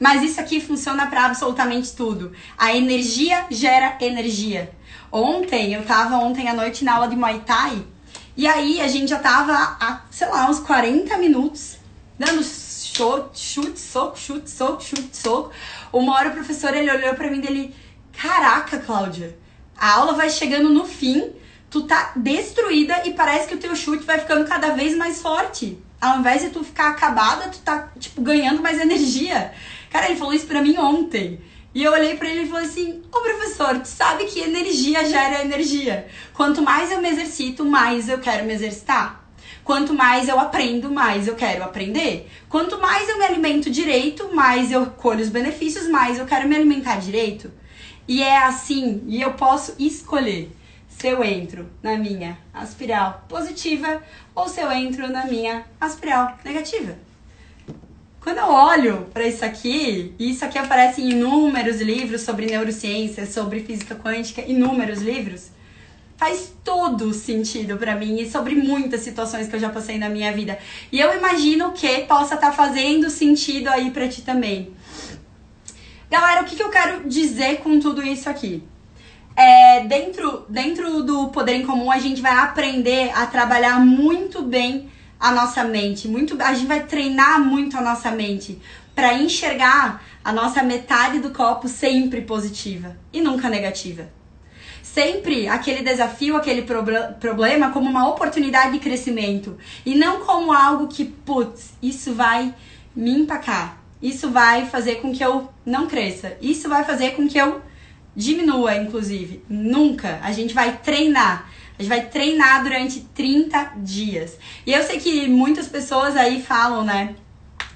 Mas 0.00 0.22
isso 0.22 0.40
aqui 0.40 0.58
funciona 0.58 1.06
para 1.06 1.26
absolutamente 1.26 1.94
tudo. 1.94 2.32
A 2.56 2.74
energia 2.74 3.44
gera 3.50 3.98
energia. 4.00 4.70
Ontem, 5.12 5.74
eu 5.74 5.84
tava 5.84 6.16
ontem 6.16 6.48
à 6.48 6.54
noite 6.54 6.82
na 6.82 6.94
aula 6.94 7.08
de 7.08 7.16
Muay 7.16 7.40
Thai, 7.40 7.84
e 8.38 8.46
aí 8.46 8.80
a 8.80 8.86
gente 8.86 9.08
já 9.08 9.18
tava 9.18 9.52
há, 9.52 10.02
sei 10.12 10.28
lá, 10.28 10.48
uns 10.48 10.60
40 10.60 11.18
minutos 11.18 11.76
dando 12.16 12.40
chute, 12.44 13.36
chute, 13.36 13.80
soco, 13.80 14.16
chute, 14.16 14.48
soco, 14.48 14.80
chute, 14.80 15.16
soco. 15.16 15.50
Uma 15.92 16.14
hora 16.14 16.28
o 16.28 16.32
professor 16.34 16.72
ele 16.72 16.88
olhou 16.88 17.16
para 17.16 17.32
mim 17.32 17.40
dele, 17.40 17.74
caraca, 18.12 18.78
Cláudia, 18.78 19.36
a 19.76 19.94
aula 19.94 20.12
vai 20.12 20.30
chegando 20.30 20.68
no 20.68 20.84
fim, 20.84 21.32
tu 21.68 21.82
tá 21.82 22.12
destruída 22.14 23.02
e 23.04 23.12
parece 23.12 23.48
que 23.48 23.56
o 23.56 23.58
teu 23.58 23.74
chute 23.74 24.04
vai 24.04 24.20
ficando 24.20 24.46
cada 24.46 24.70
vez 24.70 24.96
mais 24.96 25.20
forte. 25.20 25.76
Ao 26.00 26.20
invés 26.20 26.40
de 26.42 26.50
tu 26.50 26.62
ficar 26.62 26.90
acabada, 26.90 27.48
tu 27.48 27.58
tá, 27.58 27.88
tipo, 27.98 28.22
ganhando 28.22 28.62
mais 28.62 28.80
energia. 28.80 29.52
Cara, 29.90 30.06
ele 30.06 30.16
falou 30.16 30.32
isso 30.32 30.46
pra 30.46 30.62
mim 30.62 30.78
ontem. 30.78 31.40
E 31.74 31.82
eu 31.82 31.92
olhei 31.92 32.16
para 32.16 32.28
ele 32.28 32.42
e 32.42 32.48
falei 32.48 32.66
assim: 32.66 33.02
Ô 33.12 33.20
professor, 33.20 33.78
tu 33.78 33.88
sabe 33.88 34.24
que 34.24 34.40
energia 34.40 35.04
gera 35.04 35.42
energia. 35.42 36.06
Quanto 36.34 36.62
mais 36.62 36.90
eu 36.90 37.00
me 37.00 37.08
exercito, 37.08 37.64
mais 37.64 38.08
eu 38.08 38.18
quero 38.18 38.46
me 38.46 38.54
exercitar. 38.54 39.28
Quanto 39.64 39.92
mais 39.92 40.28
eu 40.28 40.40
aprendo, 40.40 40.90
mais 40.90 41.28
eu 41.28 41.36
quero 41.36 41.62
aprender. 41.62 42.30
Quanto 42.48 42.78
mais 42.78 43.06
eu 43.08 43.18
me 43.18 43.24
alimento 43.24 43.68
direito, 43.68 44.34
mais 44.34 44.72
eu 44.72 44.86
colho 44.86 45.20
os 45.20 45.28
benefícios, 45.28 45.86
mais 45.88 46.18
eu 46.18 46.24
quero 46.24 46.48
me 46.48 46.56
alimentar 46.56 46.98
direito. 46.98 47.52
E 48.08 48.22
é 48.22 48.38
assim, 48.38 49.04
e 49.06 49.20
eu 49.20 49.34
posso 49.34 49.74
escolher 49.78 50.50
se 50.88 51.06
eu 51.06 51.22
entro 51.22 51.68
na 51.82 51.98
minha 51.98 52.38
aspiral 52.52 53.24
positiva 53.28 54.02
ou 54.34 54.48
se 54.48 54.60
eu 54.60 54.72
entro 54.72 55.06
na 55.12 55.26
minha 55.26 55.66
aspiral 55.78 56.38
negativa. 56.42 56.96
Quando 58.20 58.38
eu 58.38 58.48
olho 58.48 59.06
para 59.12 59.26
isso 59.26 59.44
aqui, 59.44 60.14
isso 60.18 60.44
aqui 60.44 60.58
aparece 60.58 61.00
em 61.00 61.10
inúmeros 61.10 61.80
livros 61.80 62.22
sobre 62.22 62.46
neurociência, 62.46 63.24
sobre 63.26 63.60
física 63.60 63.94
quântica, 63.94 64.42
inúmeros 64.42 65.00
livros, 65.00 65.50
faz 66.16 66.52
todo 66.64 67.14
sentido 67.14 67.76
para 67.76 67.94
mim 67.94 68.20
e 68.20 68.28
sobre 68.28 68.56
muitas 68.56 69.02
situações 69.02 69.46
que 69.46 69.54
eu 69.54 69.60
já 69.60 69.70
passei 69.70 69.98
na 69.98 70.08
minha 70.08 70.32
vida. 70.32 70.58
E 70.90 70.98
eu 70.98 71.16
imagino 71.16 71.72
que 71.72 72.00
possa 72.00 72.34
estar 72.34 72.50
tá 72.50 72.52
fazendo 72.52 73.08
sentido 73.08 73.68
aí 73.68 73.92
para 73.92 74.08
ti 74.08 74.22
também. 74.22 74.72
Galera, 76.10 76.42
o 76.42 76.44
que, 76.44 76.56
que 76.56 76.62
eu 76.62 76.70
quero 76.70 77.08
dizer 77.08 77.58
com 77.58 77.78
tudo 77.78 78.02
isso 78.02 78.28
aqui? 78.28 78.64
É, 79.36 79.84
dentro, 79.84 80.44
dentro 80.48 81.04
do 81.04 81.28
Poder 81.28 81.54
em 81.54 81.64
Comum, 81.64 81.92
a 81.92 82.00
gente 82.00 82.20
vai 82.20 82.32
aprender 82.32 83.12
a 83.14 83.24
trabalhar 83.26 83.78
muito 83.78 84.42
bem 84.42 84.90
a 85.18 85.32
nossa 85.32 85.64
mente, 85.64 86.06
muito, 86.06 86.40
a 86.40 86.54
gente 86.54 86.66
vai 86.66 86.84
treinar 86.84 87.40
muito 87.40 87.76
a 87.76 87.80
nossa 87.80 88.10
mente 88.10 88.60
para 88.94 89.14
enxergar 89.14 90.02
a 90.24 90.32
nossa 90.32 90.62
metade 90.62 91.18
do 91.18 91.30
copo 91.30 91.68
sempre 91.68 92.20
positiva 92.20 92.96
e 93.12 93.20
nunca 93.20 93.48
negativa. 93.48 94.08
Sempre 94.82 95.48
aquele 95.48 95.82
desafio, 95.82 96.36
aquele 96.36 96.62
problema 97.20 97.70
como 97.70 97.88
uma 97.88 98.08
oportunidade 98.08 98.72
de 98.72 98.78
crescimento 98.78 99.56
e 99.84 99.94
não 99.94 100.20
como 100.24 100.52
algo 100.52 100.88
que, 100.88 101.04
putz, 101.04 101.74
isso 101.82 102.14
vai 102.14 102.54
me 102.94 103.10
empacar. 103.10 103.78
Isso 104.02 104.30
vai 104.30 104.66
fazer 104.66 104.96
com 104.96 105.12
que 105.12 105.24
eu 105.24 105.48
não 105.64 105.86
cresça. 105.86 106.36
Isso 106.40 106.68
vai 106.68 106.84
fazer 106.84 107.12
com 107.12 107.28
que 107.28 107.38
eu 107.38 107.60
diminua, 108.14 108.76
inclusive. 108.76 109.42
Nunca. 109.48 110.18
A 110.22 110.32
gente 110.32 110.54
vai 110.54 110.78
treinar. 110.78 111.50
A 111.78 111.82
gente 111.82 111.88
vai 111.88 112.06
treinar 112.06 112.62
durante 112.62 113.00
30 113.14 113.74
dias. 113.76 114.36
E 114.66 114.72
eu 114.72 114.82
sei 114.82 114.98
que 114.98 115.28
muitas 115.28 115.68
pessoas 115.68 116.16
aí 116.16 116.42
falam, 116.42 116.84
né? 116.84 117.14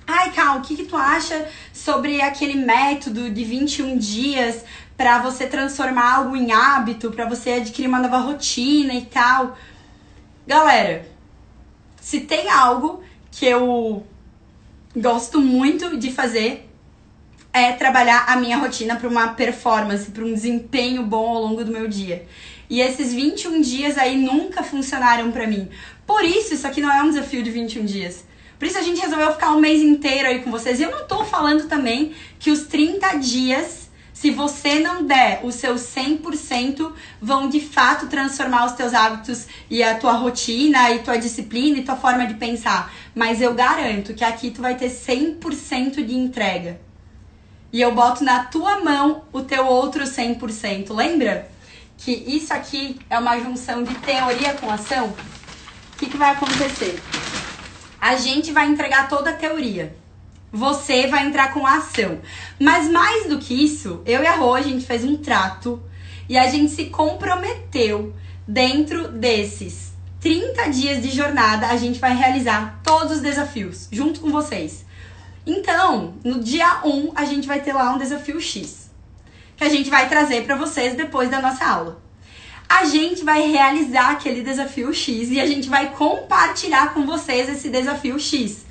Ai, 0.06 0.32
Cal, 0.32 0.58
o 0.58 0.62
que, 0.62 0.74
que 0.74 0.84
tu 0.84 0.96
acha 0.96 1.48
sobre 1.72 2.20
aquele 2.20 2.54
método 2.54 3.30
de 3.30 3.44
21 3.44 3.96
dias 3.96 4.64
para 4.96 5.20
você 5.20 5.46
transformar 5.46 6.16
algo 6.16 6.36
em 6.36 6.50
hábito, 6.50 7.12
para 7.12 7.28
você 7.28 7.52
adquirir 7.52 7.86
uma 7.86 8.00
nova 8.00 8.18
rotina 8.18 8.92
e 8.92 9.02
tal? 9.02 9.56
Galera, 10.46 11.08
se 12.00 12.20
tem 12.20 12.50
algo 12.50 13.02
que 13.30 13.46
eu 13.46 14.04
gosto 14.96 15.40
muito 15.40 15.96
de 15.96 16.10
fazer 16.10 16.68
é 17.52 17.72
trabalhar 17.72 18.24
a 18.28 18.36
minha 18.36 18.56
rotina 18.56 18.96
para 18.96 19.08
uma 19.08 19.28
performance, 19.34 20.10
para 20.10 20.24
um 20.24 20.32
desempenho 20.32 21.02
bom 21.02 21.28
ao 21.28 21.42
longo 21.42 21.64
do 21.64 21.70
meu 21.70 21.86
dia. 21.86 22.26
E 22.72 22.80
esses 22.80 23.12
21 23.12 23.60
dias 23.60 23.98
aí 23.98 24.16
nunca 24.16 24.62
funcionaram 24.62 25.30
para 25.30 25.46
mim. 25.46 25.68
Por 26.06 26.24
isso, 26.24 26.54
isso 26.54 26.66
aqui 26.66 26.80
não 26.80 26.90
é 26.90 27.02
um 27.02 27.10
desafio 27.10 27.42
de 27.42 27.50
21 27.50 27.84
dias. 27.84 28.24
Por 28.58 28.66
isso 28.66 28.78
a 28.78 28.80
gente 28.80 28.98
resolveu 28.98 29.30
ficar 29.30 29.50
um 29.50 29.60
mês 29.60 29.82
inteiro 29.82 30.26
aí 30.26 30.38
com 30.38 30.50
vocês. 30.50 30.80
E 30.80 30.82
eu 30.82 30.90
não 30.90 31.06
tô 31.06 31.22
falando 31.22 31.68
também 31.68 32.14
que 32.38 32.50
os 32.50 32.62
30 32.62 33.18
dias, 33.18 33.90
se 34.14 34.30
você 34.30 34.80
não 34.80 35.04
der 35.04 35.40
o 35.44 35.52
seu 35.52 35.74
100%, 35.74 36.92
vão 37.20 37.46
de 37.46 37.60
fato 37.60 38.06
transformar 38.06 38.64
os 38.64 38.72
teus 38.72 38.94
hábitos 38.94 39.48
e 39.68 39.82
a 39.82 39.98
tua 39.98 40.12
rotina 40.12 40.92
e 40.92 41.00
tua 41.00 41.18
disciplina 41.18 41.76
e 41.76 41.84
tua 41.84 41.96
forma 41.96 42.26
de 42.26 42.32
pensar. 42.36 42.90
Mas 43.14 43.42
eu 43.42 43.52
garanto 43.52 44.14
que 44.14 44.24
aqui 44.24 44.50
tu 44.50 44.62
vai 44.62 44.76
ter 44.76 44.88
100% 44.88 46.02
de 46.02 46.16
entrega. 46.16 46.80
E 47.70 47.82
eu 47.82 47.94
boto 47.94 48.24
na 48.24 48.44
tua 48.44 48.80
mão 48.80 49.24
o 49.30 49.42
teu 49.42 49.66
outro 49.66 50.04
100%. 50.04 50.94
Lembra? 50.94 51.51
Que 52.04 52.10
isso 52.10 52.52
aqui 52.52 52.98
é 53.08 53.18
uma 53.18 53.38
junção 53.38 53.84
de 53.84 53.94
teoria 53.96 54.54
com 54.54 54.70
ação, 54.70 55.08
o 55.08 55.98
que, 55.98 56.06
que 56.06 56.16
vai 56.16 56.32
acontecer? 56.32 57.00
A 58.00 58.16
gente 58.16 58.50
vai 58.50 58.66
entregar 58.68 59.08
toda 59.08 59.30
a 59.30 59.34
teoria. 59.34 59.94
Você 60.50 61.06
vai 61.06 61.24
entrar 61.26 61.52
com 61.52 61.64
a 61.64 61.76
ação. 61.76 62.20
Mas 62.60 62.90
mais 62.90 63.28
do 63.28 63.38
que 63.38 63.54
isso, 63.54 64.02
eu 64.04 64.22
e 64.22 64.26
a 64.26 64.34
Rô, 64.34 64.54
a 64.54 64.62
gente 64.62 64.84
fez 64.84 65.04
um 65.04 65.16
trato 65.16 65.80
e 66.28 66.36
a 66.36 66.48
gente 66.50 66.72
se 66.72 66.86
comprometeu 66.86 68.14
dentro 68.46 69.08
desses 69.08 69.92
30 70.20 70.70
dias 70.70 71.02
de 71.02 71.10
jornada, 71.10 71.68
a 71.68 71.76
gente 71.76 72.00
vai 72.00 72.16
realizar 72.16 72.80
todos 72.82 73.16
os 73.16 73.22
desafios 73.22 73.88
junto 73.92 74.20
com 74.20 74.30
vocês. 74.30 74.84
Então, 75.46 76.14
no 76.24 76.40
dia 76.40 76.80
1, 76.84 77.12
a 77.14 77.24
gente 77.24 77.46
vai 77.46 77.60
ter 77.60 77.72
lá 77.72 77.94
um 77.94 77.98
desafio 77.98 78.40
X 78.40 78.81
que 79.56 79.64
a 79.64 79.68
gente 79.68 79.90
vai 79.90 80.08
trazer 80.08 80.44
para 80.44 80.56
vocês 80.56 80.94
depois 80.94 81.30
da 81.30 81.40
nossa 81.40 81.64
aula. 81.64 82.02
A 82.68 82.84
gente 82.86 83.22
vai 83.22 83.50
realizar 83.50 84.12
aquele 84.12 84.42
desafio 84.42 84.92
X 84.94 85.30
e 85.30 85.40
a 85.40 85.46
gente 85.46 85.68
vai 85.68 85.90
compartilhar 85.90 86.94
com 86.94 87.04
vocês 87.04 87.48
esse 87.48 87.68
desafio 87.68 88.18
X. 88.18 88.64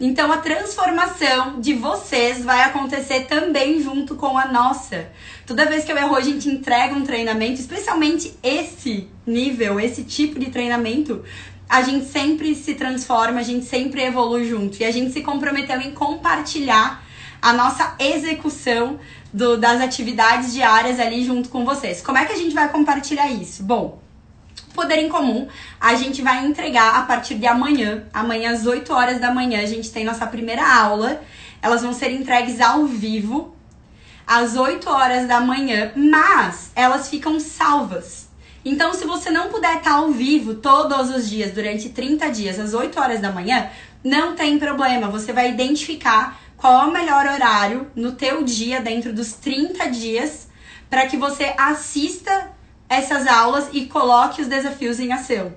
Então 0.00 0.30
a 0.30 0.36
transformação 0.36 1.60
de 1.60 1.74
vocês 1.74 2.44
vai 2.44 2.62
acontecer 2.62 3.24
também 3.24 3.82
junto 3.82 4.14
com 4.14 4.38
a 4.38 4.46
nossa. 4.46 5.10
Toda 5.44 5.66
vez 5.66 5.84
que 5.84 5.90
eu 5.90 5.96
erro, 5.96 6.14
a 6.14 6.20
gente 6.20 6.48
entrega 6.48 6.94
um 6.94 7.02
treinamento, 7.02 7.60
especialmente 7.60 8.32
esse 8.40 9.08
nível, 9.26 9.80
esse 9.80 10.04
tipo 10.04 10.38
de 10.38 10.50
treinamento, 10.50 11.24
a 11.68 11.82
gente 11.82 12.06
sempre 12.06 12.54
se 12.54 12.74
transforma, 12.74 13.40
a 13.40 13.42
gente 13.42 13.66
sempre 13.66 14.02
evolui 14.02 14.48
junto. 14.48 14.80
E 14.80 14.84
a 14.84 14.90
gente 14.92 15.12
se 15.12 15.20
comprometeu 15.20 15.80
em 15.80 15.90
compartilhar 15.90 17.04
a 17.42 17.52
nossa 17.52 17.96
execução 17.98 19.00
do, 19.32 19.56
das 19.56 19.80
atividades 19.80 20.52
diárias 20.52 20.98
ali 20.98 21.24
junto 21.24 21.48
com 21.48 21.64
vocês. 21.64 22.00
Como 22.02 22.18
é 22.18 22.24
que 22.24 22.32
a 22.32 22.36
gente 22.36 22.54
vai 22.54 22.68
compartilhar 22.68 23.28
isso? 23.28 23.62
Bom, 23.62 24.00
Poder 24.74 24.98
em 24.98 25.08
Comum, 25.08 25.48
a 25.80 25.94
gente 25.96 26.22
vai 26.22 26.46
entregar 26.46 26.94
a 26.94 27.02
partir 27.02 27.34
de 27.34 27.46
amanhã. 27.46 28.04
Amanhã, 28.12 28.52
às 28.52 28.64
8 28.64 28.92
horas 28.92 29.20
da 29.20 29.34
manhã, 29.34 29.60
a 29.60 29.66
gente 29.66 29.90
tem 29.90 30.04
nossa 30.04 30.26
primeira 30.26 30.64
aula. 30.64 31.20
Elas 31.60 31.82
vão 31.82 31.92
ser 31.92 32.12
entregues 32.12 32.60
ao 32.60 32.86
vivo, 32.86 33.56
às 34.24 34.54
8 34.54 34.88
horas 34.88 35.26
da 35.26 35.40
manhã, 35.40 35.90
mas 35.96 36.70
elas 36.76 37.08
ficam 37.08 37.40
salvas. 37.40 38.28
Então, 38.64 38.94
se 38.94 39.04
você 39.04 39.30
não 39.30 39.48
puder 39.48 39.78
estar 39.78 39.94
ao 39.94 40.12
vivo 40.12 40.54
todos 40.54 41.10
os 41.10 41.28
dias, 41.28 41.52
durante 41.52 41.88
30 41.88 42.30
dias, 42.30 42.60
às 42.60 42.72
8 42.72 43.00
horas 43.00 43.20
da 43.20 43.32
manhã, 43.32 43.68
não 44.04 44.36
tem 44.36 44.58
problema. 44.58 45.08
Você 45.08 45.32
vai 45.32 45.50
identificar 45.50 46.38
qual 46.58 46.82
é 46.82 46.86
o 46.86 46.92
melhor 46.92 47.24
horário 47.24 47.90
no 47.94 48.12
teu 48.12 48.44
dia 48.44 48.80
dentro 48.80 49.12
dos 49.12 49.32
30 49.32 49.88
dias 49.90 50.48
para 50.90 51.06
que 51.06 51.16
você 51.16 51.54
assista 51.56 52.50
essas 52.88 53.26
aulas 53.26 53.68
e 53.72 53.86
coloque 53.86 54.42
os 54.42 54.48
desafios 54.48 54.98
em 54.98 55.12
ação. 55.12 55.54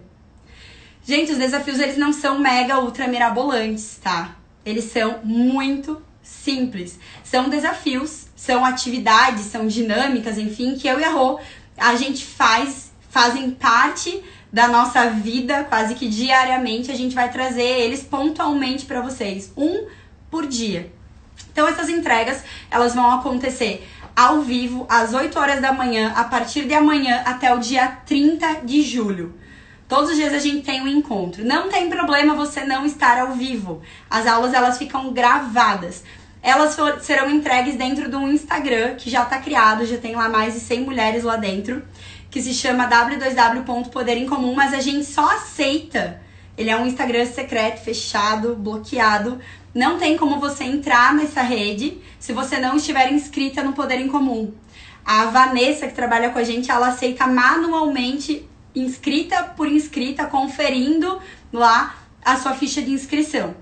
Gente, 1.04 1.32
os 1.32 1.38
desafios 1.38 1.80
eles 1.80 1.97
não 1.97 2.14
são 2.14 2.39
mega 2.39 2.80
ultra 2.80 3.08
mirabolantes, 3.08 3.99
tá? 4.02 4.36
Eles 4.64 4.86
são 4.86 5.20
muito 5.24 6.02
simples. 6.22 6.99
São 7.24 7.49
desafios, 7.49 8.28
são 8.36 8.64
atividades, 8.64 9.45
são 9.45 9.66
dinâmicas, 9.66 10.38
enfim, 10.38 10.76
que 10.76 10.88
eu 10.88 10.99
e 10.99 11.04
a 11.04 11.10
Rô 11.10 11.39
a 11.78 11.95
gente 11.95 12.24
faz, 12.24 12.91
fazem 13.10 13.49
parte 13.52 14.24
da 14.54 14.68
nossa 14.68 15.10
vida, 15.10 15.64
quase 15.64 15.95
que 15.95 16.08
diariamente 16.08 16.91
a 16.91 16.95
gente 16.95 17.16
vai 17.16 17.32
trazer 17.32 17.64
eles 17.64 18.04
pontualmente 18.04 18.86
para 18.86 19.02
vocês, 19.02 19.52
um 19.58 19.88
por 20.32 20.47
dia. 20.47 20.91
Então 21.51 21.67
essas 21.67 21.89
entregas, 21.89 22.43
elas 22.71 22.95
vão 22.95 23.11
acontecer 23.11 23.88
ao 24.15 24.41
vivo 24.41 24.86
às 24.89 25.13
8 25.13 25.38
horas 25.38 25.61
da 25.61 25.71
manhã, 25.71 26.13
a 26.15 26.23
partir 26.23 26.65
de 26.65 26.73
amanhã 26.73 27.21
até 27.25 27.53
o 27.53 27.59
dia 27.59 27.88
30 28.05 28.61
de 28.63 28.82
julho. 28.82 29.36
Todos 29.88 30.11
os 30.11 30.15
dias 30.15 30.34
a 30.34 30.39
gente 30.39 30.61
tem 30.61 30.82
um 30.82 30.88
encontro. 30.88 31.43
Não 31.43 31.67
tem 31.67 31.89
problema 31.89 32.34
você 32.34 32.63
não 32.63 32.86
estar 32.86 33.19
ao 33.19 33.34
vivo. 33.34 33.82
As 34.09 34.25
aulas 34.25 34.53
elas 34.53 34.77
ficam 34.77 35.11
gravadas. 35.11 36.03
Elas 36.41 36.75
for, 36.75 36.99
serão 37.01 37.29
entregues 37.29 37.75
dentro 37.75 38.09
do 38.09 38.27
Instagram 38.27 38.95
que 38.95 39.09
já 39.09 39.23
está 39.23 39.38
criado, 39.38 39.86
já 39.86 39.97
tem 39.97 40.15
lá 40.15 40.29
mais 40.29 40.53
de 40.53 40.61
100 40.61 40.82
mulheres 40.82 41.23
lá 41.23 41.36
dentro, 41.36 41.84
que 42.32 42.41
se 42.41 42.53
chama 42.53 42.89
w2w.poder 42.89 44.17
em 44.17 44.25
comum, 44.25 44.55
mas 44.55 44.73
a 44.73 44.79
gente 44.79 45.05
só 45.05 45.29
aceita. 45.29 46.21
Ele 46.57 46.69
é 46.69 46.77
um 46.77 46.86
Instagram 46.86 47.25
secreto, 47.25 47.84
fechado, 47.84 48.55
bloqueado. 48.55 49.39
Não 49.74 49.97
tem 49.97 50.17
como 50.17 50.39
você 50.39 50.65
entrar 50.65 51.13
nessa 51.13 51.41
rede 51.41 51.97
se 52.19 52.34
você 52.34 52.59
não 52.59 52.76
estiver 52.76 53.11
inscrita 53.11 53.63
no 53.63 53.74
Poder 53.74 53.99
em 53.99 54.07
Comum. 54.07 54.53
A 55.05 55.26
Vanessa, 55.26 55.88
que 55.88 55.93
trabalha 55.93 56.30
com 56.30 56.39
a 56.39 56.43
gente, 56.43 56.69
ela 56.69 56.89
aceita 56.89 57.26
manualmente, 57.26 58.47
inscrita 58.76 59.43
por 59.55 59.67
inscrita, 59.67 60.26
conferindo 60.26 61.19
lá 61.53 61.95
a 62.24 62.38
sua 62.38 62.53
ficha 62.53 62.82
de 62.82 62.91
inscrição. 62.91 63.55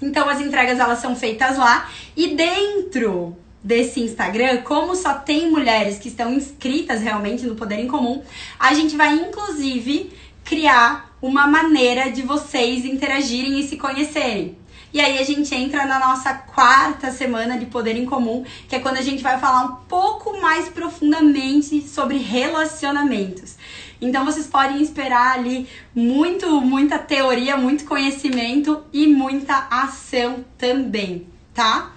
Então 0.00 0.28
as 0.28 0.40
entregas 0.40 0.78
elas 0.78 0.98
são 0.98 1.14
feitas 1.14 1.56
lá 1.56 1.88
e 2.16 2.34
dentro 2.34 3.36
desse 3.62 4.00
Instagram, 4.00 4.62
como 4.62 4.94
só 4.94 5.14
tem 5.14 5.50
mulheres 5.50 5.98
que 5.98 6.08
estão 6.08 6.32
inscritas 6.32 7.00
realmente 7.00 7.46
no 7.46 7.54
Poder 7.54 7.78
em 7.78 7.88
Comum, 7.88 8.22
a 8.58 8.74
gente 8.74 8.94
vai 8.96 9.14
inclusive 9.14 10.12
criar 10.44 11.16
uma 11.22 11.46
maneira 11.46 12.10
de 12.10 12.20
vocês 12.20 12.84
interagirem 12.84 13.58
e 13.58 13.66
se 13.66 13.78
conhecerem. 13.78 14.58
E 14.94 15.00
aí 15.00 15.18
a 15.18 15.24
gente 15.24 15.52
entra 15.52 15.84
na 15.86 15.98
nossa 15.98 16.32
quarta 16.32 17.10
semana 17.10 17.58
de 17.58 17.66
Poder 17.66 17.96
em 17.96 18.06
Comum, 18.06 18.44
que 18.68 18.76
é 18.76 18.78
quando 18.78 18.96
a 18.96 19.02
gente 19.02 19.24
vai 19.24 19.40
falar 19.40 19.64
um 19.64 19.74
pouco 19.88 20.40
mais 20.40 20.68
profundamente 20.68 21.82
sobre 21.82 22.16
relacionamentos. 22.16 23.56
Então 24.00 24.24
vocês 24.24 24.46
podem 24.46 24.80
esperar 24.80 25.34
ali 25.34 25.68
muito, 25.92 26.60
muita 26.60 26.96
teoria, 26.96 27.56
muito 27.56 27.84
conhecimento 27.86 28.84
e 28.92 29.08
muita 29.08 29.66
ação 29.68 30.44
também, 30.56 31.26
tá? 31.52 31.90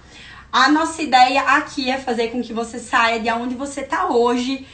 A 0.50 0.68
nossa 0.68 1.00
ideia 1.00 1.42
aqui 1.42 1.88
é 1.88 1.98
fazer 1.98 2.32
com 2.32 2.42
que 2.42 2.52
você 2.52 2.80
saia 2.80 3.20
de 3.20 3.30
onde 3.30 3.54
você 3.54 3.84
tá 3.84 4.08
hoje, 4.08 4.66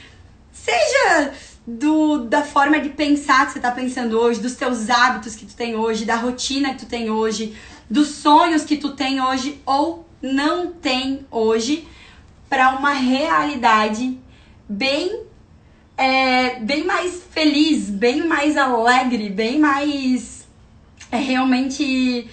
seja 0.50 1.34
do, 1.66 2.18
da 2.24 2.42
forma 2.42 2.78
de 2.78 2.90
pensar 2.90 3.46
que 3.46 3.52
você 3.52 3.60
tá 3.60 3.70
pensando 3.70 4.18
hoje, 4.18 4.40
dos 4.40 4.54
teus 4.54 4.90
hábitos 4.90 5.34
que 5.34 5.46
tu 5.46 5.54
tem 5.54 5.74
hoje, 5.74 6.04
da 6.04 6.16
rotina 6.16 6.74
que 6.74 6.80
tu 6.80 6.86
tem 6.86 7.10
hoje, 7.10 7.54
dos 7.88 8.08
sonhos 8.08 8.64
que 8.64 8.76
tu 8.76 8.92
tem 8.92 9.20
hoje 9.20 9.60
ou 9.66 10.06
não 10.22 10.72
tem 10.72 11.26
hoje, 11.30 11.86
para 12.48 12.76
uma 12.76 12.92
realidade 12.92 14.18
bem 14.68 15.24
é, 15.96 16.60
bem 16.60 16.84
mais 16.84 17.22
feliz, 17.30 17.88
bem 17.88 18.26
mais 18.26 18.56
alegre, 18.56 19.28
bem 19.28 19.58
mais 19.58 20.46
é, 21.10 21.16
realmente 21.16 22.28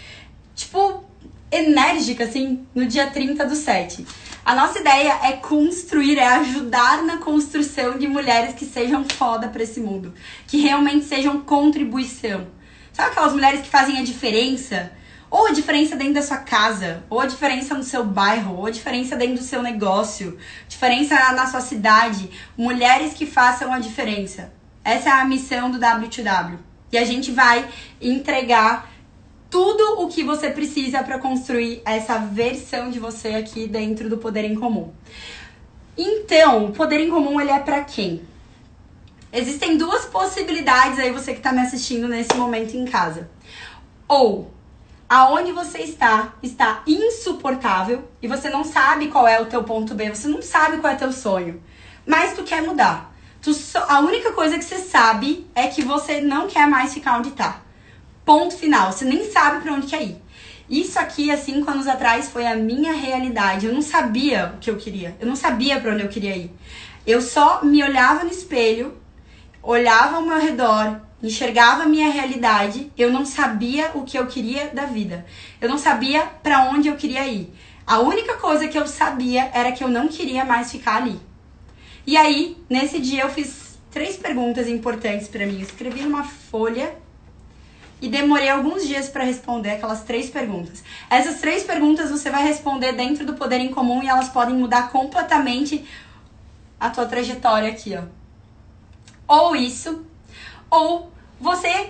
tipo 0.56 1.04
enérgica, 1.52 2.24
assim, 2.24 2.66
no 2.74 2.86
dia 2.86 3.08
30 3.08 3.46
do 3.46 3.56
7. 3.56 4.06
A 4.44 4.56
nossa 4.56 4.80
ideia 4.80 5.20
é 5.24 5.34
construir, 5.34 6.18
é 6.18 6.26
ajudar 6.26 7.04
na 7.04 7.18
construção 7.18 7.98
de 7.98 8.08
mulheres 8.08 8.56
que 8.56 8.66
sejam 8.66 9.04
foda 9.04 9.48
pra 9.50 9.62
esse 9.62 9.80
mundo, 9.80 10.14
que 10.48 10.58
realmente 10.62 11.06
sejam 11.06 11.42
contribuição. 11.42 12.48
Sabe 12.94 13.12
aquelas 13.12 13.34
mulheres 13.34 13.62
que 13.62 13.70
fazem 13.70 14.00
a 14.00 14.04
diferença? 14.04 14.92
Ou 15.32 15.48
a 15.48 15.52
diferença 15.52 15.96
dentro 15.96 16.16
da 16.16 16.22
sua 16.22 16.38
casa, 16.38 17.06
ou 17.10 17.22
a 17.22 17.26
diferença 17.26 17.74
no 17.74 17.84
seu 17.84 18.04
bairro, 18.04 18.58
ou 18.58 18.66
a 18.66 18.70
diferença 18.70 19.16
dentro 19.16 19.38
do 19.38 19.44
seu 19.44 19.64
negócio, 19.64 20.38
diferença 20.68 21.16
na 21.32 21.48
sua 21.48 21.62
cidade. 21.62 22.30
Mulheres 22.58 23.14
que 23.14 23.26
façam 23.26 23.74
a 23.74 23.80
diferença. 23.80 24.52
Essa 24.84 25.08
é 25.08 25.12
a 25.14 25.26
missão 25.26 25.72
do 25.72 25.80
W2W. 25.80 26.58
E 26.92 26.98
a 26.98 27.06
gente 27.06 27.32
vai 27.32 27.66
entregar 28.02 28.92
tudo 29.50 30.02
o 30.02 30.10
que 30.10 30.22
você 30.22 30.50
precisa 30.50 31.02
para 31.02 31.18
construir 31.18 31.82
essa 31.86 32.18
versão 32.18 32.90
de 32.90 33.00
você 33.00 33.30
aqui 33.30 33.68
dentro 33.68 34.10
do 34.10 34.18
Poder 34.18 34.44
em 34.44 34.56
Comum. 34.56 34.92
Então, 35.98 36.66
o 36.66 36.72
Poder 36.74 37.00
em 37.00 37.10
Comum 37.10 37.40
ele 37.40 37.52
é 37.52 37.60
para 37.60 37.82
quem? 37.86 38.22
Existem 39.32 39.78
duas 39.78 40.06
possibilidades 40.06 41.00
aí 41.00 41.12
você 41.12 41.32
que 41.32 41.40
está 41.40 41.54
me 41.54 41.62
assistindo 41.62 42.10
nesse 42.10 42.34
momento 42.34 42.76
em 42.76 42.84
casa. 42.84 43.30
Ou 44.10 44.52
aonde 45.12 45.52
você 45.52 45.80
está 45.80 46.36
está 46.42 46.84
insuportável 46.88 48.08
e 48.22 48.30
você 48.30 48.50
não 48.50 48.64
sabe 48.64 49.10
qual 49.10 49.28
é 49.28 49.42
o 49.42 49.46
teu 49.46 49.62
ponto 49.62 49.94
B, 49.94 50.08
você 50.08 50.30
não 50.30 50.42
sabe 50.42 50.78
qual 50.78 50.94
é 50.94 50.96
o 50.96 51.00
teu 51.00 51.12
sonho, 51.12 51.62
mas 52.08 52.34
tu 52.34 52.44
quer 52.44 52.62
mudar. 52.62 53.14
Tu 53.42 53.52
a 53.90 54.00
única 54.00 54.32
coisa 54.32 54.58
que 54.58 54.64
você 54.64 54.78
sabe 54.78 55.46
é 55.54 55.68
que 55.68 55.84
você 55.84 56.22
não 56.22 56.48
quer 56.48 56.66
mais 56.66 56.94
ficar 56.94 57.18
onde 57.18 57.32
tá. 57.32 57.60
Ponto 58.24 58.56
final. 58.56 58.94
Você 58.94 59.04
nem 59.04 59.30
sabe 59.30 59.62
para 59.62 59.74
onde 59.74 59.88
quer 59.88 60.02
ir. 60.02 60.18
Isso 60.70 60.98
aqui, 60.98 61.30
há 61.30 61.38
cinco 61.38 61.70
anos 61.70 61.88
atrás, 61.88 62.30
foi 62.30 62.48
a 62.48 62.56
minha 62.56 62.94
realidade. 62.94 63.66
Eu 63.66 63.74
não 63.74 63.82
sabia 63.82 64.54
o 64.56 64.60
que 64.60 64.70
eu 64.70 64.78
queria. 64.78 65.18
Eu 65.20 65.28
não 65.28 65.36
sabia 65.36 65.78
para 65.82 65.92
onde 65.92 66.04
eu 66.04 66.10
queria 66.10 66.38
ir. 66.38 66.56
Eu 67.06 67.22
só 67.22 67.66
me 67.66 67.84
olhava 67.84 68.24
no 68.24 68.30
espelho, 68.30 68.96
olhava 69.62 70.18
ao 70.18 70.22
meu 70.22 70.40
redor, 70.40 71.02
enxergava 71.22 71.84
a 71.84 71.88
minha 71.88 72.10
realidade. 72.10 72.92
Eu 72.98 73.12
não 73.12 73.26
sabia 73.26 73.92
o 73.94 74.04
que 74.04 74.18
eu 74.18 74.28
queria 74.28 74.68
da 74.70 74.86
vida. 74.86 75.26
Eu 75.60 75.70
não 75.70 75.78
sabia 75.78 76.26
para 76.42 76.70
onde 76.70 76.88
eu 76.88 76.96
queria 76.96 77.28
ir. 77.28 77.54
A 77.86 78.00
única 78.00 78.36
coisa 78.38 78.68
que 78.68 78.78
eu 78.78 78.88
sabia 78.88 79.50
era 79.54 79.72
que 79.72 79.84
eu 79.84 79.88
não 79.88 80.08
queria 80.08 80.46
mais 80.46 80.72
ficar 80.72 80.98
ali. 80.98 81.20
E 82.06 82.18
aí, 82.18 82.58
nesse 82.70 83.00
dia, 83.00 83.24
eu 83.24 83.30
fiz 83.30 83.80
três 83.92 84.18
perguntas 84.18 84.68
importantes 84.68 85.28
para 85.28 85.46
mim. 85.46 85.56
Eu 85.56 85.62
escrevi 85.62 86.02
numa 86.02 86.24
folha 86.24 86.96
e 88.02 88.08
demorei 88.08 88.50
alguns 88.50 88.88
dias 88.88 89.08
para 89.10 89.24
responder 89.24 89.72
aquelas 89.72 90.04
três 90.04 90.30
perguntas. 90.30 90.84
Essas 91.10 91.40
três 91.40 91.64
perguntas 91.64 92.10
você 92.10 92.32
vai 92.32 92.44
responder 92.44 92.94
dentro 92.94 93.26
do 93.26 93.36
Poder 93.36 93.60
em 93.60 93.70
Comum 93.70 94.02
e 94.02 94.08
elas 94.08 94.30
podem 94.30 94.56
mudar 94.56 94.92
completamente 94.92 95.86
a 96.80 96.90
tua 96.90 97.06
trajetória 97.06 97.70
aqui, 97.70 97.96
ó. 97.96 98.04
Ou 99.28 99.56
isso, 99.56 100.04
ou 100.70 101.11
você 101.42 101.90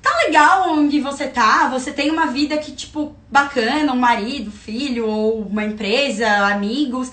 tá 0.00 0.10
legal 0.24 0.70
onde 0.70 1.00
você 1.00 1.26
tá, 1.26 1.68
você 1.68 1.92
tem 1.92 2.10
uma 2.10 2.26
vida 2.26 2.56
que, 2.58 2.72
tipo, 2.72 3.14
bacana, 3.28 3.92
um 3.92 3.98
marido, 3.98 4.52
filho, 4.52 5.06
ou 5.08 5.40
uma 5.42 5.64
empresa, 5.64 6.28
amigos. 6.46 7.10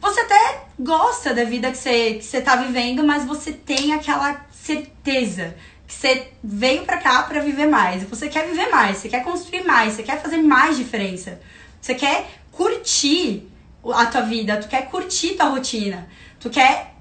Você 0.00 0.20
até 0.20 0.64
gosta 0.78 1.32
da 1.32 1.44
vida 1.44 1.70
que 1.70 1.78
você, 1.78 2.14
que 2.14 2.24
você 2.24 2.40
tá 2.42 2.56
vivendo, 2.56 3.02
mas 3.02 3.24
você 3.24 3.52
tem 3.52 3.94
aquela 3.94 4.44
certeza 4.50 5.54
que 5.86 5.94
você 5.94 6.28
veio 6.44 6.84
para 6.84 6.98
cá 6.98 7.22
para 7.22 7.40
viver 7.40 7.66
mais. 7.66 8.02
Você 8.04 8.28
quer 8.28 8.46
viver 8.46 8.68
mais, 8.68 8.98
você 8.98 9.08
quer 9.08 9.24
construir 9.24 9.64
mais, 9.64 9.94
você 9.94 10.02
quer 10.02 10.20
fazer 10.20 10.38
mais 10.38 10.76
diferença. 10.76 11.40
Você 11.80 11.94
quer 11.94 12.28
curtir 12.50 13.48
a 13.94 14.04
tua 14.06 14.22
vida, 14.22 14.58
tu 14.58 14.68
quer 14.68 14.90
curtir 14.90 15.34
tua 15.34 15.46
rotina. 15.46 16.08
Tu 16.38 16.50
quer 16.50 16.94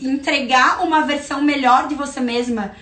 entregar 0.00 0.82
uma 0.82 1.02
versão 1.02 1.42
melhor 1.42 1.88
de 1.88 1.94
você 1.94 2.20
mesma 2.20 2.74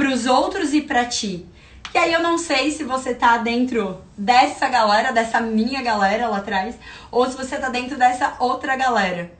para 0.00 0.14
os 0.14 0.24
outros 0.24 0.72
e 0.72 0.80
para 0.80 1.04
ti. 1.04 1.46
E 1.92 1.98
aí 1.98 2.10
eu 2.10 2.22
não 2.22 2.38
sei 2.38 2.70
se 2.70 2.84
você 2.84 3.12
tá 3.12 3.36
dentro 3.36 4.00
dessa 4.16 4.66
galera, 4.66 5.12
dessa 5.12 5.42
minha 5.42 5.82
galera 5.82 6.26
lá 6.26 6.38
atrás, 6.38 6.74
ou 7.12 7.30
se 7.30 7.36
você 7.36 7.58
tá 7.58 7.68
dentro 7.68 7.98
dessa 7.98 8.34
outra 8.38 8.76
galera. 8.76 9.30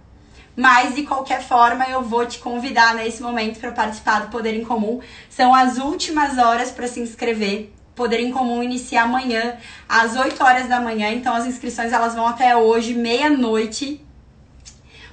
Mas 0.54 0.94
de 0.94 1.04
qualquer 1.04 1.42
forma, 1.42 1.88
eu 1.88 2.02
vou 2.02 2.26
te 2.26 2.40
convidar 2.40 2.94
nesse 2.94 3.22
momento 3.22 3.58
para 3.58 3.72
participar 3.72 4.20
do 4.20 4.28
Poder 4.28 4.52
em 4.52 4.62
Comum. 4.62 5.00
São 5.30 5.54
as 5.54 5.78
últimas 5.78 6.36
horas 6.36 6.70
para 6.70 6.86
se 6.86 7.00
inscrever. 7.00 7.72
Poder 7.94 8.20
em 8.20 8.30
Comum 8.30 8.62
inicia 8.62 9.04
amanhã 9.04 9.56
às 9.88 10.14
8 10.14 10.44
horas 10.44 10.68
da 10.68 10.78
manhã, 10.78 11.08
então 11.08 11.34
as 11.34 11.46
inscrições 11.46 11.90
elas 11.90 12.14
vão 12.14 12.26
até 12.26 12.54
hoje, 12.54 12.92
meia-noite. 12.92 14.04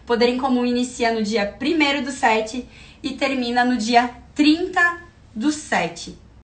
Poder 0.06 0.28
em 0.28 0.38
Comum 0.38 0.66
inicia 0.66 1.14
no 1.14 1.24
dia 1.24 1.56
1 1.58 2.04
do 2.04 2.12
7 2.12 2.68
e 3.02 3.12
termina 3.12 3.64
no 3.64 3.78
dia 3.78 4.10
30 4.36 5.07
do 5.38 5.52
7. 5.52 6.18